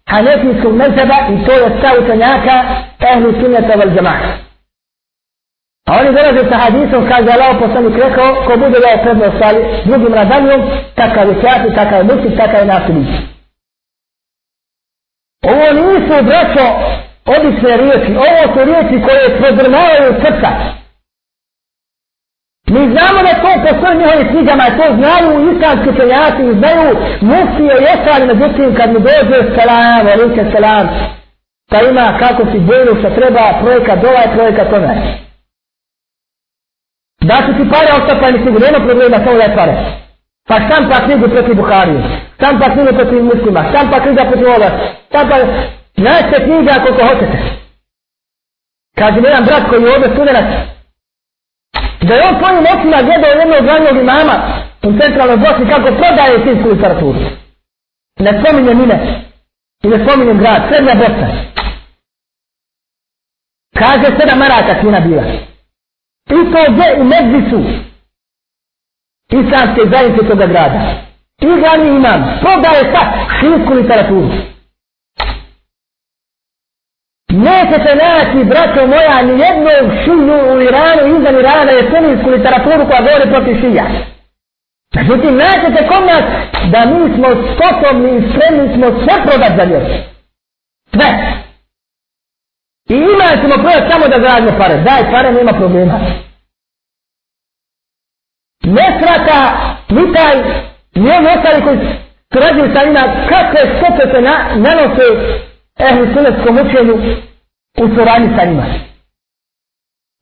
[0.10, 2.64] Hanefijskog mezheba i to je stav učenjaka
[3.00, 4.50] Ehlu Sunnata val Jama'a.
[5.90, 10.14] A oni dolaze sa hadisom, kaže Allah poslanik rekao, ko bude dao prednost ali drugim
[10.14, 10.62] radanijom,
[10.96, 13.10] takav je kjati, takav je musik, takav je nasilić.
[15.52, 16.66] Ovo nisu, braćo,
[17.26, 20.50] odlične riječi, ovo su riječi koje prodrmavaju srca.
[22.74, 26.88] Mi znamo da to postoji njihovim knjigama, to znaju islamski učenjaci, znaju
[27.22, 30.86] muftije i ostali, međutim kad mi dođe salam, alike salam,
[31.72, 34.98] pa ima kako si djelu što treba, projekat ovaj, projekat onaj.
[37.22, 39.74] Da su ti pare ostapani knjigu, nema problema, samo da je pare.
[40.50, 42.02] Pa štampa knjigu protiv Buharije,
[42.36, 44.70] štampa knjigu protiv muslima, štampa knjiga protiv ovoga,
[45.10, 45.36] štampa,
[46.00, 47.38] našte knjiga koliko hoćete.
[49.00, 50.48] Kaže mi jedan brat koji je ovdje studenac,
[52.08, 54.36] da je on svojim očima gledao jednog glavnog imama
[54.88, 57.20] u centralnoj Bosni kako prodaje sinsku literaturu.
[58.20, 58.98] Ne spominjem ime
[59.84, 61.28] i ne spominjem grad, srednja Bosna.
[63.80, 65.24] Kaže sedam maraka kina bila.
[66.30, 67.60] I to gdje u Medvisu
[69.30, 70.80] islamske zajednice toga grada.
[71.42, 73.08] I glavni imam prodaje sad
[73.40, 74.30] sinsku literaturu.
[77.30, 83.02] Nećete naći, braćo moja, ni jednog šiju u Iranu, izvan Irana, je sunijsku literaturu koja
[83.02, 83.86] govori protiv šija.
[84.96, 86.24] Međutim, naćete kod nas
[86.72, 89.86] da mi smo sposobni i spremni smo sve prodat za vjeru.
[90.94, 91.10] Sve.
[92.90, 94.78] I ima ćemo prodat samo da zaradimo pare.
[94.78, 96.00] Daj pare, nema problema.
[98.64, 99.40] Ne srata,
[99.90, 100.38] ni taj,
[100.96, 105.04] ni oni ostali koji su radili sa njima, kakve skupe se na, nanose
[105.88, 106.96] ehli sunetskom učenju
[107.82, 108.66] u suradnji sa njima.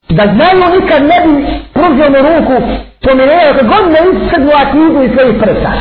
[0.09, 1.33] Da znaju nikad ne bi
[1.73, 2.55] pruženu ruku
[3.01, 5.71] pomirenio kad god ne iskrdu akidu iz svojih prsa.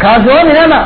[0.00, 0.80] Kažu oni nama,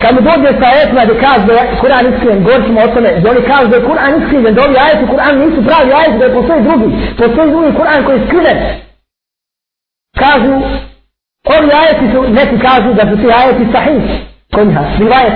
[0.00, 3.20] kad mi dođe sa etna da kaže da je Kur'an iskriven, govorit ćemo o tome,
[3.20, 6.24] da oni kažu da je Kur'an iskriven, da ovi ajeti Kur'an nisu pravi ajeti, da
[6.24, 8.58] je postoji drugi, postoji drugi Kur'an koji je skriven.
[10.22, 10.54] Kažu,
[11.54, 14.02] ovi ajeti su, neki kažu da su ti ajeti sahih,
[14.54, 15.32] konha, rivajet.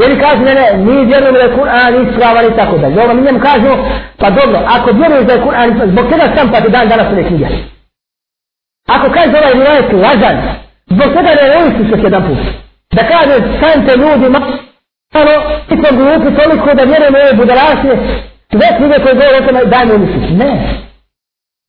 [0.00, 3.02] Jer kaže, ne, ne, mi vjerujemo da je Kur'an ispravan i tako dalje.
[3.02, 3.72] Ovo mi njemu kažu,
[4.16, 7.12] pa dobro, ako vjeruješ da je Kur'an ispravan, zbog čega sam pa ti dan danas
[7.12, 7.46] ove knjige?
[8.88, 10.36] Ako kaže ovaj rivajet lažan,
[10.86, 12.38] zbog čega ne revistiš još jedan put?
[12.96, 14.46] Da kaže, stanite ljudi, malo,
[15.14, 15.34] ono,
[15.68, 17.94] ti sam glupi toliko da vjerujemo ove budalašnje,
[18.50, 20.36] sve knjige koje govore o tome, daj mi.
[20.40, 20.50] Ne.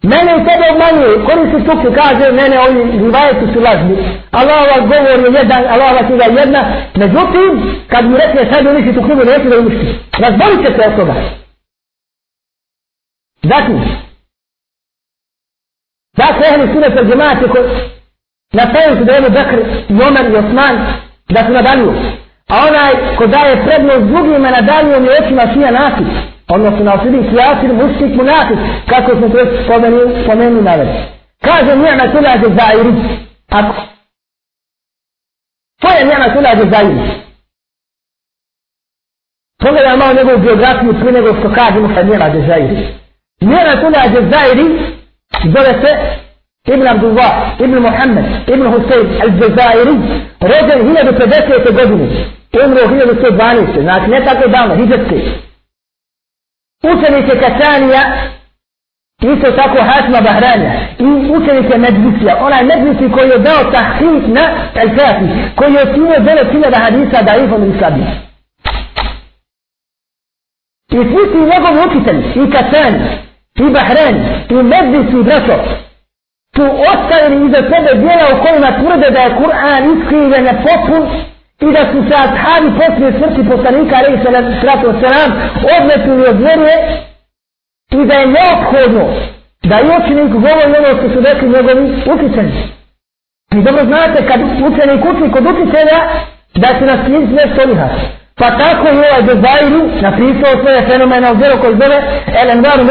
[0.03, 3.97] Mene i tebe obmanjuje, koristi tuku, kaže, mene ovi rivajeti su lažni.
[4.31, 6.61] Allah vas govori jedan, Allah vas ide jedna.
[6.95, 7.51] Međutim,
[7.88, 9.99] kad mu rekne sad uništi tu knjigu, neće da uništi.
[10.19, 11.13] Razbolit će se od toga.
[13.43, 13.81] Zatim,
[16.17, 17.63] dakle, ehli sunet od džemati koji
[18.53, 19.59] na tajem su da je Bekr,
[19.89, 20.76] Jomer i Osman,
[21.30, 21.93] da su na nadalju.
[22.47, 26.07] A onaj ko daje prednost drugima na nadalju, je očima šija nasip
[26.49, 28.59] odnosno na osidi kjasir muškik munafik,
[28.89, 30.89] kako smo to spomenuli, spomenuli naveli.
[31.41, 32.93] Kaže njema tula za zairi,
[33.49, 33.73] ako
[35.81, 36.99] to je njema tula za zairi.
[39.63, 42.88] Pogledaj malo njegovu biografiju prije nego što kažemo sa njema za zairi.
[43.41, 44.65] Njema tula za zairi
[45.43, 45.91] zove se
[46.73, 49.95] Ibn Abdullah, Ibn Muhammed, Ibn Husein, Al-Jazairi,
[50.41, 51.73] rođen 1050.
[51.76, 52.07] godine,
[52.65, 53.81] umro 1112.
[53.81, 55.15] Znači ne tako davno, hijđarski
[56.84, 58.01] učenike Kasanija,
[59.22, 64.41] isto tako Hasma Bahranja i učenike Medvisija, onaj Medvisi koji je dao tahsik na
[64.76, 68.01] El-Kafi, koji je ocinio 9000 hadisa da ifom ili islabi.
[70.91, 72.99] I svi ti njegovi učitelji, i Kasani,
[73.56, 74.19] i Bahrani,
[74.49, 75.57] i Medvisi i Brašo,
[76.56, 80.53] su ostavili iza sebe djela u kojima tvrde da je Kur'an iskriven na
[81.61, 85.30] i da su se ashabi poslije smrti poslanika alaihi sallatu wasalam
[85.76, 86.77] odmetili od vjeruje
[87.91, 89.06] i da je neophodno
[89.64, 91.84] da i učenik govori ono što su rekli njegovi
[92.14, 92.61] učitelji.
[93.56, 95.99] I dobro znate kad učenik uči kod učitelja
[96.56, 97.90] da se nas knjizi nešto liha.
[98.40, 101.98] Pa tako je ovaj Dezairu napisao svoje fenomenal u djelo koji zove
[102.41, 102.84] El Envaru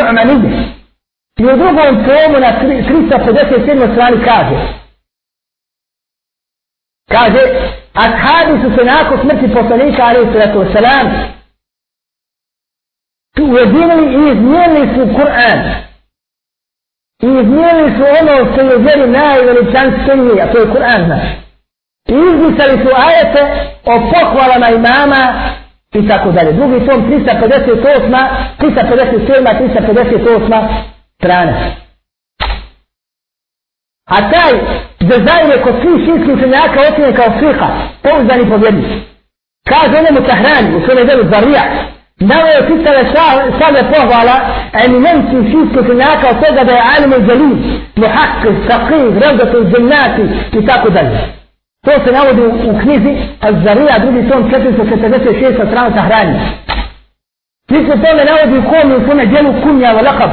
[1.38, 3.92] I u drugom tomu na 357.
[3.92, 4.77] strani kaže
[7.08, 7.42] kaže
[7.94, 11.06] ashabi su se nakon smrti poslanika alaihi sallatu wasalam
[13.36, 15.60] tu ujedinili i izmijenili su Kur'an
[17.22, 21.48] i izmijenili su ono što je vjeri najveličanstvenije, a to je Kur'an znači.
[22.08, 23.42] I izmisali su ajete
[23.84, 25.22] o pohvalama imama
[25.94, 26.52] i tako dalje.
[26.52, 28.28] Drugi tom 358,
[28.58, 30.68] 357, 358
[31.18, 31.52] strana.
[34.08, 34.52] A taj
[35.00, 37.68] dezajn je kod svih šinskih učenjaka ocjenjen kao fiha,
[38.02, 38.86] pouzdani pobjednik.
[39.68, 41.64] Kaže onemu tahrani u svome delu Zarija,
[42.20, 43.02] Dao je pitale
[43.58, 44.36] same pohvala
[44.84, 47.54] eminenci šijskih učenjaka od toga da je alim i dželil,
[47.96, 50.24] muhakkis, taqih, revdatu, džennati
[50.58, 51.18] i tako dalje.
[51.84, 56.40] To se navodi u knjizi Az-Zarija, drugi tom 446 strana sahrani.
[57.68, 60.30] Svi se tome navodi u komi u svome djelu kunja lakab.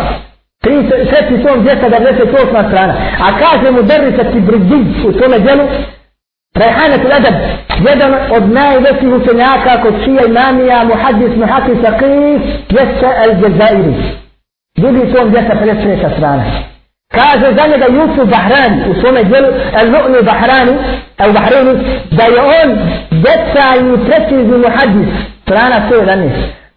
[0.66, 2.94] Treći tom 298 strana.
[3.20, 5.64] A kaže mu drvi se ti brigdij u tome djelu
[6.56, 7.36] Rajhanet Ledeb,
[7.90, 13.94] jedan od najvećih učenjaka kod čija imamija, muhadis, muhakis, akif, jeste El Jazairi.
[14.78, 16.18] u tom 253.
[16.18, 16.44] strana.
[17.12, 19.48] Kaže za njega Jusuf Bahrani u svome djelu
[19.80, 20.72] El Nu'ni Bahrani,
[21.18, 21.74] El Bahrani,
[22.12, 22.78] da je on
[23.12, 25.08] detaljni precizni muhadis,
[25.44, 26.30] strana 111.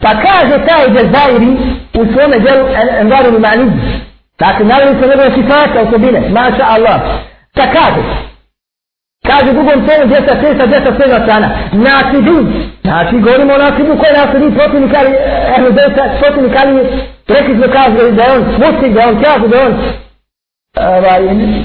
[0.03, 1.51] Pa kaže taj Jazairi
[1.95, 2.69] u svome djelu
[3.01, 3.73] Envaru Nimani.
[4.39, 7.01] Dakle, navili se njegove sifate, osobine, maša Allah.
[7.55, 8.29] Pa kaže,
[9.27, 11.49] Kaže drugom tomu 206, 207 strana.
[11.73, 12.47] Nasidin.
[12.83, 15.13] Znači, govorimo o nasidu koji je nasidin protivnik ali,
[15.59, 16.87] evo, da je protivnik ali,
[17.29, 19.75] rekli smo kaže da je on muslim, da je on kaže da je on,
[20.77, 21.21] ovaj,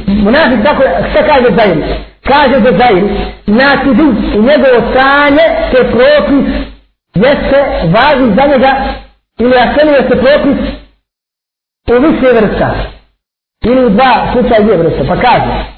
[0.08, 1.84] munafik, tako, šta kaže Zahir?
[2.28, 3.04] Kaže da Zahir,
[3.46, 6.46] nasidin i njegovo stanje, te propis,
[7.16, 7.60] jeste
[7.96, 8.72] važi za njega,
[9.40, 10.58] ili asenuje se propis
[11.88, 12.76] u više vrsta.
[13.64, 15.08] Ili u dva slučaja dvije vrste.
[15.08, 15.74] Pa kaže,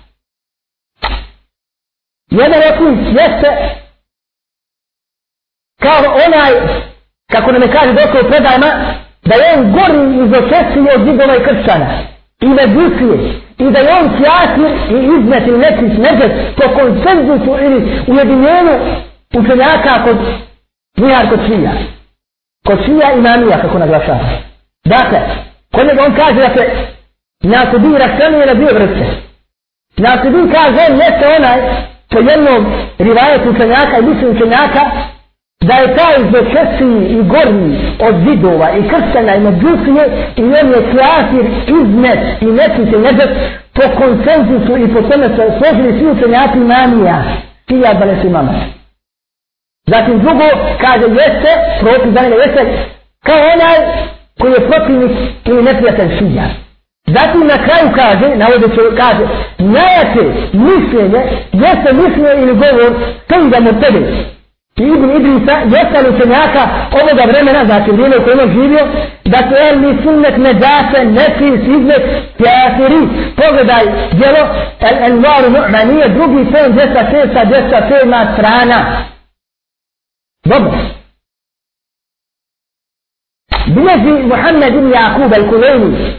[2.32, 3.50] Jedan od jeste
[5.82, 6.52] kao onaj,
[7.32, 8.72] kako nam je kaže dok u predajma,
[9.24, 11.88] da je on gori iz očesije od zidova i kršćana.
[12.42, 13.16] I medusije.
[13.58, 18.74] I da je on kjasir i izmet ili neki smeđet po konsenzusu ili ujedinjenu
[19.34, 20.18] učenjaka kod
[20.98, 21.72] nihar kod svija.
[22.66, 24.30] Kod svija imamija, kako naglašava.
[24.86, 25.20] Dakle,
[25.74, 26.64] kod njega on kaže da se
[27.44, 29.06] nasudi rastanuje na dvije vrste.
[29.98, 31.60] Nasudi kaže on jeste onaj
[32.10, 32.66] po jednom
[32.98, 34.82] rivajetu učenjaka i mislim učenjaka
[35.62, 40.04] da je taj zločesiji i gornji od zidova i krstena i međusije
[40.36, 43.30] i on je klasir izmet i neki se neđet
[43.74, 47.24] po konsenzusu i po tome se složili svi učenjaki manija
[47.66, 48.30] tija da su
[49.88, 50.48] zatim drugo
[50.82, 51.52] kaže jeste
[51.82, 52.62] propis za njega jeste
[53.26, 53.78] kao onaj
[54.40, 55.12] koji je protivnik
[55.46, 56.66] ili neprijatelj šija
[57.08, 59.24] Zatim na kraju kaže, navodeći kaže,
[59.60, 61.22] najjače mišljenje,
[61.52, 62.92] jeste mišljenje ili govor,
[63.28, 64.00] to da mu tebe.
[64.78, 66.62] I Ibn Idrisa, jeste li učenjaka
[67.00, 68.84] ovoga vremena, znači vrijeme u kojem je živio,
[69.26, 72.04] da se el mi sunnet ne dase, ne fi sizmet,
[72.38, 73.02] pjasiri.
[73.36, 74.44] Pogledaj, djelo,
[74.88, 78.78] el envaru nu'manije, drugi tom, djesta šesta, djesta sedma strana.
[80.46, 80.72] Dobro.
[83.68, 86.14] Bileži Muhammed ibn Jakub al-Kulejni,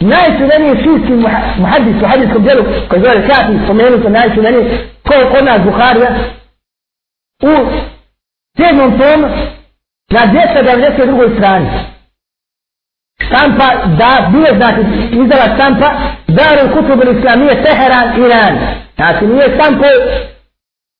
[0.00, 1.12] najčuveniji šijski
[1.58, 6.10] muhadis u hadijskom djelu koji zove Kafi, spomenu se najčuveniji ko je kod nas Buharija
[7.42, 7.52] u
[8.56, 9.26] sedmom tomu
[10.10, 11.36] na 292.
[11.36, 11.68] strani
[13.26, 13.68] štampa
[13.98, 14.80] da bile znači
[15.12, 15.92] izdala štampa
[16.26, 18.58] Darul Kutub il Islamije Teheran Iran
[18.96, 19.84] znači nije štampo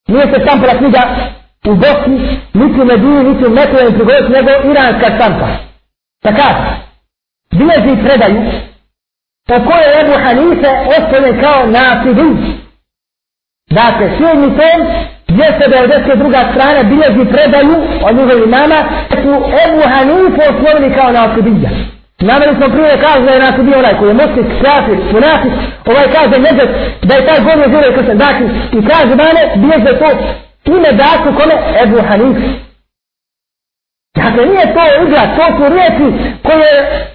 [0.09, 1.03] nije se štampala knjiga
[1.67, 5.49] u Bosni niti u Medini niti u Mekovom prigovoru nego iranska štampa
[6.23, 6.55] takav
[7.51, 8.43] bilezi predaju
[9.49, 12.37] po kojoj Ebu Hanife ostavljen kao nasidu.
[13.71, 14.81] Dakle, sjedni tom,
[15.29, 16.53] 292.
[16.53, 18.81] strana bilezi predaju od njegovih imama
[19.23, 19.33] su
[19.65, 21.71] Ebu Hanife osnovili kao nasidija.
[22.21, 25.53] Nameli smo prije kaže da je nasidio onaj koji je muslik, kafir, munafik,
[25.87, 26.71] ovaj kaže neđet
[27.03, 28.19] da je taj gornje zure kršan.
[28.19, 30.09] Dakle, i kaže mane, bilježe to
[30.65, 32.49] ime daku kome Ebu Hanife.
[34.17, 36.07] Dakle, nije to igra, to su riječi
[36.43, 36.71] koje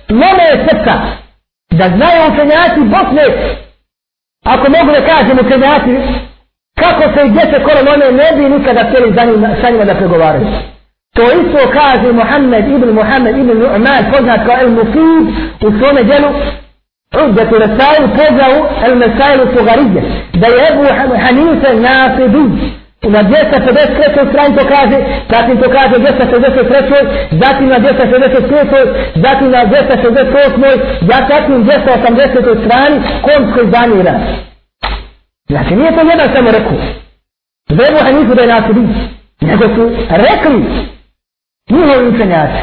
[0.10, 0.94] lome srca,
[1.72, 3.26] da znaju učenjaci Bosne,
[4.46, 5.92] ako mogu da kažem učenjaci,
[6.80, 9.86] kako se i gdje se korom one ne bi nikada htjeli za njima, sa njima
[9.86, 10.48] da pregovaraju.
[11.16, 15.26] To isto kaže Muhammed ibn Muhammed ibn Nu'man, poznat kao El Mufid,
[15.62, 16.30] u svome djelu,
[17.12, 20.02] da ti rasaju pozavu El Mesailu Sugarije,
[20.34, 20.84] da je Ebu
[21.24, 21.70] Hanife
[23.04, 24.30] I na 253.
[24.30, 24.98] strani to kaže,
[25.30, 27.08] zatim to kaže 263.
[27.32, 28.94] zatim na 265.
[29.16, 30.80] zatim na 268.
[31.12, 32.66] ja zatim 280.
[32.66, 34.20] strani konskoj zanira.
[35.50, 36.78] Znači nije to jedan samo rekao.
[37.70, 38.88] Zebu Hanifu da je nasudi.
[39.42, 40.64] Nego su rekli
[41.70, 42.60] njihovi učenjaci.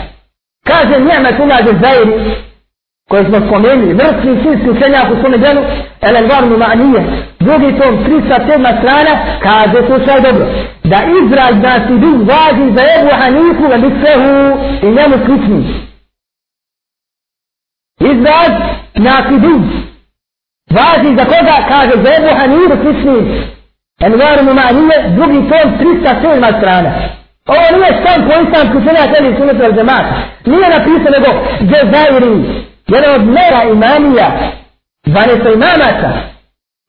[0.65, 2.35] Kaže njema tu nađe zairi
[3.11, 5.63] koje smo spomenuli, mrtvi sinski učenjak u svome djelu,
[6.01, 7.03] Elenvarnu Ma'nije,
[7.41, 8.79] drugi tom 37.
[8.81, 9.13] strana,
[9.43, 10.47] kaže, slušaj dobro,
[10.85, 14.37] da izraz da si bi važi za Ebu Hanifu na bisvehu
[14.83, 15.61] i njemu slični.
[18.13, 18.53] Izraz
[18.95, 19.37] na si
[20.77, 23.19] važi za koga, kaže, za Ebu Hanifu slični.
[24.07, 26.59] Elenvarnu Ma'nije, drugi tom 307.
[26.59, 26.93] strana.
[27.47, 30.15] Ovo nije sam po islamsku učenjak, ali sunetu al džemata.
[30.47, 31.31] Nije napisao nego,
[31.61, 34.53] Džezairi, jedan od mera imamija,
[35.07, 36.11] 12 imamata,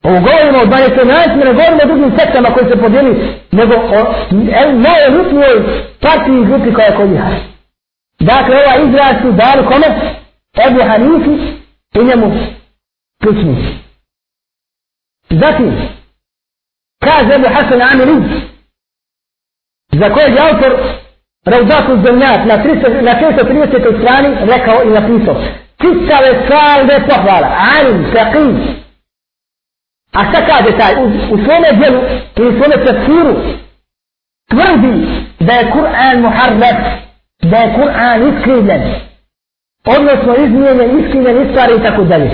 [0.04, 4.14] ovo govorimo o dvanesto imamacima, ne govorimo o drugim sektama koji se podijeli, nego o
[4.72, 5.56] najelitnijoj
[6.00, 7.22] partiji i grupi koja je kod njih.
[8.20, 9.86] Dakle, ova izraz su dali kome?
[10.66, 11.30] Ebu Hanifi
[11.94, 12.32] i njemu
[13.22, 13.78] slični.
[15.30, 15.88] Zatim,
[17.00, 18.16] kaže Ebu Hasan Amiri,
[19.92, 21.01] za kojeg je autor
[21.44, 24.00] Pa Ravdatu Zemljat na 330.
[24.00, 25.36] strani rekao i napisao
[25.80, 27.48] čitave salve pohvala,
[27.78, 28.58] alim, saqim.
[30.12, 30.94] A šta kaže taj?
[31.04, 32.00] U, u svome djelu
[32.36, 33.34] i u svome tefsiru
[34.50, 35.06] tvrdi
[35.40, 36.78] da je Kur'an muharraf,
[37.42, 38.82] da je Kur'an iskrivljen,
[39.86, 42.30] odnosno izmijenjen, iskrivljen, istvari i tako dalje.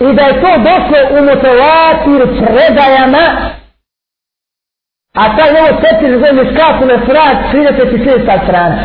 [0.00, 3.24] I da je to došlo u mutavatir predajama,
[5.14, 8.44] a taj ovo tefsir zove miškafu na srat 36.
[8.44, 8.76] strana.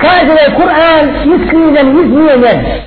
[0.00, 1.04] Kaže da je Kur'an
[1.34, 2.84] iskrivljen, izmijenjen,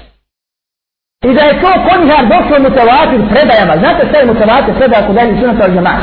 [1.25, 3.77] I da je to konihar došlo mutavatir predajama.
[3.77, 5.97] Znate šta je mutavatir predaja kod dalje sunata al džema'a?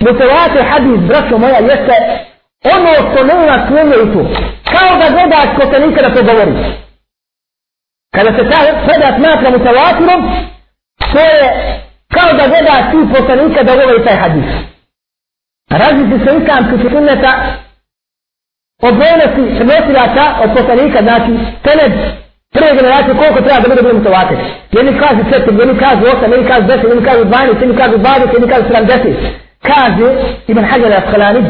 [0.00, 1.94] Mutavatir hadis, braćo moja, jeste
[2.74, 4.22] ono što nema sumnje u to.
[4.72, 6.54] Kao da gledaš ko te nikada to govori.
[8.14, 10.20] Kada se ta predaja smatra mutavatirom,
[11.12, 11.42] to je
[12.14, 14.48] kao da gledaš ti poslanika da govori taj hadis.
[15.70, 17.32] Razlici se islamski sunneta
[18.82, 21.32] od brojnosti nosilaca od poslanika, znači,
[21.62, 21.92] tened
[22.52, 24.34] Prve generacije koliko treba da bude bude mutovate?
[24.72, 28.32] Jedni kažu četiri, jedni kažu osam, jedni kažu deset, jedni kažu dvanest, jedni kažu dvadeset,
[28.32, 29.16] jedni kažu sedamdeset.
[29.70, 30.08] Kaže
[30.46, 31.42] Ibn Hajar Asqalani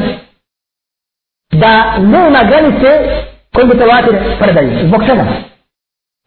[1.52, 2.90] da nema granice
[3.54, 4.70] koji mutovate predaju.
[4.88, 5.24] Zbog čega?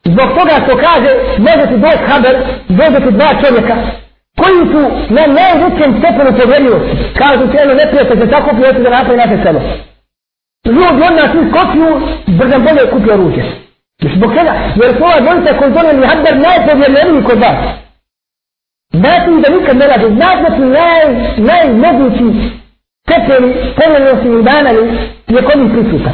[0.06, 2.36] Zbog toga što kaže može ti doći haber,
[2.68, 3.76] dođe ti dva čovjeka
[4.40, 4.82] koji su
[5.16, 6.92] na najvećem stepenu povjerljivosti.
[7.22, 9.62] Kažu ti jedno neprijatelj se tako prijeti da napravi naše selo.
[10.66, 11.90] Ljudi od nas iskopiju,
[12.28, 13.46] brzam bolje kupio oružje.
[14.16, 14.54] Zbog čega?
[14.82, 17.60] Jer su ova dvojica koji donijeli Hadar najpovjerljiviji kod vas.
[18.94, 20.16] Znate da nikad ne radi?
[20.16, 21.06] Znate da su naj,
[21.50, 22.26] najmogući
[23.04, 24.84] stepeni povjerljivosti i danali
[25.28, 26.14] je kod njih prisutan.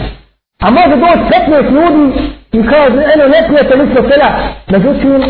[0.61, 2.19] A može doći 15 ljudi
[2.51, 4.29] i kao eno ne prijete lično sela.
[4.67, 5.23] Međutim,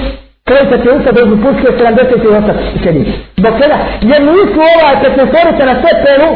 [0.47, 3.13] kreće će usta da je pustio 70 i 8 sedi.
[3.37, 3.77] Zbog čega?
[4.01, 6.29] Jer nisu ova 15 na stepenu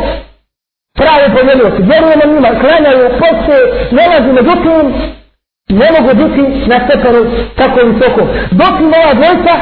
[0.99, 1.81] pravi povjerljivosti.
[1.91, 3.55] Vjerujemo njima, klanjaju, poste,
[3.97, 4.83] nalazi, međutim,
[5.79, 7.21] ne mogu biti na stepenu
[7.55, 8.21] tako visoko.
[8.59, 9.53] Dok im ova dvojca,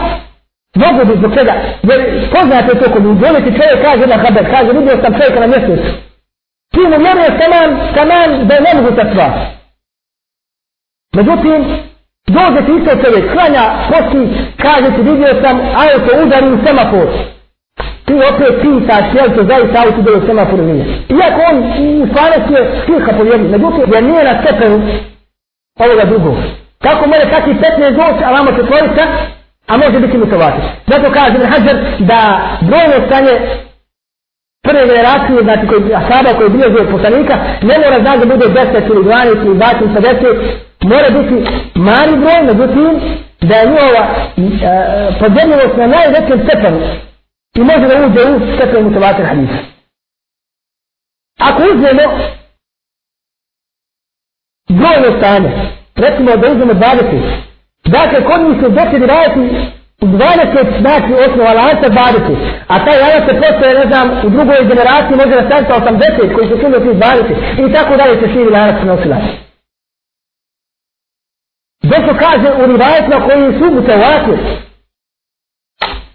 [0.84, 1.54] mogu biti zbog čega.
[1.90, 2.00] Jer
[2.34, 5.90] poznate to kod ljudi, ti čovjek kaže na haber, kaže vidio sam čovjeka na mjesecu.
[6.74, 9.32] Ti mu vjeruješ taman, taman da je ne mogu ta stvar.
[11.14, 11.89] Međutim,
[12.38, 14.22] dođe ti isto čovjek, klanja, posti,
[14.64, 17.08] kaže ti vidio sam auto udari u semafor.
[18.06, 20.86] Ti opet pitaš, jel to zaista auto udari u semafor nije.
[21.18, 21.58] Iako on
[22.04, 24.78] u stvarnosti je stiha povjerni, međutim, jer nije na stepenu
[25.80, 26.36] ovoga drugog.
[26.86, 29.04] Kako može kakvi 15 doći, a vamo četvorica,
[29.68, 30.62] a može biti mutovati.
[30.88, 32.20] Zato kaže Hajar da
[32.62, 33.34] brojno stanje
[34.64, 38.88] prve generacije, znači koji, asaba koji bio zove poslanika, ne mora znači da bude 10
[38.92, 41.36] ili 12 ili 20 ili 50, mora biti
[41.76, 43.00] mali broj, međutim,
[43.42, 44.04] da je njihova
[44.38, 46.80] e, podjedljivost na najvećem stepenu
[47.56, 49.58] i može da uđe u stepen mutovatir hadisa.
[51.40, 52.20] Ako uzmemo
[54.70, 55.50] brojno stanje.
[55.96, 57.32] Recimo da uzmemo 20.
[57.86, 62.36] Dakle, kod njih se doktori raditi u 20 znači osnova lanca 20.
[62.68, 66.48] A taj lanac se postoje, ne znam, u drugoj generaciji može da staviti 80 koji
[66.50, 67.70] su sumio tih 20.
[67.70, 69.18] I tako dalje se širi lanac prenosila.
[71.84, 74.34] Zato kaže u rivajetima koji su u tevaku,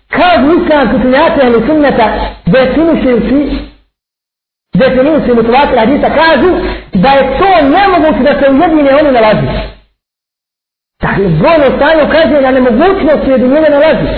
[0.09, 2.07] kažu islamski kutinjata ili sunneta
[2.47, 3.59] definišujući
[4.75, 6.51] definicijom motivatora hadisa kažu
[6.93, 9.74] da je to nemoguće da se ujedine oni nalazi.
[11.05, 14.09] Dakle, brojno stanje ukazuje na nemogućnost ujedinjenja nalazi.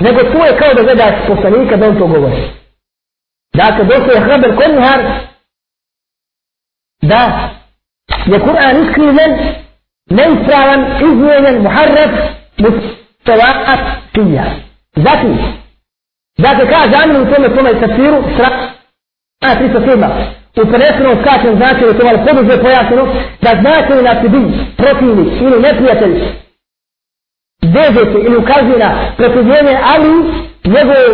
[0.00, 2.42] Nego tu je kao da gledaš poslanika da on to govori.
[3.54, 5.00] Dakle, došlo je Hraber Konihar
[7.02, 7.50] da
[8.26, 9.32] je Kur'an iskrivljen,
[10.10, 12.10] neispravan, izmijenjen, muharraf,
[12.58, 13.80] mustavaat,
[14.12, 14.44] tija.
[14.94, 15.38] Zatim,
[16.38, 18.76] dakle, kaže Amin u tome tome tafsiru, strah,
[19.40, 20.35] A 307.
[20.62, 23.04] U prenesenom skačem značaju to malo poduže pojasneno
[23.42, 24.42] da znači na sebi
[24.76, 26.14] protivnik ili neprijatelj
[27.62, 30.12] veže se ili ukazuje na protivljenje Ali
[30.64, 31.04] njegov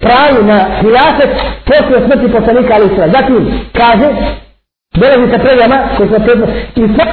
[0.00, 1.30] pravi na hilafet
[1.64, 3.08] posle smrti poslanika Ali Isra.
[3.08, 4.08] Zatim kaže,
[4.94, 7.06] dolazi sa predama koji smo prednost i sve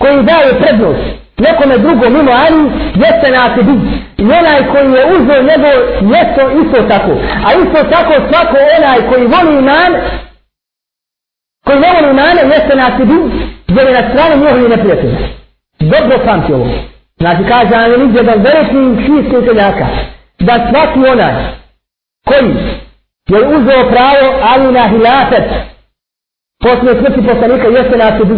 [0.00, 1.00] koji daje prednost
[1.38, 2.62] nekome drugo mimo Ali
[2.94, 3.74] jeste na sebi.
[4.18, 5.76] I onaj koji je uzeo njegov
[6.10, 7.12] mjesto isto tako.
[7.46, 9.92] A isto tako svako onaj koji voli iman
[11.64, 13.18] koji ne voli imane jeste na sebi
[13.68, 15.18] jer je na strani njihovi neprijatelja.
[15.80, 16.70] Dobro pamti ovo.
[17.18, 19.86] Znači kaže Amin jedan veliki šijski učenjaka
[20.38, 21.34] da svaki onaj
[22.26, 22.48] koji
[23.28, 25.44] je uzeo pravo ali na hilafet
[26.64, 28.34] poslije smrti poslanika jeste na sebi.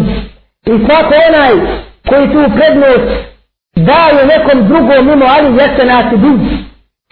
[0.66, 1.52] I svako onaj
[2.08, 3.08] koji tu prednost
[3.76, 6.32] daje nekom drugom mimo ali jeste na sebi.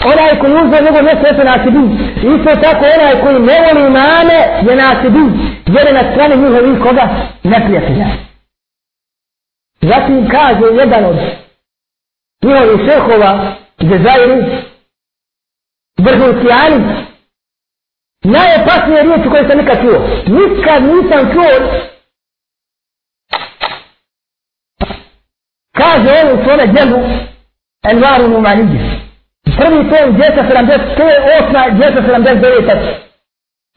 [0.04, 1.56] Onaj koji uzeo njegov mjesto jeste na
[2.22, 4.38] I Isto tako onaj koji ne voli imane
[4.68, 4.90] je na
[5.66, 7.08] Vjere na strane njihovih koga
[7.42, 8.06] neprijatelja.
[9.80, 11.16] Zatim kaže jedan od
[12.42, 14.62] njihovih šehova Dezajri
[15.98, 16.84] vrhunski alim
[18.24, 20.08] najopasnije riječi koje sam nikad čuo.
[20.26, 21.80] Nikad nisam čuo
[25.80, 26.98] kaže on u svome djelu
[27.90, 29.00] Envaru Numanije.
[29.58, 33.09] Prvi tom 270, to je osma 279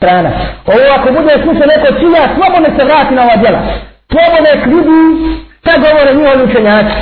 [0.03, 0.31] strana.
[0.71, 3.59] Ovo ako bude slušao neko činja, slobodno se vrati na ova djela.
[4.11, 4.99] Slobodno nek vidi
[5.59, 6.99] šta govore njihovi učenjaci.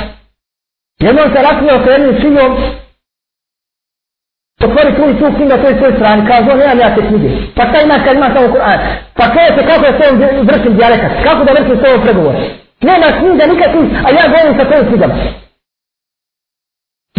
[1.06, 2.50] Jednom se rasnio sa jednim sinom,
[4.64, 7.28] otvori tu i tu knjiga toj svoj strani, kaže on, nemam ja te knjige.
[7.56, 8.78] Pa šta ima kad ima samo Kur'an?
[9.18, 12.34] Pa kaže se kako je s ovom vršim dijalekat, kako da vršim s ovom pregovor.
[12.88, 15.14] Nema knjiga nikakvih, a ja govorim sa tvojim knjigama.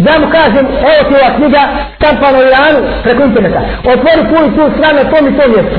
[0.04, 1.62] Da mu kažem, evo ti ova knjiga,
[1.96, 3.60] štampano u Iranu, preko interneta.
[3.92, 5.76] Otvori tu i tu stranu, to mi to mjesto.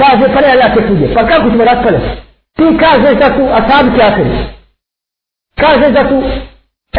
[0.00, 1.14] Kaže, pa ne, ja te knjige.
[1.14, 2.08] Pa kako ćemo raspaljati?
[2.56, 4.30] Ti kažeš da su asabi kjafiri.
[5.62, 6.16] Kažeš da su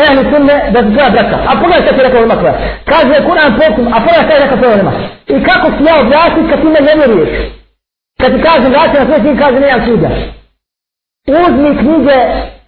[0.04, 1.38] ehli sunne, da su tvoja braka.
[1.50, 2.56] A pogledaj šta ti rekao ima koja.
[2.92, 4.94] Kaže, Kur'an pokum, a pogledaj šta je rekao tvoja nema.
[5.34, 7.30] I kako ti ja objasniti kad ti me ne vjeruješ?
[8.20, 10.10] Kad ti kažem, vrati na sve, ti kaže, nemam knjiga.
[11.42, 12.18] Uzmi knjige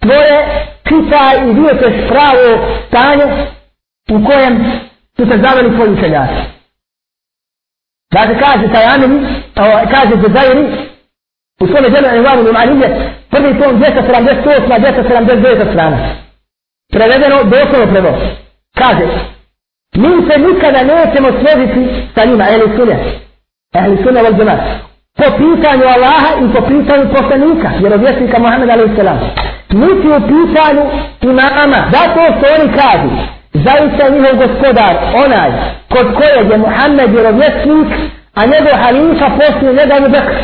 [0.02, 0.38] tvoje,
[0.88, 2.44] čitaj i vidjet ćeš pravo
[2.88, 3.26] stanje
[4.10, 4.80] u kojem
[5.16, 6.42] su se zaveli tvoji učenjaci.
[8.12, 9.26] Dakle, kaže taj Amini,
[9.90, 10.64] kaže Zezajri,
[11.60, 15.98] u svome djelu Envaru Numanije, prvi tom 278, 279 strana.
[16.92, 18.18] Prevedeno, doslovno prevo.
[18.78, 19.06] Kaže,
[19.96, 22.96] mi se nikada nećemo složiti sa njima, ehli sunja,
[23.74, 24.60] ehli sunja vol džemat,
[25.16, 28.94] po pitanju Allaha i po pitanju poslanika, vjerovjesnika Muhammeda alaihi.
[29.70, 30.84] Niti u pitanju
[31.20, 33.08] imama, zato što oni kažu,
[33.54, 35.50] zaista njihov gospodar, onaj
[35.88, 37.88] kod kojeg je Muhammed vjerovjesnik,
[38.34, 40.36] a njegov halifa poslije njega mu Bekr.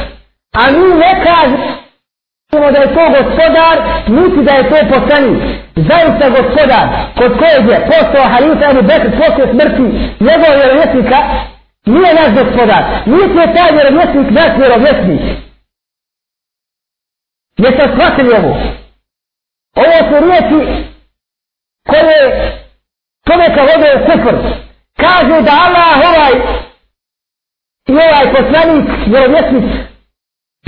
[0.60, 3.76] A mi ne kažemo da je to gospodar,
[4.08, 5.42] niti da je to poslanik.
[5.76, 6.86] Zaista gospodar,
[7.18, 9.82] kod kojeg je postao halifa Ebu Bekr poslije smrti
[10.20, 11.18] njegov vjerovjesnika,
[11.86, 12.82] nije naš gospodar.
[13.06, 15.20] Niti je taj vjerovjesnik naš vjerovjesnik.
[17.58, 18.56] Jeste shvatili ovo?
[19.76, 20.84] Ovo su riječi
[21.88, 22.52] koje
[23.28, 24.36] čovjeka vode u kufr.
[25.02, 26.34] Kaže da Allah ovaj
[27.88, 29.64] i ovaj poslanik, vjerovjesnik,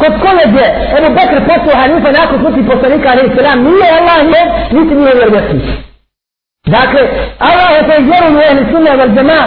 [0.01, 0.66] kod kojeg je
[0.97, 4.43] Ebu Bekr poslao Hanifa nakon smrti poslanika, ali se nam nije Allah nje,
[4.77, 5.65] niti nije vjerovjesnik.
[6.66, 7.03] Dakle,
[7.39, 9.41] Allah je koji vjeruju u ehli sunna val džema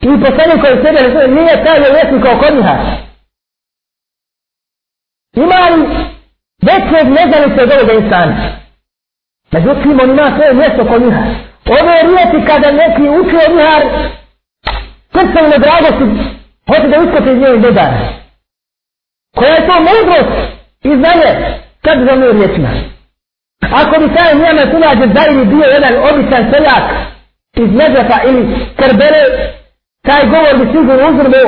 [0.00, 2.76] i poslanik koji sebe nije taj vjerovjesnik kao kod njiha.
[5.36, 5.86] Ima li
[6.68, 8.36] većeg nezalice od ovoga insana?
[9.52, 11.45] Međutim, on ima svoje mjesto kod njiha.
[11.68, 13.82] Ove riječi kada neki učio vihar,
[15.12, 16.04] srcem na dragosti,
[16.68, 17.98] hoće da uskoče iz njegove dodane.
[19.36, 20.32] Koja je to mudrost
[20.84, 21.30] i znanje,
[21.84, 22.68] kad za moj riječima.
[23.80, 26.84] Ako bi taj njema tunađe zajedni bio jedan običan seljak
[27.56, 28.42] iz Neđefa ili
[28.76, 29.22] Krbele,
[30.02, 31.40] taj govor bi sigurno uzrbo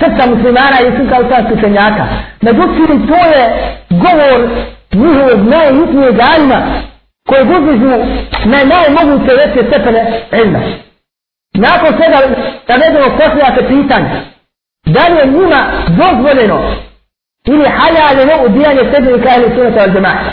[0.00, 2.04] srca muslimana i srca ustanskih učenjaka.
[2.40, 3.42] Međutim, to je
[3.90, 4.48] govor
[4.92, 6.58] njihovog najhitnijeg alima,
[7.28, 7.90] koji uzdižu
[8.44, 10.60] na najmoguće veće stepene ilma.
[11.54, 12.18] Nakon svega
[12.68, 14.10] navedeno posljedate pitanje,
[14.86, 16.58] da li je njima dozvoljeno
[17.46, 20.32] ili haljaljeno ubijanje sedmika ili sunata od džemata.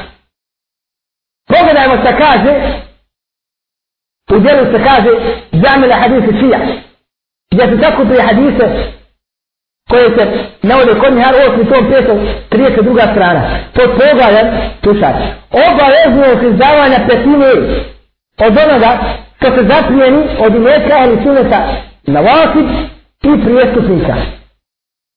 [1.48, 2.54] Pogledajmo što kaže,
[4.32, 5.10] u djelu se kaže,
[5.52, 6.60] zamila hadise šija,
[7.52, 8.66] gdje se tako prije hadise
[9.90, 10.24] koje se
[10.62, 11.74] navode kod njihar 8.
[11.74, 12.20] tom 5.
[12.52, 13.12] 32.
[13.12, 13.42] strana.
[13.74, 14.46] Pod pogledaj,
[14.84, 15.14] slušaj,
[15.52, 17.48] obavezno je izdavanja petine
[18.38, 19.00] od onoga
[19.38, 21.68] što se zaprijeni od imetka ili suneta
[22.04, 22.66] na vasib
[23.24, 24.16] i prijestupnika.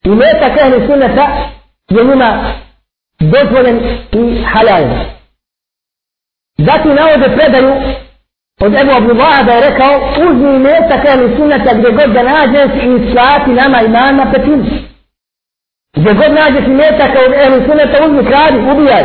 [0.04, 1.28] Imetak ili suneta
[1.90, 2.52] je njima
[3.20, 3.78] dozvoljen
[4.12, 4.84] i halal.
[6.58, 7.74] Zatim navode predaju
[8.60, 13.12] od Ebu Abdullaha da je rekao uzmi metak ili sunata gdje god da nađeš i
[13.12, 14.64] slati nama iman na petinu.
[15.96, 17.10] Gdje god nađeš i metak
[17.46, 19.04] ili sunata uzmi kradi, ubijaj.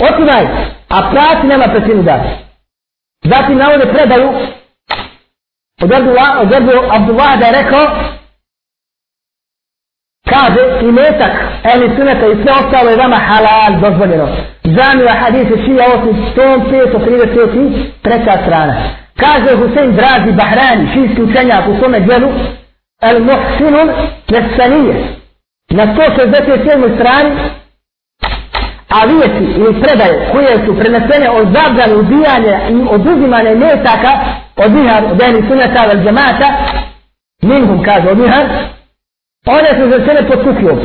[0.00, 0.44] Otimaj,
[0.88, 2.24] a plati nama petinu da.
[3.24, 4.28] Zatim navode predaju
[6.40, 7.86] od Ebu Abdullaha da je rekao
[10.30, 11.32] kaže i metak
[11.64, 14.28] ehli suneta i sve ostalo je vama halal dozvoljeno.
[14.64, 17.70] Zamila je šija osim tom 530
[18.02, 18.74] treća strana.
[19.16, 22.28] Kaže Husein Drazi Bahrani, šijski učenjak u svome djelu,
[23.02, 23.90] El Muhsinun
[24.30, 24.94] Nesanije,
[25.70, 26.94] na 167.
[26.94, 27.30] strani,
[28.88, 34.12] a vijeti ili predaje koje su prenesene o zabranu ubijanja i oduzimanja metaka
[34.56, 36.48] od nihar, od ehli suneta od džemata,
[37.42, 38.46] minhum kaže od nihar,
[39.44, 40.78] Pa one su za sebe pod kufijom.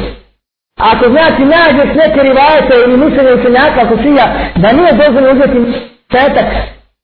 [0.79, 4.25] Ako znači nađeš neke rivajete ili mišljenje učenjaka ako šija
[4.55, 5.59] da nije dozvoljeno uzeti
[6.09, 6.47] petak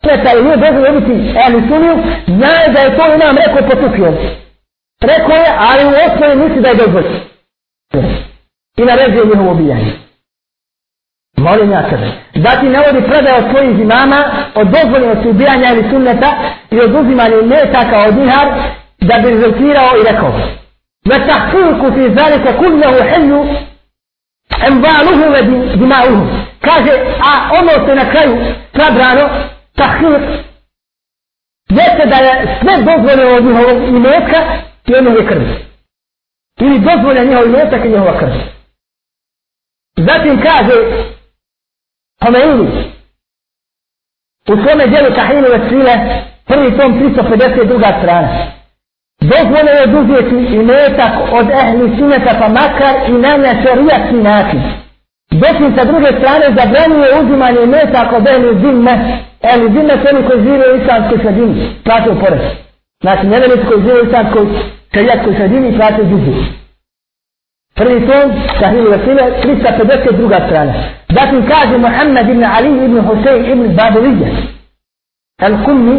[0.03, 1.95] sveta ili nije dozvoljeno uzeti ali suniju,
[2.27, 4.15] znaje da je to imam rekao pod.
[5.01, 7.19] Rekao je, ali u osnovi misli da je dozvoljeno.
[8.77, 9.91] I naređuje njihovo ubijanje.
[11.37, 11.95] Molim ja ti
[12.35, 14.23] Zatim navodi predaje od svojih imama
[14.55, 16.29] od dozvoljenosti ubijanja ili sunneta
[16.71, 18.47] i oduzimanja metaka od njihar
[18.99, 20.31] da bi rezultirao i rekao.
[21.06, 23.30] والتحقيق في ذلك كله حل
[24.66, 28.36] اموالهم ودماؤهم kaže a ono se na kraju
[28.76, 29.24] sabrano
[29.76, 30.20] tahir
[31.70, 34.40] jeste da je sve dozvoljeno od njihovog imetka
[34.86, 35.54] i od njihove krvi
[36.60, 38.40] ili dozvolja njihov imetak i njihova krvi
[39.96, 40.74] zatim kaže
[42.24, 42.90] Homeini
[44.48, 45.94] u svome djelu Tahinu Vesile
[46.46, 48.02] prvi tom 352.
[48.02, 48.28] strana
[49.21, 54.61] dozvole je oduzeti i metak od ehli suneta pa makar i na nešerijatski način.
[55.31, 58.93] Dokim sa druge strane zabranjuje uzimanje metak od ehli zimme.
[59.43, 61.69] Ehli zimme su oni koji žive u islamskoj sredini.
[61.83, 62.41] Plaćaju porez.
[63.01, 64.45] Znači, nevelici koji žive u islamskoj
[64.93, 66.33] šarijatskoj sredini plaćaju džuzi.
[67.75, 70.47] Prvi tom, Sahih Vasile, 352.
[70.47, 70.73] strana.
[71.09, 74.29] Zatim kaže Muhammed ibn Ali ibn Husein ibn Babulija.
[75.41, 75.97] Al-Kummi,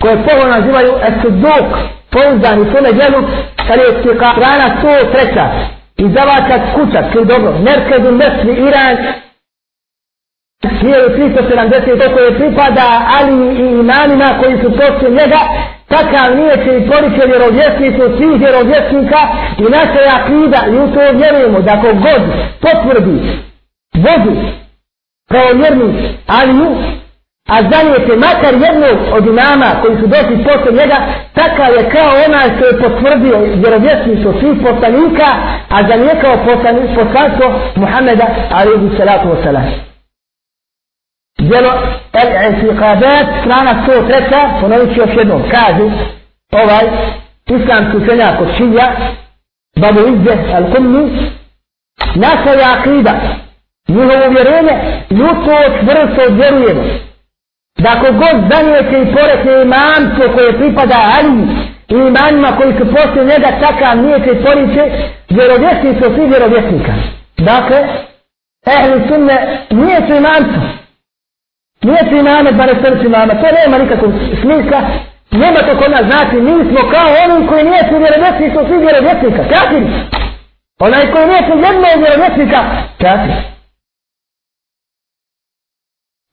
[0.00, 1.68] koje povo nazivaju esuduk,
[2.10, 3.28] pouzdani u svome djelu,
[3.68, 5.48] kada je stika strana 103.
[5.96, 8.96] Izdavača kuća, koji dobro, Merkedu Mesli, Iran,
[10.64, 15.40] 1370, to koje pripada Ali i imanima koji su poslije njega,
[15.88, 19.20] takav nije će i porike vjerovjesnicu svih vjerovjesnika
[19.58, 22.22] i naša je akida i u to vjerujemo da ako god
[22.60, 23.20] potvrdi
[23.94, 24.36] vodu
[25.30, 26.76] kao vjerni Aliju,
[27.46, 30.98] a zanijete makar jednog od imama koji su došli posle njega,
[31.34, 35.28] takav je kao onaj što je potvrdio vjerovjesništvo svih poslanika,
[35.68, 36.44] a zanijekao
[36.94, 39.66] poslanstvo Muhammeda alaihi salatu wasalam.
[41.38, 41.72] Djelo
[42.12, 45.84] El-Intiqabat, strana 103, ponovit ću još jednom, kaže
[46.52, 46.84] ovaj
[47.46, 48.92] islamski učenjak od Šija,
[49.80, 51.30] Babu Izze Al-Kumni,
[52.14, 53.12] naša je akida,
[53.88, 56.82] njihovo vjerenje, ljuto čvrsto vjerujemo,
[57.78, 61.42] da kogod zanijete i porekne imamstvo koje pripada Ali
[61.88, 64.84] i imanima koji su poslije njega takav nije i poriče
[65.28, 66.92] vjerovjesnicu svi vjerovjesnika.
[67.38, 67.78] Dakle,
[68.76, 69.36] ehli sunne
[69.70, 70.62] nije su imamstvo.
[71.82, 73.34] Nije su imame, bare srci imame.
[73.40, 74.12] To nema nikakvog
[74.42, 74.80] smisla.
[75.30, 79.42] Nema to kod nas znači, mi smo kao oni koji nije su vjerovjesnicu svi vjerovjesnika.
[79.52, 79.86] Kafiri.
[80.80, 82.60] Onaj koji nije su jednog vjerovjesnika.
[83.00, 83.55] Kafiri.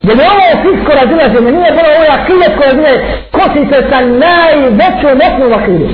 [0.07, 2.93] Jer je ovo fisko razilaženje, nije bilo ovo akidet koje bile
[3.31, 5.89] kosite sa najvećom osnovu akidu.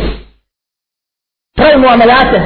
[1.58, 2.40] Pravimo amelate,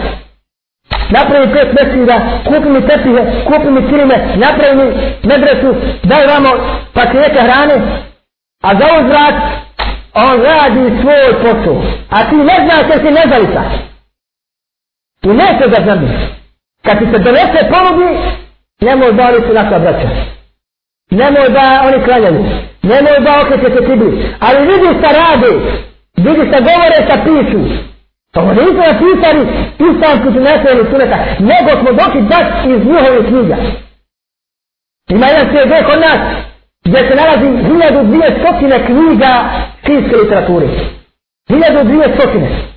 [1.09, 2.17] napravi pet mesira,
[2.47, 4.87] kupi mi tepihe, kupi mi kirime, napravi mi
[5.29, 6.49] medresu, daj vamo
[6.93, 7.75] pakete hrane,
[8.63, 9.35] a za uzvrat
[10.13, 11.83] on radi svoj posao.
[12.09, 13.63] A ti ne znaš jer si nezalica.
[15.23, 15.99] I neće da znam.
[16.85, 18.19] Kad ti se donese ponudi,
[18.81, 20.32] nemoj možda li su naša braća
[21.21, 22.45] nemoj da oni klanjaju,
[22.91, 24.09] nemoj da okreće se kibli,
[24.39, 25.51] ali vidi šta rade,
[26.25, 27.61] vidi šta govore, šta pišu.
[28.33, 29.41] To nisu napisali
[29.89, 33.57] islamski su nesvojeni suneta, nego smo došli baš iz njihovih knjiga.
[35.09, 36.19] Ima jedan CD kod nas,
[36.85, 39.49] gdje se nalazi 1200 knjiga
[39.85, 40.67] fiske literature.
[41.49, 42.72] 1200.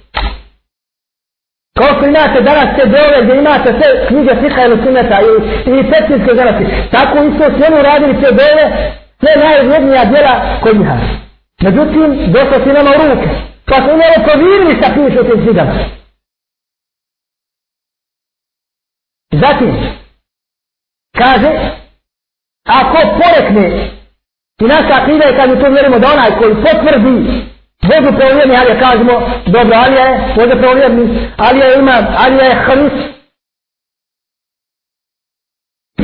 [1.76, 5.32] Koliko imate danas te dove gdje imate sve knjige Fika ili Sunneta i,
[5.70, 6.64] i Tepsinske zanati.
[6.90, 8.64] Tako isto sve njemu radili te dove,
[9.20, 10.96] sve najvrednija djela kod njiha.
[11.62, 13.28] Međutim, došlo si nama u ruke.
[13.66, 15.72] Pa su imali provirili šta piše u tim knjigama.
[19.32, 19.76] Zatim,
[21.18, 21.50] kaže,
[22.66, 23.96] ako porekne
[24.60, 27.44] I naša akida je kad mi to vjerimo da onaj koji potvrdi
[27.90, 29.14] vodu provjerni, ali kažemo,
[29.46, 32.92] dobro, Alija je vodu provjerni, Alija ima, Alija ali je halis.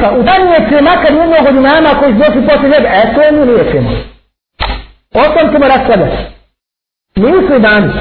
[0.00, 3.52] Pa u danije makar jednog od imama koji su došli posle njega, e to mi
[3.52, 3.90] liječimo.
[5.14, 6.22] O tom ćemo raspravljati.
[7.16, 7.92] Nisu imami.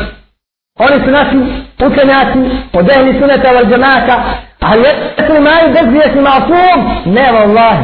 [0.79, 1.37] Oni su naši
[1.85, 2.39] učenjaci,
[2.73, 4.23] od ehli suneta val džemata,
[4.59, 6.79] ali jesu imaju bez grijesi masum?
[7.05, 7.83] Ne, vallahi.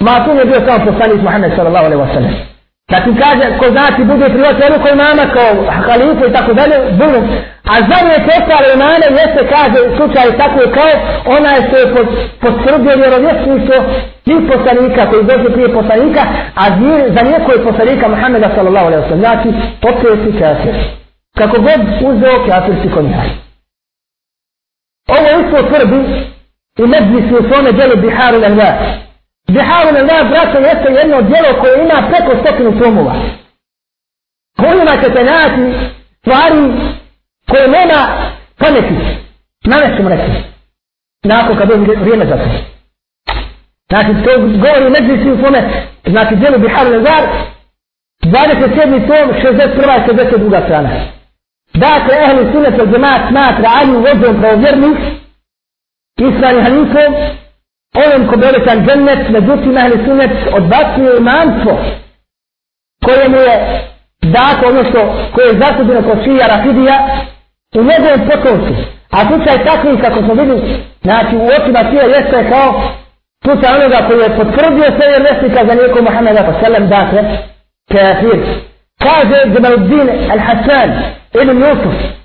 [0.00, 2.55] Masum je bio samo poslanik Muhammed sallallahu alaihi wa sallam.
[2.90, 5.52] Kad ti kaže, ko znači bude privati ono ruku imama kao
[5.86, 7.20] halifu i tako dalje, bunu.
[7.72, 10.92] A zadnje testale imane jeste, kaže, slučaj tako je kao
[11.36, 11.86] onaj što je
[12.40, 13.76] poskrdio vjerovjesništvo
[14.24, 16.22] svih poslanika koji došli prije poslanika,
[16.54, 16.64] a
[17.14, 19.24] za nijeko je poslanika Muhammeda sallallahu alaihi wa sallam.
[19.26, 19.48] Znači,
[19.88, 20.74] opet si kafir.
[21.38, 21.80] Kako god
[22.10, 23.28] uzeo kafirski konjaj.
[25.08, 26.00] Ovo isto tvrdi
[26.78, 28.70] u medlisi u svome djelu Biharu Lelva.
[29.48, 33.14] Biharu Lelva, braćo, jeste jedno djelo koje ima preko stotinu tomova.
[34.56, 35.88] Kojima ćete naći
[36.20, 36.72] stvari
[37.50, 38.00] koje nema
[38.58, 38.94] pameti.
[39.64, 40.30] Navešćemo reći.
[41.24, 42.48] Nakon kad dođe vrijeme za to.
[43.88, 45.60] Znači, to govori medlisi u svome,
[46.06, 47.24] znači, djelu Bihar Lezar,
[48.22, 49.06] 27.
[49.06, 50.06] tom, 61.
[50.06, 50.64] 62.
[50.64, 50.90] strana.
[51.74, 54.98] Dakle, ehli sunet al džemaat smatra Ali vođom pravovjernih,
[56.18, 57.14] Israni hanifom,
[58.04, 61.78] onom ko bi obećan džennet, međutim ehli sunet odbacuje imanstvo
[63.04, 63.56] koje mu je
[64.22, 65.00] dato ono što
[65.34, 66.96] koje je zasudino kod šija Rafidija
[67.74, 68.74] u njegovom potomstvu.
[69.10, 70.62] A slučaj takvi, kako smo vidjeli,
[71.02, 72.68] znači u očima šija jeste kao
[73.44, 77.22] slučaj onoga koji je potvrdio sve vjernesnika za nijeko Muhammeda pa sallam, dakle,
[77.92, 78.38] kafir.
[78.98, 80.90] Kaže Jamaluddin al-Hassan,
[81.34, 82.16] ابن يوسف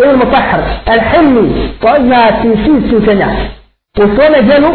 [0.00, 3.40] ابن المطهر الحلمي وقلنا في شيء
[3.96, 4.70] u svome djelu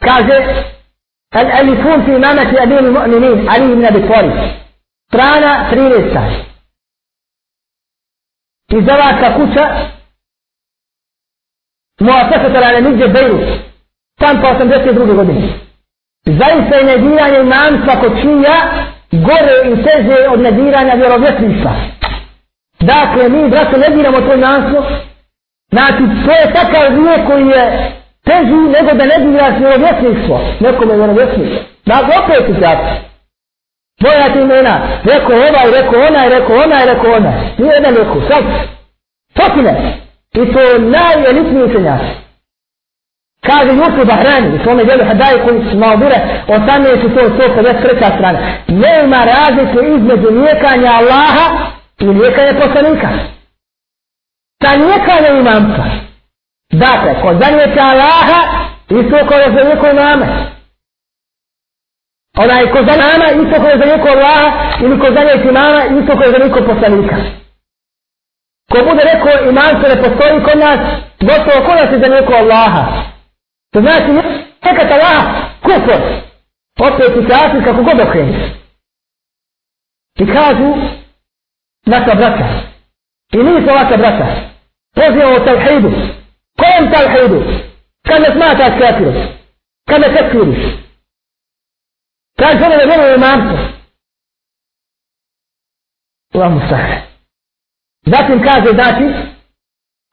[0.00, 0.64] kaže
[1.34, 4.30] el elifun fi imamati abinu mu'minin ali ibn abi tvori
[5.08, 6.44] strana 13
[8.78, 9.64] izdavaka kuća
[12.00, 13.38] muafesa tarana nidje bejru
[14.18, 15.14] tam po 82.
[15.14, 15.48] godine.
[16.26, 18.56] Zaista je nediranje imamstva kod čija
[19.10, 21.72] gore i teže od nediranja vjerovjetništva
[22.80, 24.86] dakle mi braćo ne diramo to imamstvo
[25.72, 27.92] Znači, to je takav grijeh koji je
[28.24, 30.40] teži nego da negiraš vjerovjetništvo.
[30.60, 31.58] Nekom je vjerovjesništvo.
[31.86, 32.84] Dakle, opet ti tako.
[34.00, 37.32] Moja ti imena, rekao ovaj, rekao onaj, rekao onaj, rekao onaj.
[37.58, 38.44] Nije jedan rekao, sad,
[39.30, 39.72] stotine.
[40.34, 42.24] I to je najelitniji učenjaci.
[43.46, 46.18] Kaže Jusuf Bahrani, u svome djelu Hadaju koji su malo bire,
[46.48, 48.16] 18 u to 153.
[48.16, 48.38] strana.
[48.68, 51.46] Nema razlike između lijekanja Allaha
[52.00, 53.08] i lijekanja poslanika.
[54.58, 55.84] Ta nijekanja imamca.
[56.72, 58.40] Dakle, ko zanijeka Allaha,
[58.88, 60.26] isto ko je zanijeko imame.
[62.36, 64.48] Onaj ko za nama, isto ko je zanijeko Allaha,
[64.84, 67.16] ili ko zanijeka imama, isto ko je zanijeko poslanika.
[68.70, 70.80] Ko bude rekao imamce ne postoji kod nas,
[71.20, 72.84] gotovo ko nas je zanijeko Allaha.
[73.72, 74.10] To znači
[74.64, 75.24] neka Allah
[75.62, 76.00] kufr.
[76.78, 78.50] Opet i kasi kako god okreni.
[80.18, 80.74] I kažu
[81.86, 82.46] naša braća,
[83.34, 84.26] I nisu ovakva brata.
[84.94, 85.90] Pozivamo u tavhidu.
[86.58, 87.38] Kojem tavhidu?
[88.06, 89.12] Kad ne smataš kafiru?
[89.88, 90.62] Kad ne tekfiriš?
[92.38, 93.58] Kaže žele da vjeruje imamstvo.
[96.34, 97.02] Allah mu sahne.
[98.06, 99.04] Zatim kaže, znači,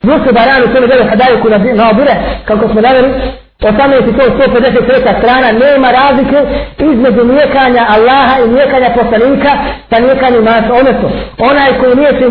[0.03, 2.15] Jusuf Baranu, to ne gledaju hadaju kuna na obire,
[2.45, 3.31] kako smo navjeli,
[3.61, 6.37] 18.153 strana nema razlike
[6.79, 9.51] između nijekanja Allaha i nijekanja poslanika
[9.89, 12.25] sa nijekanjem nas Odnosno, onaj koji nije si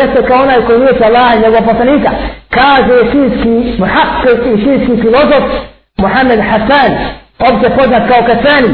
[0.00, 2.10] jeste kao onaj koji nije Allaha i njegov poslanika.
[2.50, 5.44] Kaže šinski muhakkik i šinski filozof
[5.98, 6.90] Muhammed Hasan,
[7.38, 8.70] opće poznat kao Kasani.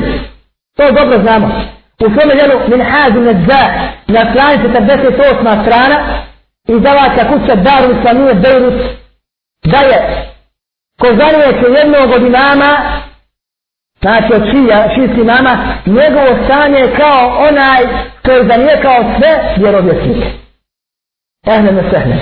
[0.76, 1.46] To dobro znamo.
[2.00, 3.62] U svome djelu Minhazu Nedza
[4.06, 5.98] na strani 48 strana
[6.68, 8.74] izdavača kuća Daru Islamije Beirut
[9.64, 10.26] da je
[11.00, 12.70] ko zanijeće jednog od imama,
[14.00, 15.52] znači od šija, šijski imama,
[15.86, 17.82] njegovo stanje je kao onaj
[18.24, 20.26] koji je zanijekao sve vjerovjesnike.
[21.46, 22.16] Ehne me sehne.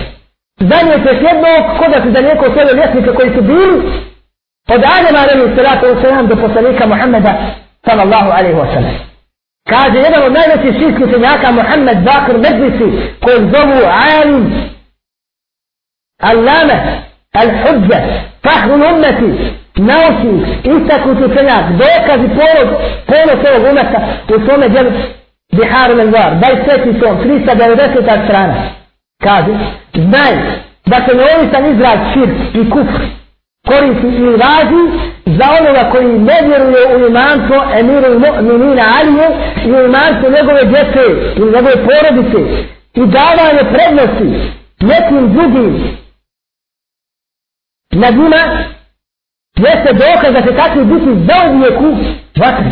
[0.61, 3.77] Zanijećeš jednog ko da si zanijekao sve vjerovjesnike koji su bili
[4.69, 7.33] od Adema alaihi salatu wasalam do poslanika Muhammeda
[7.85, 8.95] sallallahu alaihi wasalam.
[9.69, 12.89] Kaže jedan od najvećih šijskih senjaka Muhammed Bakr Medlisi
[13.23, 13.81] koji zovu
[14.13, 14.71] Alim
[16.21, 17.05] Allame
[17.43, 17.99] Al-Hudja
[18.43, 19.31] Fahrun ummeti,
[19.77, 22.71] naučnik, istakuti učenjak, dokaz i ponos,
[23.07, 24.01] ponos ovog umeta
[24.35, 24.91] u svome djelu
[25.57, 26.55] Biharu Lenvar, daj
[27.01, 28.25] tom, 390.
[28.25, 28.55] strana.
[29.23, 29.53] Kaže,
[29.95, 30.33] znaj
[30.87, 33.03] da se neovisan izraz širk i kufr
[33.69, 34.83] koristi i razi
[35.27, 39.29] za onoga koji ne vjeruje u imanstvo emiru mu'minina Alije
[39.67, 41.03] i u imanstvo njegove djece
[41.37, 42.41] i njegove porodice
[42.95, 44.29] i davanje prednosti
[44.81, 45.97] nekim drugim
[47.95, 48.43] nad njima
[49.57, 51.91] jeste dokaz da se takvi biti zauvijek u
[52.41, 52.71] vatri.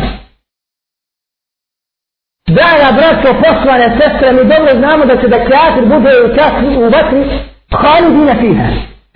[2.47, 6.83] Draga braćo, poslane sestre, mi dobro znamo da će da kreatir bude u, čas, u
[6.83, 7.23] vatri,
[7.71, 8.67] hvali dina fiha.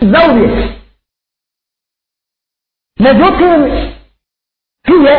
[0.01, 0.51] Zauvijek.
[2.99, 3.59] Međutim,
[4.85, 5.13] tije,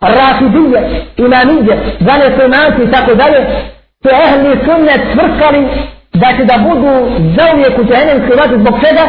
[0.00, 3.40] rafidije, imamije, zane su imanci i tako dalje,
[4.02, 5.68] su ehli sunne tvrkali
[6.12, 6.92] da će da budu
[7.38, 9.04] zauvijek u džahenemskoj vatri zbog čega?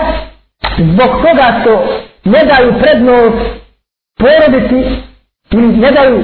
[0.77, 1.85] Zbog toga što
[2.23, 3.37] ne daju prednost
[4.19, 5.01] porodici
[5.51, 6.23] ili ne daju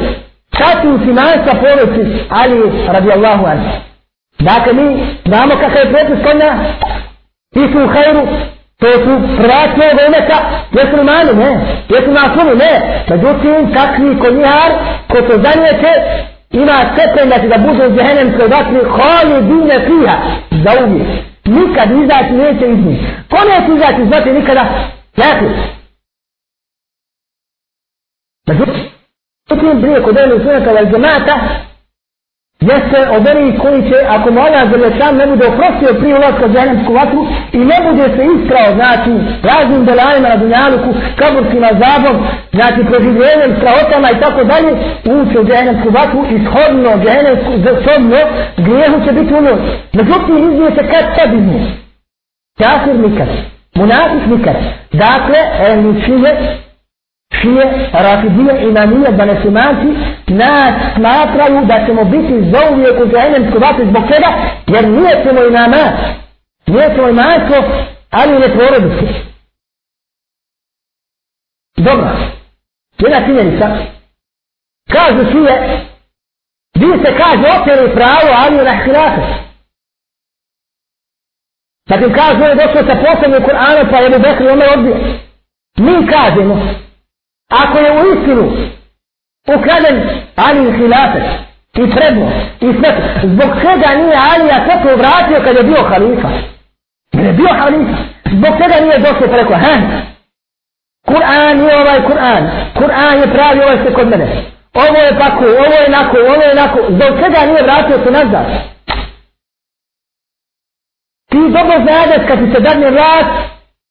[0.57, 3.69] čatu simanstva porodici ali radi Allahu anhu.
[4.39, 6.59] Dakle, mi znamo kakav je propis kod nas,
[7.53, 8.27] ti su u hajru,
[8.79, 10.37] To su prvaci ovog umeta,
[10.71, 11.51] jesu li mani, ne,
[11.89, 13.03] jesu na asunu, ne.
[13.09, 14.71] Međutim, takvi konjihar,
[15.07, 15.91] ko to zanijete,
[16.51, 20.17] ima stepen da će da budu u džehennemskoj vatri, hali dine fiha,
[20.63, 21.07] za uvijek.
[21.47, 22.99] Nikad izaći neće iz njih.
[23.29, 24.63] Ko neće izaći iz vatre nikada?
[25.17, 25.51] Jakir.
[28.47, 31.39] Međutim, prije kod ovih sunata val džemata,
[32.61, 36.53] jeste od onih koji će, ako mu Allah Đelešan ne bude oprostio prije ulazka u
[36.53, 39.11] džahnemsku vatru i ne bude se iskrao, znači,
[39.49, 40.89] raznim belanima na dunjaluku,
[41.19, 42.15] kaburskim azabom,
[42.51, 44.71] znači, proživljenjem, strahotama i tako dalje,
[45.17, 47.51] ući u džahnemsku vatru i shodno džahnemsku,
[47.83, 48.19] shodno,
[48.65, 49.59] grijehu će biti u njoj.
[49.93, 51.65] Međutim, izbije se kad sad iz.
[52.59, 53.27] Kafir nikad.
[53.75, 54.55] Munafik nikad.
[54.91, 56.01] Dakle, ehli
[57.33, 59.87] šije, šije, rafidije i nanije, da nesimanci,
[60.27, 64.29] nas smatraju da ćemo biti zauvijek u zajednemsku vatru zbog čega,
[64.67, 65.77] jer nije ćemo i nama,
[66.67, 67.57] nije ćemo i manjstvo,
[68.11, 69.13] ali ne porodice.
[71.77, 72.07] Dobro,
[72.99, 73.67] jedna činjenica,
[74.89, 75.85] kažu šije,
[76.75, 79.47] vi se kaže operi pravo, ali na hilafe.
[81.89, 84.95] Zatim kažu, on je došao sa posebnim Kur'anom, pa je mu Bekri Omer odbio.
[85.77, 86.61] Mi kažemo,
[87.49, 88.51] ako je u istinu
[89.55, 91.23] ukraden Ali hilafet
[91.75, 92.91] i predno i sve,
[93.23, 96.29] zbog čega nije Alija sve vratio kad je bio halifa?
[97.13, 97.97] Jer je bio halifa.
[98.25, 99.75] Zbog čega nije došao preko, ha?
[101.07, 102.43] Kur'an je ovaj Kur'an.
[102.79, 104.27] Kur'an je pravi ovaj se kod mene.
[104.73, 106.79] Ovo je tako, ovo je nako, ovo je nako.
[106.89, 108.45] Zbog čega nije vratio se nazad?
[111.29, 113.29] Ti dobro znadeš kad ti se dadne vlast,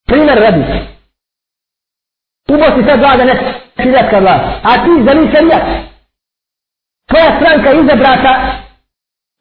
[0.06, 0.95] primjer radi.
[2.48, 3.35] Ubo si sad vlada ne
[3.82, 4.44] šiljatka vlast.
[4.62, 5.62] A ti za njih šarijat.
[7.09, 8.32] Tvoja stranka izabrata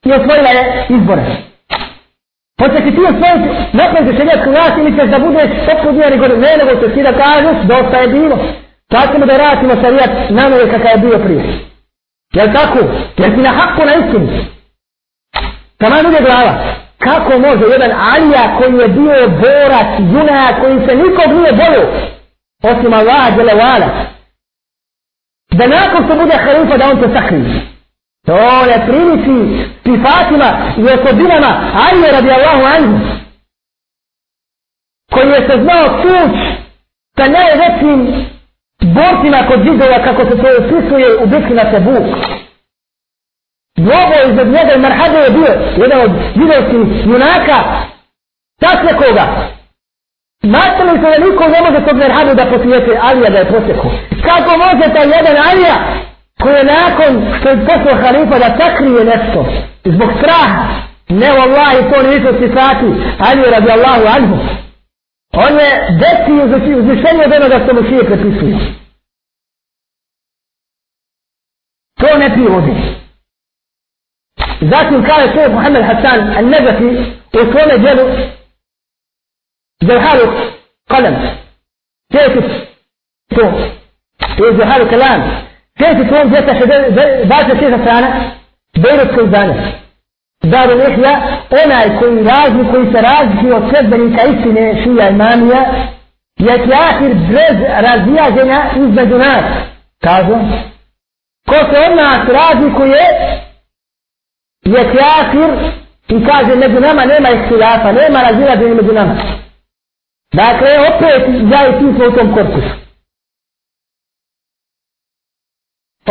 [0.06, 1.26] i osvojila je izbore.
[2.60, 6.52] Hoće ti ti osvojiti nakon za šiljatsku vlast ili ćeš da budeš popudnija nego ne,
[6.60, 8.38] nego ćeš ti da kažeš dosta je bilo.
[8.90, 11.44] Tako ćemo da vratimo šarijat na nove kakav je bio prije.
[12.34, 12.80] Jel tako?
[13.18, 14.28] Jer ti na haku na istinu.
[15.78, 16.54] Tama nije glava.
[16.98, 21.88] Kako može jedan alija koji je bio borac, junaja, koji se nikog nije bolio,
[22.64, 23.90] osim Allaha djelevala
[25.52, 27.62] da nakon što bude halifa da on to sakri
[28.26, 33.00] to ne primici sifatima i osobinama ajme radi Allahu anhu
[35.12, 36.36] koji je se znao tuć
[37.18, 38.26] sa najvećim
[38.82, 42.06] borcima kod židova kako se to opisuje u bitki na Tebuk.
[43.78, 47.86] Dvobo iznad njega i Marhade je bio jedan od židovskih junaka
[48.60, 49.48] Tasne koga?
[50.46, 53.88] Nastali se da niko ne može tog merhadu da posvijete Alija da je posjeku.
[54.28, 55.76] Kako može taj jedan Alija
[56.42, 59.40] koji je nakon što je poslao halifa da sakrije nešto
[59.86, 60.64] zbog straha.
[61.10, 62.88] Ne vallahi to nisu sifati
[63.28, 64.38] Alija radi Allahu anhu.
[65.34, 65.70] On je
[66.04, 66.32] deci
[66.80, 68.58] uzvišenje od onoga što mu šije prepisuje.
[72.00, 72.76] To ne privodi.
[74.62, 76.90] Zatim kaže šehr Muhammed Hassan al-Nazafi
[77.34, 78.10] u svome djelu
[79.84, 79.98] زي
[80.90, 81.36] قلم
[82.14, 82.68] تقف
[83.30, 83.72] تقف
[84.38, 85.46] توزي كلام
[85.78, 86.50] كيف تكون؟ جاءت
[87.28, 88.36] ذات كيف سانة
[88.76, 89.74] بين كل دانة
[90.44, 95.90] دار الإحياء أنا يكون لازم كل سراج في وكتب بني كيسنة شيء إمامية
[96.72, 99.68] آخر برز رازية جنا إذ مدنات
[100.02, 100.38] كازو
[101.50, 103.42] كوك أنا اعتراضي كوية
[104.66, 105.72] يتآخر
[106.12, 109.36] إكاز المدنة ما ليه ما اختلافة ليه ما رازية بين المدنة
[110.36, 112.74] Dakle, opet ja i ti smo u tom korpusu.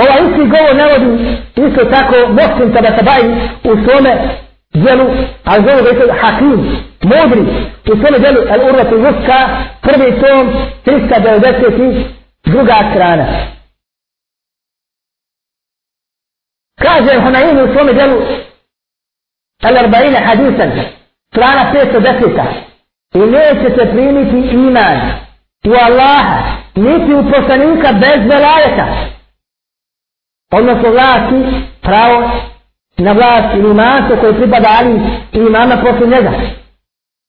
[0.03, 3.25] Ova isti govor navodi isto tako Moslim Tabatabai
[3.65, 4.13] u svome
[4.75, 5.07] djelu,
[5.45, 6.61] ali zove da je Hakim,
[7.03, 7.43] mudri,
[7.93, 9.39] u svome djelu Al Urvatu Vuska,
[9.83, 10.53] prvi tom,
[10.87, 12.05] 390.
[12.45, 13.27] druga strana.
[16.79, 18.21] Kaže Hunaini u svome delu
[19.63, 20.71] Al-Arba'ina hadisan,
[21.33, 22.74] strana 510.
[23.15, 25.01] I nećete primiti iman
[25.67, 26.41] u Allaha,
[26.75, 28.87] niti u poslanika bez velajeta.
[30.53, 32.31] Odnosno vlasti, pravo
[32.99, 35.01] na vlast ili imanstvo koje pripada Ali
[35.33, 36.31] i imama poslije njega.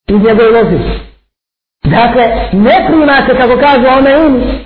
[0.08, 0.78] Iz njegove lozi.
[1.84, 4.64] Dakle, ne primate, kako kaže ome imi,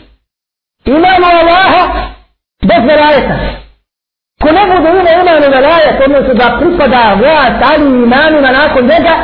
[0.85, 2.11] imamo Allaha
[2.63, 3.37] bez velajeta.
[4.41, 9.15] Ko ne bude ima imanu velajet, odnosno da pripada vlast Ali i imanima nakon njega,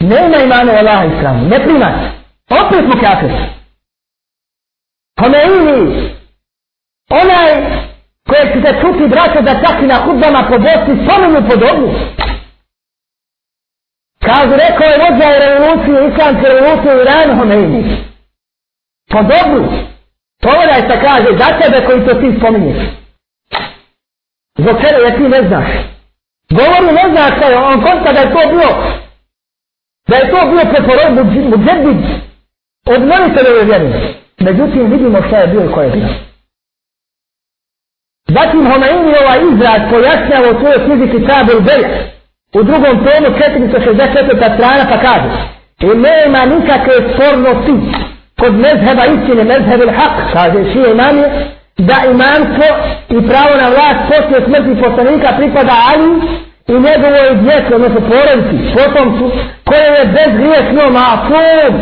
[0.00, 2.10] ne ima imanu Allaha islamu, ne primate.
[2.48, 3.30] Pa opet mu kafir.
[5.20, 6.10] Kome imi,
[7.10, 7.48] onaj
[8.28, 11.88] koje ćete čuti braće da čak i na hudbama po Bosni spomenu podobnu.
[14.26, 17.96] Kažu, rekao je vođa revolucije, revoluciju, islamske revolucije u Iranu Homeini.
[19.10, 19.62] Podobnu.
[20.42, 22.82] Pogledaj šta kaže, za tebe koji to ti spominješ.
[24.58, 25.68] Zbog čega je ti ne znaš.
[26.50, 28.70] Govori ne znaš šta je, on konta da je to bio,
[30.10, 31.22] da je to bio preporod mu
[32.94, 33.88] od moliteljove vjeri.
[34.40, 36.08] Međutim, vidimo šta je bio i ko je bio.
[38.28, 41.90] Zatim Homeini ovaj izraz pojašnjava u svojoj knjizi Kitabul Beja.
[42.58, 44.54] U drugom tomu 464.
[44.56, 45.30] strana pa kaže
[45.80, 47.72] I nema nikakve spornosti
[48.40, 51.28] kod mezheba istine, mezheb il haq, kaže šije imamije,
[51.78, 52.68] da imamstvo
[53.08, 56.10] i pravo na vlast poslije smrti poslanika pripada Ali
[56.70, 59.30] i njegovoj djeci, odnosno porodici, potomcu,
[59.64, 61.72] koje je bezgriješno mafum,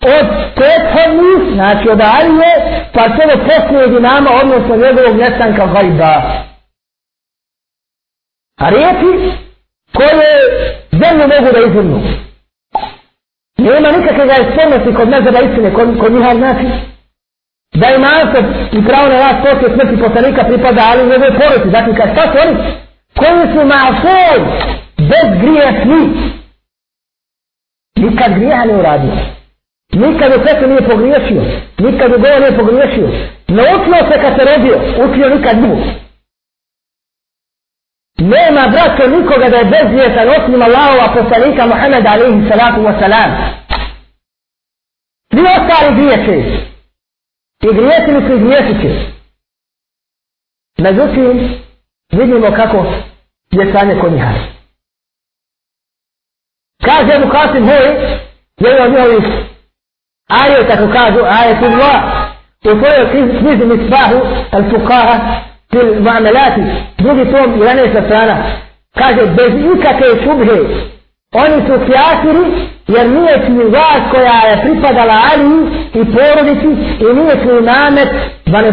[0.00, 2.52] od prethodnih, znači od Alije,
[2.94, 6.14] pa sve do posljednog imama, odnosno njegovog nestanka gajba.
[8.60, 9.10] A riječi
[9.96, 10.30] koje
[10.92, 12.02] zemlju mogu da izvrnu.
[13.58, 16.66] Nema nikakve ga ispomnosti kod nezaba istine, kod, kod njiha znači,
[17.74, 18.40] da ima se
[18.72, 21.68] i pravo na vas poslije smrti poslanika pripada ali u njegove porodici.
[21.68, 22.54] Znači, kad šta su oni?
[23.18, 24.38] Koji su ma'foj,
[24.96, 26.02] bez grijesni.
[27.96, 29.12] Nikad grijeha ne uradio.
[29.92, 31.42] Nikad u svetu nije pogriješio.
[31.78, 33.08] Nikad u govor nije pogriješio.
[33.48, 34.76] Naučio se kad se rodio.
[35.04, 35.76] Učio nikad nju.
[38.18, 43.30] Nema braćo nikoga da je bezvijetan osim Allahova poslanika Muhammeda alaihi salatu wa salam.
[45.30, 46.36] Svi ostali griješe.
[47.62, 49.06] I grijesili su i griješit će.
[50.78, 51.58] Međutim,
[52.12, 52.86] vidimo kako
[53.50, 54.12] je stanje kod.
[56.84, 57.86] Kaže mu Kasim Hoj,
[58.60, 59.24] jedan od njihovih
[60.28, 62.02] ajet, kako kažu, ajet Allah,
[62.64, 64.18] u svojoj knjizi Misbahu,
[64.52, 65.18] al-Fukaha,
[65.70, 66.62] fil mu'amelati,
[66.98, 68.06] drugi tom 11.
[68.06, 68.36] strana,
[68.94, 70.58] kaže, bez ikakve šubhe,
[71.32, 76.70] oni su kjafiri, jer nije čini vas koja je pripadala Ali i porodici,
[77.00, 78.08] i nije čini namet,
[78.46, 78.72] da ne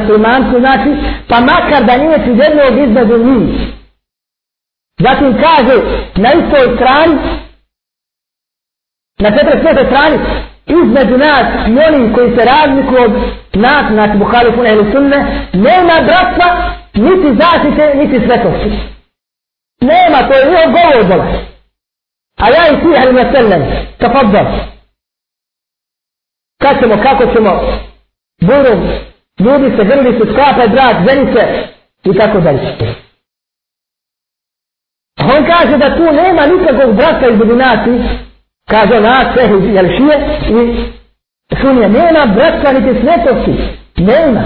[0.59, 0.89] znači,
[1.29, 3.75] pa makar da nije čini jednog između njih.
[4.99, 5.75] Zatim kaže,
[6.15, 7.15] na istoj strani,
[9.19, 9.87] na 45.
[9.87, 10.17] strani,
[10.65, 13.11] između nas i onim koji se razlikuju od
[13.53, 18.71] nas, znači Bukhari Funa ili Sunne, nema bratstva, niti zaštite, niti svetosti.
[19.81, 21.45] Nema, to je njihov govor dole.
[22.37, 23.63] A ja i ti, ali na sellem,
[23.97, 24.45] tafaddal.
[26.61, 27.79] Kad ćemo, kako ćemo,
[28.41, 28.89] burom,
[29.39, 31.67] ljudi se grli su, sklapaj brat, ženi se,
[32.03, 33.04] i tako dalje.
[35.33, 37.79] On kaže da tu nema nikakvog brata između nas
[38.69, 40.17] kaže nas, svehu, jel šije,
[40.49, 43.53] i sunije, nema bratstva niti svetosti,
[43.97, 44.43] nema.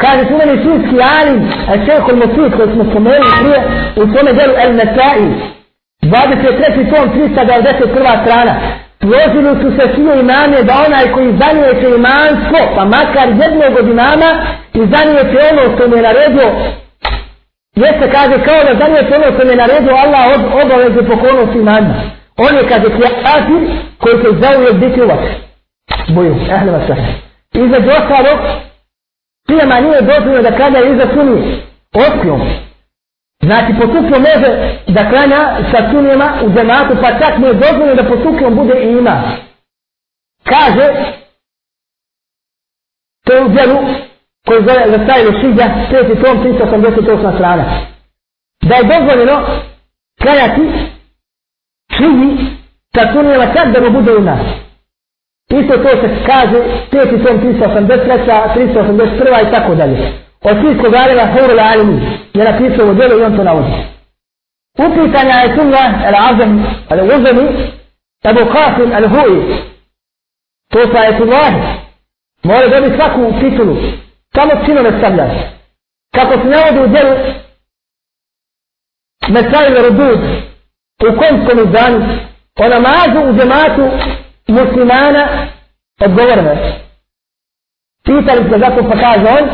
[0.00, 3.60] Kaže su meni šijski alim, a šehol motiv koji smo spomenuli prije,
[3.96, 5.24] u tome delu El Metai.
[6.02, 6.94] 23.
[6.94, 8.22] tom, 391.
[8.22, 8.54] strana,
[9.00, 14.30] složili su se svi imame da onaj koji zanijeće imansko, pa makar jednog od imama,
[14.74, 16.48] i zanijeće ono što mu je naredio,
[17.84, 21.94] jeste kaže kao da zanijeće ono što mi naredio Allah od obaveze pokonosti imama.
[22.36, 22.88] On je kaže
[23.24, 23.62] kafir
[23.98, 25.20] koji se zauvijek biti uvak.
[26.08, 27.14] Boju, ehle vas sahne.
[27.54, 28.38] Između ostalog,
[29.46, 31.60] pijama nije dozvoljeno da klanja iza sunije.
[32.06, 32.40] Otkljom.
[33.42, 35.40] Znači, po tukljom može da klanja
[35.70, 39.22] sa sunijema u zematu, pa čak nije dozvoljeno da po tukljom bude i ima.
[40.44, 40.92] Kaže,
[43.24, 43.78] to je u djelu
[44.46, 47.64] koji zove Vesajlo Šidja, peti tom, 388 strana.
[48.62, 49.46] Da je dozvoljeno
[50.22, 50.62] klanjati
[51.96, 52.36] čini
[52.94, 54.40] sa sunijama kad da mu bude u nas.
[55.50, 56.58] Isto to se kaže
[56.90, 58.18] peti tom 383.
[58.54, 59.48] 381.
[59.48, 60.12] i tako dalje.
[60.42, 62.00] Od svih kogareva Hurula Alimi
[62.34, 63.72] je napisao u djelu i on to navodi.
[64.78, 67.46] Upitanja je sunja al-Azam al-Uzami
[68.24, 69.56] Abu Qasim al-Hui.
[70.70, 71.60] To sa je sunjahi.
[72.44, 73.76] Mora dobiti svaku titulu.
[74.38, 75.32] Samo sinove stavljaš.
[76.14, 77.16] Kako se navodi u djelu
[79.28, 80.20] Mesajl Rudud
[81.06, 81.98] u konjskom izdanu
[82.62, 83.84] o namazu u džematu
[84.48, 85.28] muslimana
[86.00, 86.56] odgovorno.
[88.04, 89.44] Pitali se zato pa kaže on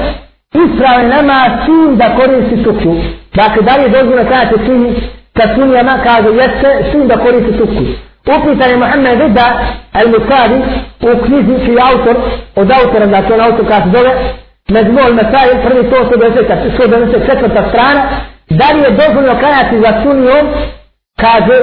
[0.63, 3.03] ispravan nama sin da koristi tukju.
[3.35, 4.97] Dakle, da li je dozvoljno kajati sin
[5.37, 7.87] sa sunijama, kaže, jeste sin da koristi tukju.
[8.35, 9.47] Upitan je Mohamed Rida
[9.93, 10.59] al-Musadi
[11.01, 12.17] u knjizi čiji autor,
[12.57, 14.35] od autora, znači on autor kada se zove,
[14.71, 17.69] Mezmol Mesajl, prvi 194.
[17.69, 18.03] strana,
[18.51, 20.47] da li je dozvoljno klanjati za sunijom,
[21.21, 21.57] kaže,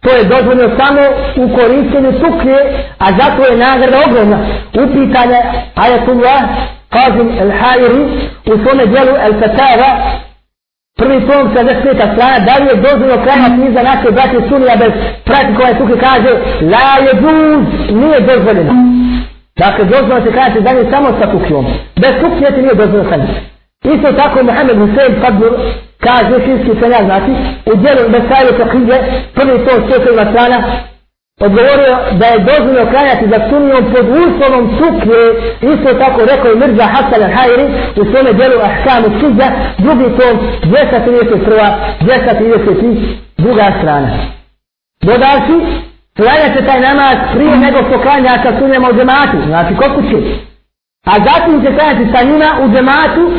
[0.00, 1.00] to je dozvoljno samo
[1.36, 2.58] u korištenju suknje,
[2.98, 4.38] a zato je nagrada ogromna.
[4.84, 5.38] Upitanje
[5.76, 6.42] Ayatullah
[6.90, 8.02] Kazim el-Hajri
[8.46, 9.90] u svome dijelu el-Fatava,
[10.96, 12.14] prvi tom 75.
[12.14, 14.92] strana, da li je dozvoljno klanjati iza naše braće sunija bez
[15.24, 16.30] praktikovanja tuklje, kaže,
[16.72, 18.93] la je duz, nije dozvoljeno.
[19.58, 21.66] Dakle, dozvoljno se kajati za nje samo sa kukljom.
[21.96, 23.32] Bez tuklje ti nije dozvoljno kajati.
[23.84, 25.52] Isto tako Mohamed Hussein Fadbur
[26.00, 27.32] kaže finski senja znači
[27.70, 28.98] u dijelu Mesaju Fakije
[29.34, 30.58] prvi to stokrima strana
[31.40, 35.22] odgovorio da je dozvoljno klanjati za sunijom pod uslovom tuklje
[35.72, 37.66] isto tako rekao je Mirza Hasan al-Hajri
[38.00, 39.48] u svome djelu Ahkamu Sudja
[39.78, 41.72] drugi tom 231.
[42.00, 43.78] 232.
[43.80, 44.08] strana
[45.02, 45.56] dodavši
[46.16, 50.16] klanja se taj namaz prije nego što klanja sa sunijama u džematu znači kod kuće
[51.06, 53.32] a zatim će klanjati sa njima u džematu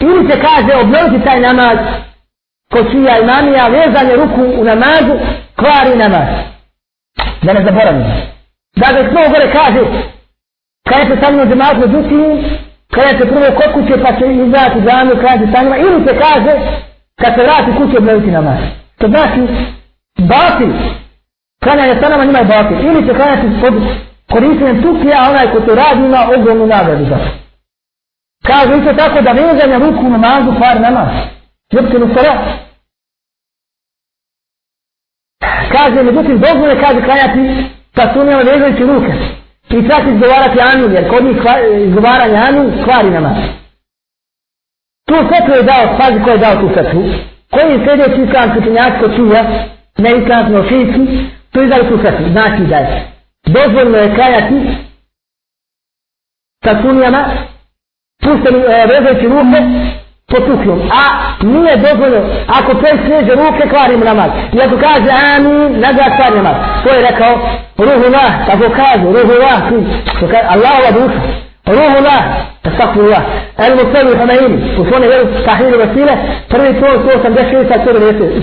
[0.00, 1.78] Ili se kaže obnoviti taj namaz
[2.72, 5.14] ko čija imamija vezanje ruku u namazu
[5.56, 6.28] kvari namaz.
[7.42, 8.04] Da ne zaboravimo.
[8.76, 9.80] Dakle, smo gore kaže
[10.88, 12.44] kada se u džematu međutim
[12.90, 16.52] kada se prvo kod kuće pa će izdati džamu kada sa njima ili se kaže
[17.16, 18.58] kad se vrati kuće obnoviti namaz.
[18.98, 19.40] To znači
[20.18, 20.72] batil
[21.62, 23.74] Klanjanje sa nama njima je bati ili će klanjati pod
[24.32, 27.30] korištenjem tukija a onaj ko to radi ima ogromnu nagradu za to.
[28.46, 31.08] Kaže isto tako da vezanje ruku u namazu kvar namaz.
[31.72, 32.34] Ljubtinu sara.
[35.72, 39.12] Kaže, međutim, dozvore kaže klanjati sa sunijama vezajući ruke.
[39.70, 41.36] I čak izgovarati anu, jer kod njih
[41.86, 43.36] izgovaranje anu kvari namaz.
[45.08, 47.02] Tu fetru je dao, pazi ko je dao tu fetru.
[47.50, 49.42] Koji je sljedeći islamski činjac kod čija,
[49.98, 50.62] ne islamski, no
[51.58, 52.24] To je izdali tu fetru.
[52.32, 53.06] Znači da je
[53.46, 54.58] dozvoljno je kajati
[56.64, 57.24] sa sunijama
[58.22, 59.58] pustili e, vezajući ruke
[60.28, 60.80] po tukljom.
[61.00, 61.02] A
[61.46, 62.20] nije dozvoljno,
[62.58, 64.30] ako to sveže ruke, kvarimo namaz.
[64.52, 66.56] I ako kaže amin, ne kvar namaz.
[66.84, 67.32] To je rekao
[67.78, 69.58] ruhullah, tako kaže, ruhullah,
[70.54, 71.20] Allahova duša.
[71.66, 72.22] Ruhullah,
[72.62, 73.22] takfirullah.
[73.58, 76.14] El Musavi Humayni, u svone vjeru Sahiru Vasile,
[76.48, 77.68] prvi to 186,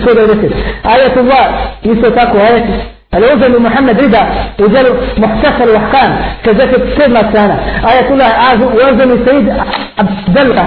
[0.04, 0.50] 190.
[0.82, 1.46] Ajatullah,
[1.82, 2.95] isto tako, ajati.
[3.16, 4.22] الوزن لمحمد رضا
[4.60, 7.50] وجاله محتفل وحكام كذلك كثير ما كان.
[7.90, 8.26] آية الله
[8.74, 9.46] وزن السيد
[9.98, 10.66] عبدالله.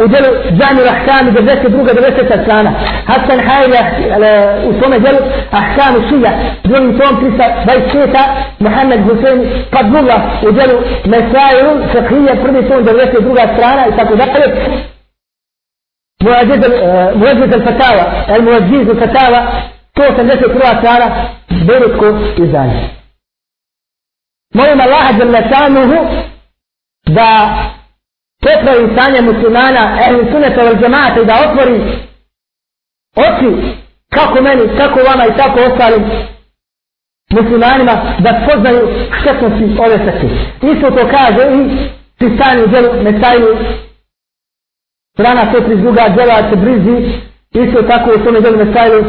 [0.00, 2.72] وجاله جعلوا الأحكام جبلات بروجه جبلات تسلانه
[3.08, 3.72] حتى نحايل
[4.66, 5.18] وصونا جل
[5.54, 6.34] أحكام الشيعة.
[6.64, 7.80] دول صوم تيسا باي
[8.60, 9.38] محمد حسين
[9.72, 10.20] قد الله.
[10.44, 14.84] وجاله مسائل فقهية فردي صوم جبلات بروجه تسلانه يساكو ذلك.
[16.22, 17.12] مواجد آه،
[17.54, 18.02] الفتاوى
[18.36, 19.48] الموجز الفتاوى
[19.96, 20.78] 181.
[20.78, 22.06] strana devetko
[22.44, 22.88] izdanje.
[24.54, 25.98] Molim Allaha Đalešanuhu
[27.06, 27.28] da
[28.42, 31.78] popravi stanje muslimana, ehli suneta vel džemata i da otvori
[33.16, 33.50] oči
[34.10, 36.04] kako meni, kako vama i tako ostalim
[37.30, 38.88] muslimanima da spoznaju
[39.20, 40.26] štetnosti ove srce.
[40.72, 41.88] Isto to kaže i
[42.18, 43.56] Sistani u djelu Mesajlu
[45.14, 46.14] strana 132.
[46.14, 46.96] djela se brizi
[47.52, 49.04] isto tako u tome djelu Mesajlu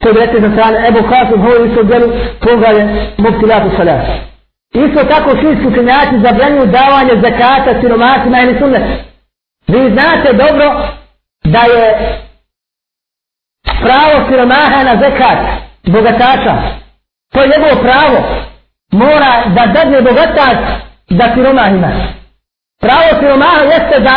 [0.00, 2.84] To bi rekli sa strane Ebu Hasim, ovo isto djelu poglavlje
[3.18, 4.06] Mubtilatu Salat.
[4.74, 8.82] Isto tako šinski učenjaci zabranjuju davanje zakata siromasima ili sunnet.
[9.68, 10.66] Vi znate dobro
[11.44, 11.84] da je
[13.82, 15.38] pravo siromaha na zakat
[15.86, 16.54] bogatača.
[17.32, 18.24] To je njegovo pravo.
[18.92, 20.58] Mora da dadne bogatač
[21.10, 21.90] da siromah ima.
[22.80, 24.14] Pravo siromaha jeste da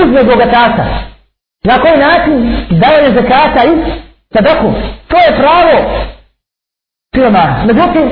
[0.00, 0.84] uzme bogatača.
[1.64, 4.72] Na koji način davanje zakata i sadaku?
[5.08, 5.90] To je pravo
[7.14, 7.64] firma.
[7.66, 8.06] Međutim,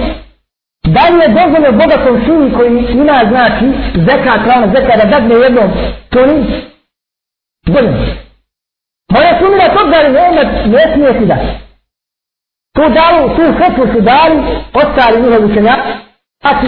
[0.85, 5.71] da li je dozvoljeno bogatom sinu koji ima znači zeka, krana, zeka da dadne jednom,
[6.11, 6.45] to ni
[7.67, 8.07] dozvoljeno.
[9.13, 11.37] Moja sumira to da li ne, ne smije ti da.
[12.75, 14.43] Tu dali, tu fetvu su dali,
[14.73, 15.77] ostali njihov učenja,
[16.43, 16.67] a ti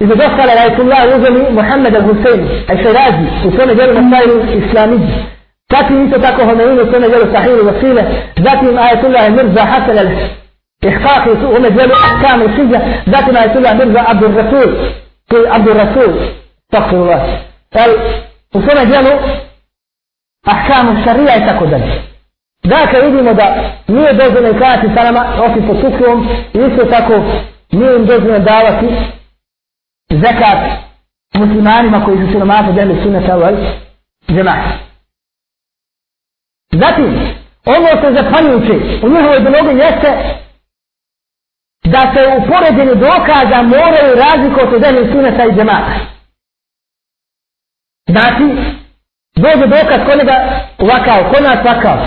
[0.00, 5.14] Između ostale, Rajtullah uzeli Muhammed al-Husayn, al-Shirazi, u svome djelu na sajru islamidži.
[5.70, 8.02] Zatim isto tako Homeini u svome djelu Sahiru Vasile,
[8.36, 10.08] zatim Ayatullah Mirza Hasan
[10.82, 14.68] ihkaki u ome djelu ahkamu šidja, zatim je tuga Mirza Abdul Rasul,
[15.30, 16.12] koji Abdul Rasul,
[16.70, 17.20] takvullah.
[17.72, 17.92] El,
[18.54, 19.10] u svome djelu
[20.46, 22.02] ahkamu šarija i tako dalje.
[22.64, 23.46] Dakle, vidimo da
[23.88, 27.14] nije dozvoljeno kajati sa nama, osim po sukljom, i isto tako
[27.72, 28.86] nije im dozvoljeno davati
[30.10, 30.58] zekat
[31.34, 33.54] muslimanima koji su siromaša djeli sunata ovaj
[34.28, 34.89] džemata.
[36.72, 37.34] Zatim,
[37.64, 38.72] ono što je zapanjujuće
[39.06, 40.10] u njihovoj ideologiji jeste
[41.84, 45.94] da se u poređenju dokaza moraju razlikovati od djeli suneta i džemata.
[48.08, 48.44] Znači,
[49.36, 51.98] dođe dokaz kod njega ovakav, kod nas ovakav.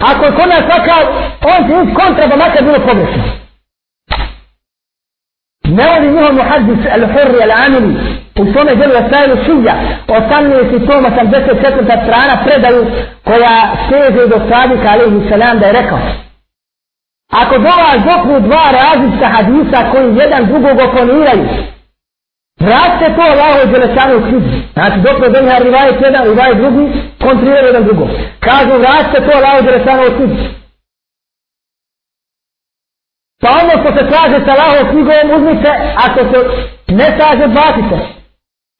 [0.00, 1.02] Ako je kod nas ovakav,
[1.42, 3.22] on će ići kontra, ba makar bilo pogrešno.
[5.64, 9.74] Ne voli njihov muhaddis al-Hurri al-Amili u tome djelu Asailu Šija
[10.06, 10.86] 18.
[10.86, 12.04] toma 84.
[12.04, 12.86] strana predaju
[13.24, 15.98] koja seže do sadika alaihi salam da je rekao
[17.32, 21.46] Ako do vas dva različita hadisa koji jedan drugog oponiraju
[22.60, 24.48] Vratite to Allaho i Đelešanu u knjigu.
[24.72, 26.92] Znači, dok ne zemlja rivajet jedan, rivajet drugi,
[27.22, 28.08] kontriraju jedan drugom.
[28.40, 30.36] Kažu, vratite to Allaho i Đelešanu u knjigu.
[33.42, 35.70] Pa ono što se slaže sa Allahom knjigom, uzmite,
[36.06, 36.38] ako se
[36.88, 38.21] ne slaže, bacite.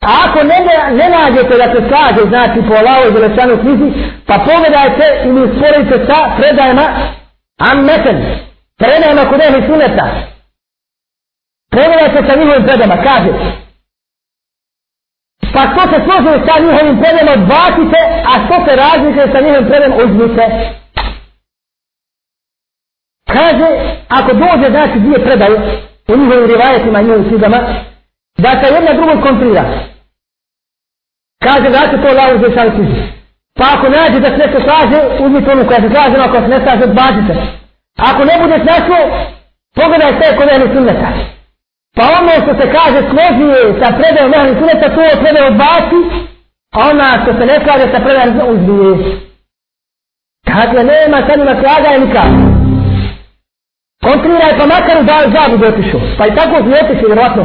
[0.02, 0.58] A ako ne,
[0.98, 3.10] ne nađete da se slaže, znači, po Allahovoj
[3.54, 3.88] i knjizi,
[4.26, 6.86] pa pogledajte ili usporedite sa predajama
[7.58, 8.18] Ammeten,
[8.78, 10.06] predajama kod ehli suneta.
[11.70, 13.30] Pogledajte sa njihovim predajama, kaže,
[15.54, 17.98] Pa što se složuje sa njihovim predajama, odbacite,
[18.30, 20.44] a što se razlikuje sa njihovim predajama, uzmite.
[23.26, 23.68] Kaže,
[24.08, 25.56] ako dođe znači dvije predaje
[26.08, 27.58] u njihovim rivajetima i njihovim sidama,
[28.38, 29.91] da se jedna drugom kontrira.
[31.44, 33.02] Kaže, vrati to lavu za šali kuži.
[33.58, 36.48] Pa ako nađe da se nešto slaže, uzmi to onu koja se slaže, ako se
[36.48, 37.34] ne slaže, odbacite.
[38.08, 39.02] Ako ne budeš našao,
[39.76, 41.08] pogledaj sve kod ehli sunneta.
[41.96, 46.00] Pa ono što se kaže složuje sa predajom ehli sunneta, to je predaj odbaci,
[46.76, 48.92] a ona što se ne slaže sa predajom uzbije.
[50.46, 52.30] Dakle, nema sad ima slaganja i nikak.
[54.04, 55.04] Kontriraj pa makar u
[55.34, 55.98] zabu da otišu.
[56.18, 57.44] Pa i tako su otišli, vjerojatno.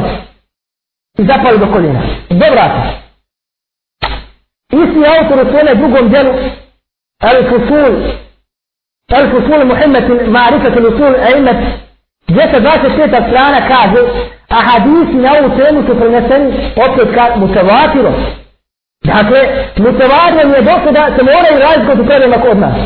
[1.18, 2.02] I zapali do koljena.
[2.30, 3.07] Dobra se.
[4.72, 6.32] Isti autor u svome drugom djelu,
[7.22, 7.94] Al-Fusul
[9.10, 10.04] Al-Fusul Muhammed
[10.36, 11.56] Ma'rifat al-Usul Aimet
[12.28, 14.00] 225 strana kaže
[14.48, 18.14] a hadisi na ovu temu su preneseni opet ka mutavatirom.
[19.04, 19.40] Dakle,
[19.76, 22.76] mutavatirom je dosta da se moraju razlikovati predajama kod nas.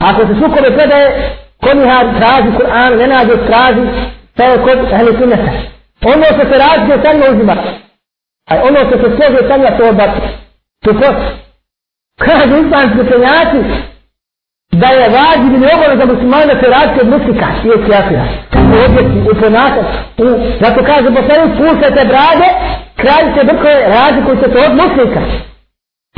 [0.00, 3.84] Ako se sukove predaje, konihar traži Kur'an, ne nađe traži,
[4.36, 5.50] to je kod ahli sunneta.
[6.12, 7.56] Ono što se razlikuje sa njima uzima.
[8.50, 10.41] A ono što se složuje sa njima to odbaci.
[10.82, 11.08] To ko?
[12.18, 13.58] Kaže islamski učenjaci,
[14.80, 18.24] da je vađi ili obavno za muslimani se razlike od muslika i kjafira.
[18.52, 19.86] Kako objekti, u ponakat,
[20.24, 20.26] u...
[20.62, 22.48] Zato kaže, poslani, puštajte brade,
[23.00, 23.68] kralj brkove, brko
[23.98, 25.20] razlikuju se to od muslika.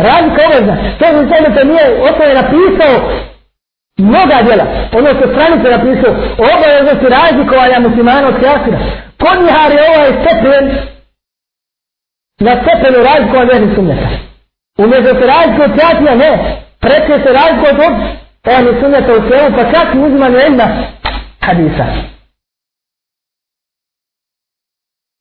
[0.08, 0.74] Razlika obavna.
[0.98, 2.94] To je sve to nije, oto je napisao
[3.98, 4.66] mnoga djela.
[4.98, 6.12] Ono što stranice napisao,
[6.52, 8.78] obavno se razlikovanja muslimana od kjafira.
[9.22, 10.64] Kod njihar je ovaj stepen,
[12.46, 14.08] na stepenu razlikovanja jednih sunnjaka.
[14.78, 16.62] Umjesto se razliku od kjafira, ne.
[16.80, 17.94] Preće se razliku od od
[18.52, 20.66] ehli sunneta u svemu, pa čak i uzmanju jedna
[21.40, 21.84] hadisa.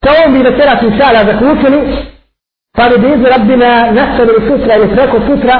[0.04, 1.80] Sa ovom bi večeras inšala zaključili,
[2.78, 5.56] pa bi bizu rabbina nastavili sutra ili preko sutra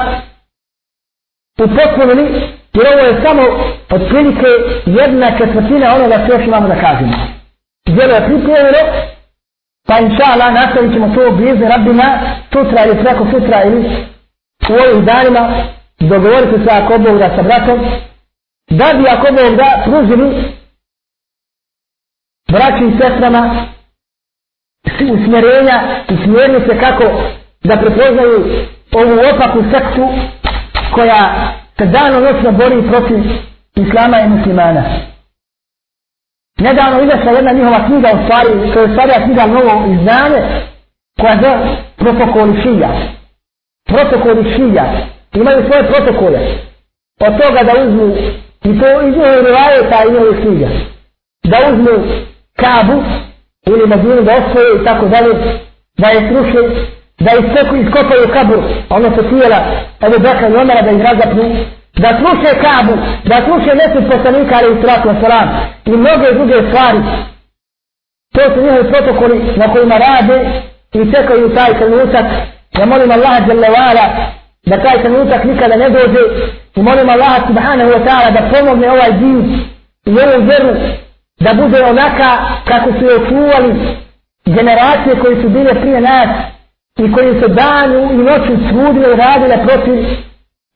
[1.58, 2.24] upotpunili,
[2.74, 3.42] jer ovo je samo
[3.90, 4.48] otprilike
[4.86, 7.12] jedna četvrtina onoga što još imamo da kažemo.
[7.86, 8.82] Djelo je pripremljeno,
[9.86, 12.18] pa inšala nastavit ćemo to blizu rabbina
[12.52, 13.80] sutra ili preko sutra ili
[14.70, 15.64] u ovim danima
[16.00, 17.80] dogovoriti se ako Bog da sa bratom,
[18.70, 20.44] da bi ako Bog da pružili
[22.52, 23.66] braći i sestrama
[25.12, 27.04] usmjerenja i smjernice kako
[27.64, 28.44] da prepoznaju
[28.92, 30.08] ovu opaku sektu
[30.94, 33.18] koja se dano noćno bori protiv
[33.74, 35.13] islama i muslimana.
[36.58, 40.40] Nedavno izašla jedna njihova knjiga u stvari, to je stvarija knjiga novo izdanje,
[41.20, 42.90] koja zove protokoli šija.
[43.86, 44.84] Protokoli šija.
[45.34, 46.40] Imaju svoje protokole.
[47.20, 48.16] Od toga da uzmu
[48.64, 50.68] i to iz njihove rivajeta i njihove knjiga
[51.44, 51.94] da uzmu
[52.56, 53.02] kabu
[53.66, 55.34] ili medinu da osvoje i tako dalje
[55.98, 56.58] da je sruše
[57.18, 57.30] da
[57.84, 58.58] iskopaju kabur
[58.90, 59.64] ono se tijela
[60.00, 61.56] ali pa Bekra i Omara da ih razapnu
[61.96, 62.92] da sluše kabu
[63.24, 65.48] da sluše mesec poslanika ali i wasalam
[65.84, 66.98] i mnoge druge stvari.
[68.34, 70.62] To su njihovi protokoli na kojima rade
[70.92, 72.26] i čekaju taj trenutak.
[72.78, 73.42] Ja molim Allah
[74.66, 76.20] da taj trenutak nikada ne dođe
[76.76, 79.58] i molim Allaha subhanahu wa ta'ala da pomogne ovaj din
[80.06, 80.74] i ovu vjeru
[81.40, 83.74] da bude onaka kako su je čuvali
[84.46, 86.28] generacije koji su bile prije nas
[86.98, 89.94] i koji su danu i noću trudile i radile protiv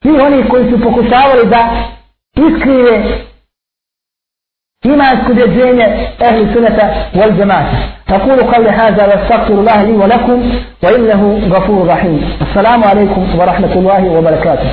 [0.04, 1.70] svih onih koji su pokušavali da
[2.36, 3.04] iskrive
[4.84, 7.94] imansko djeđenje ehli sunata wal džemata.
[8.10, 10.52] أقول قولي هذا واستغفر الله لي ولكم
[10.84, 14.70] وإنه غفور رحيم السلام عليكم ورحمة الله وبركاته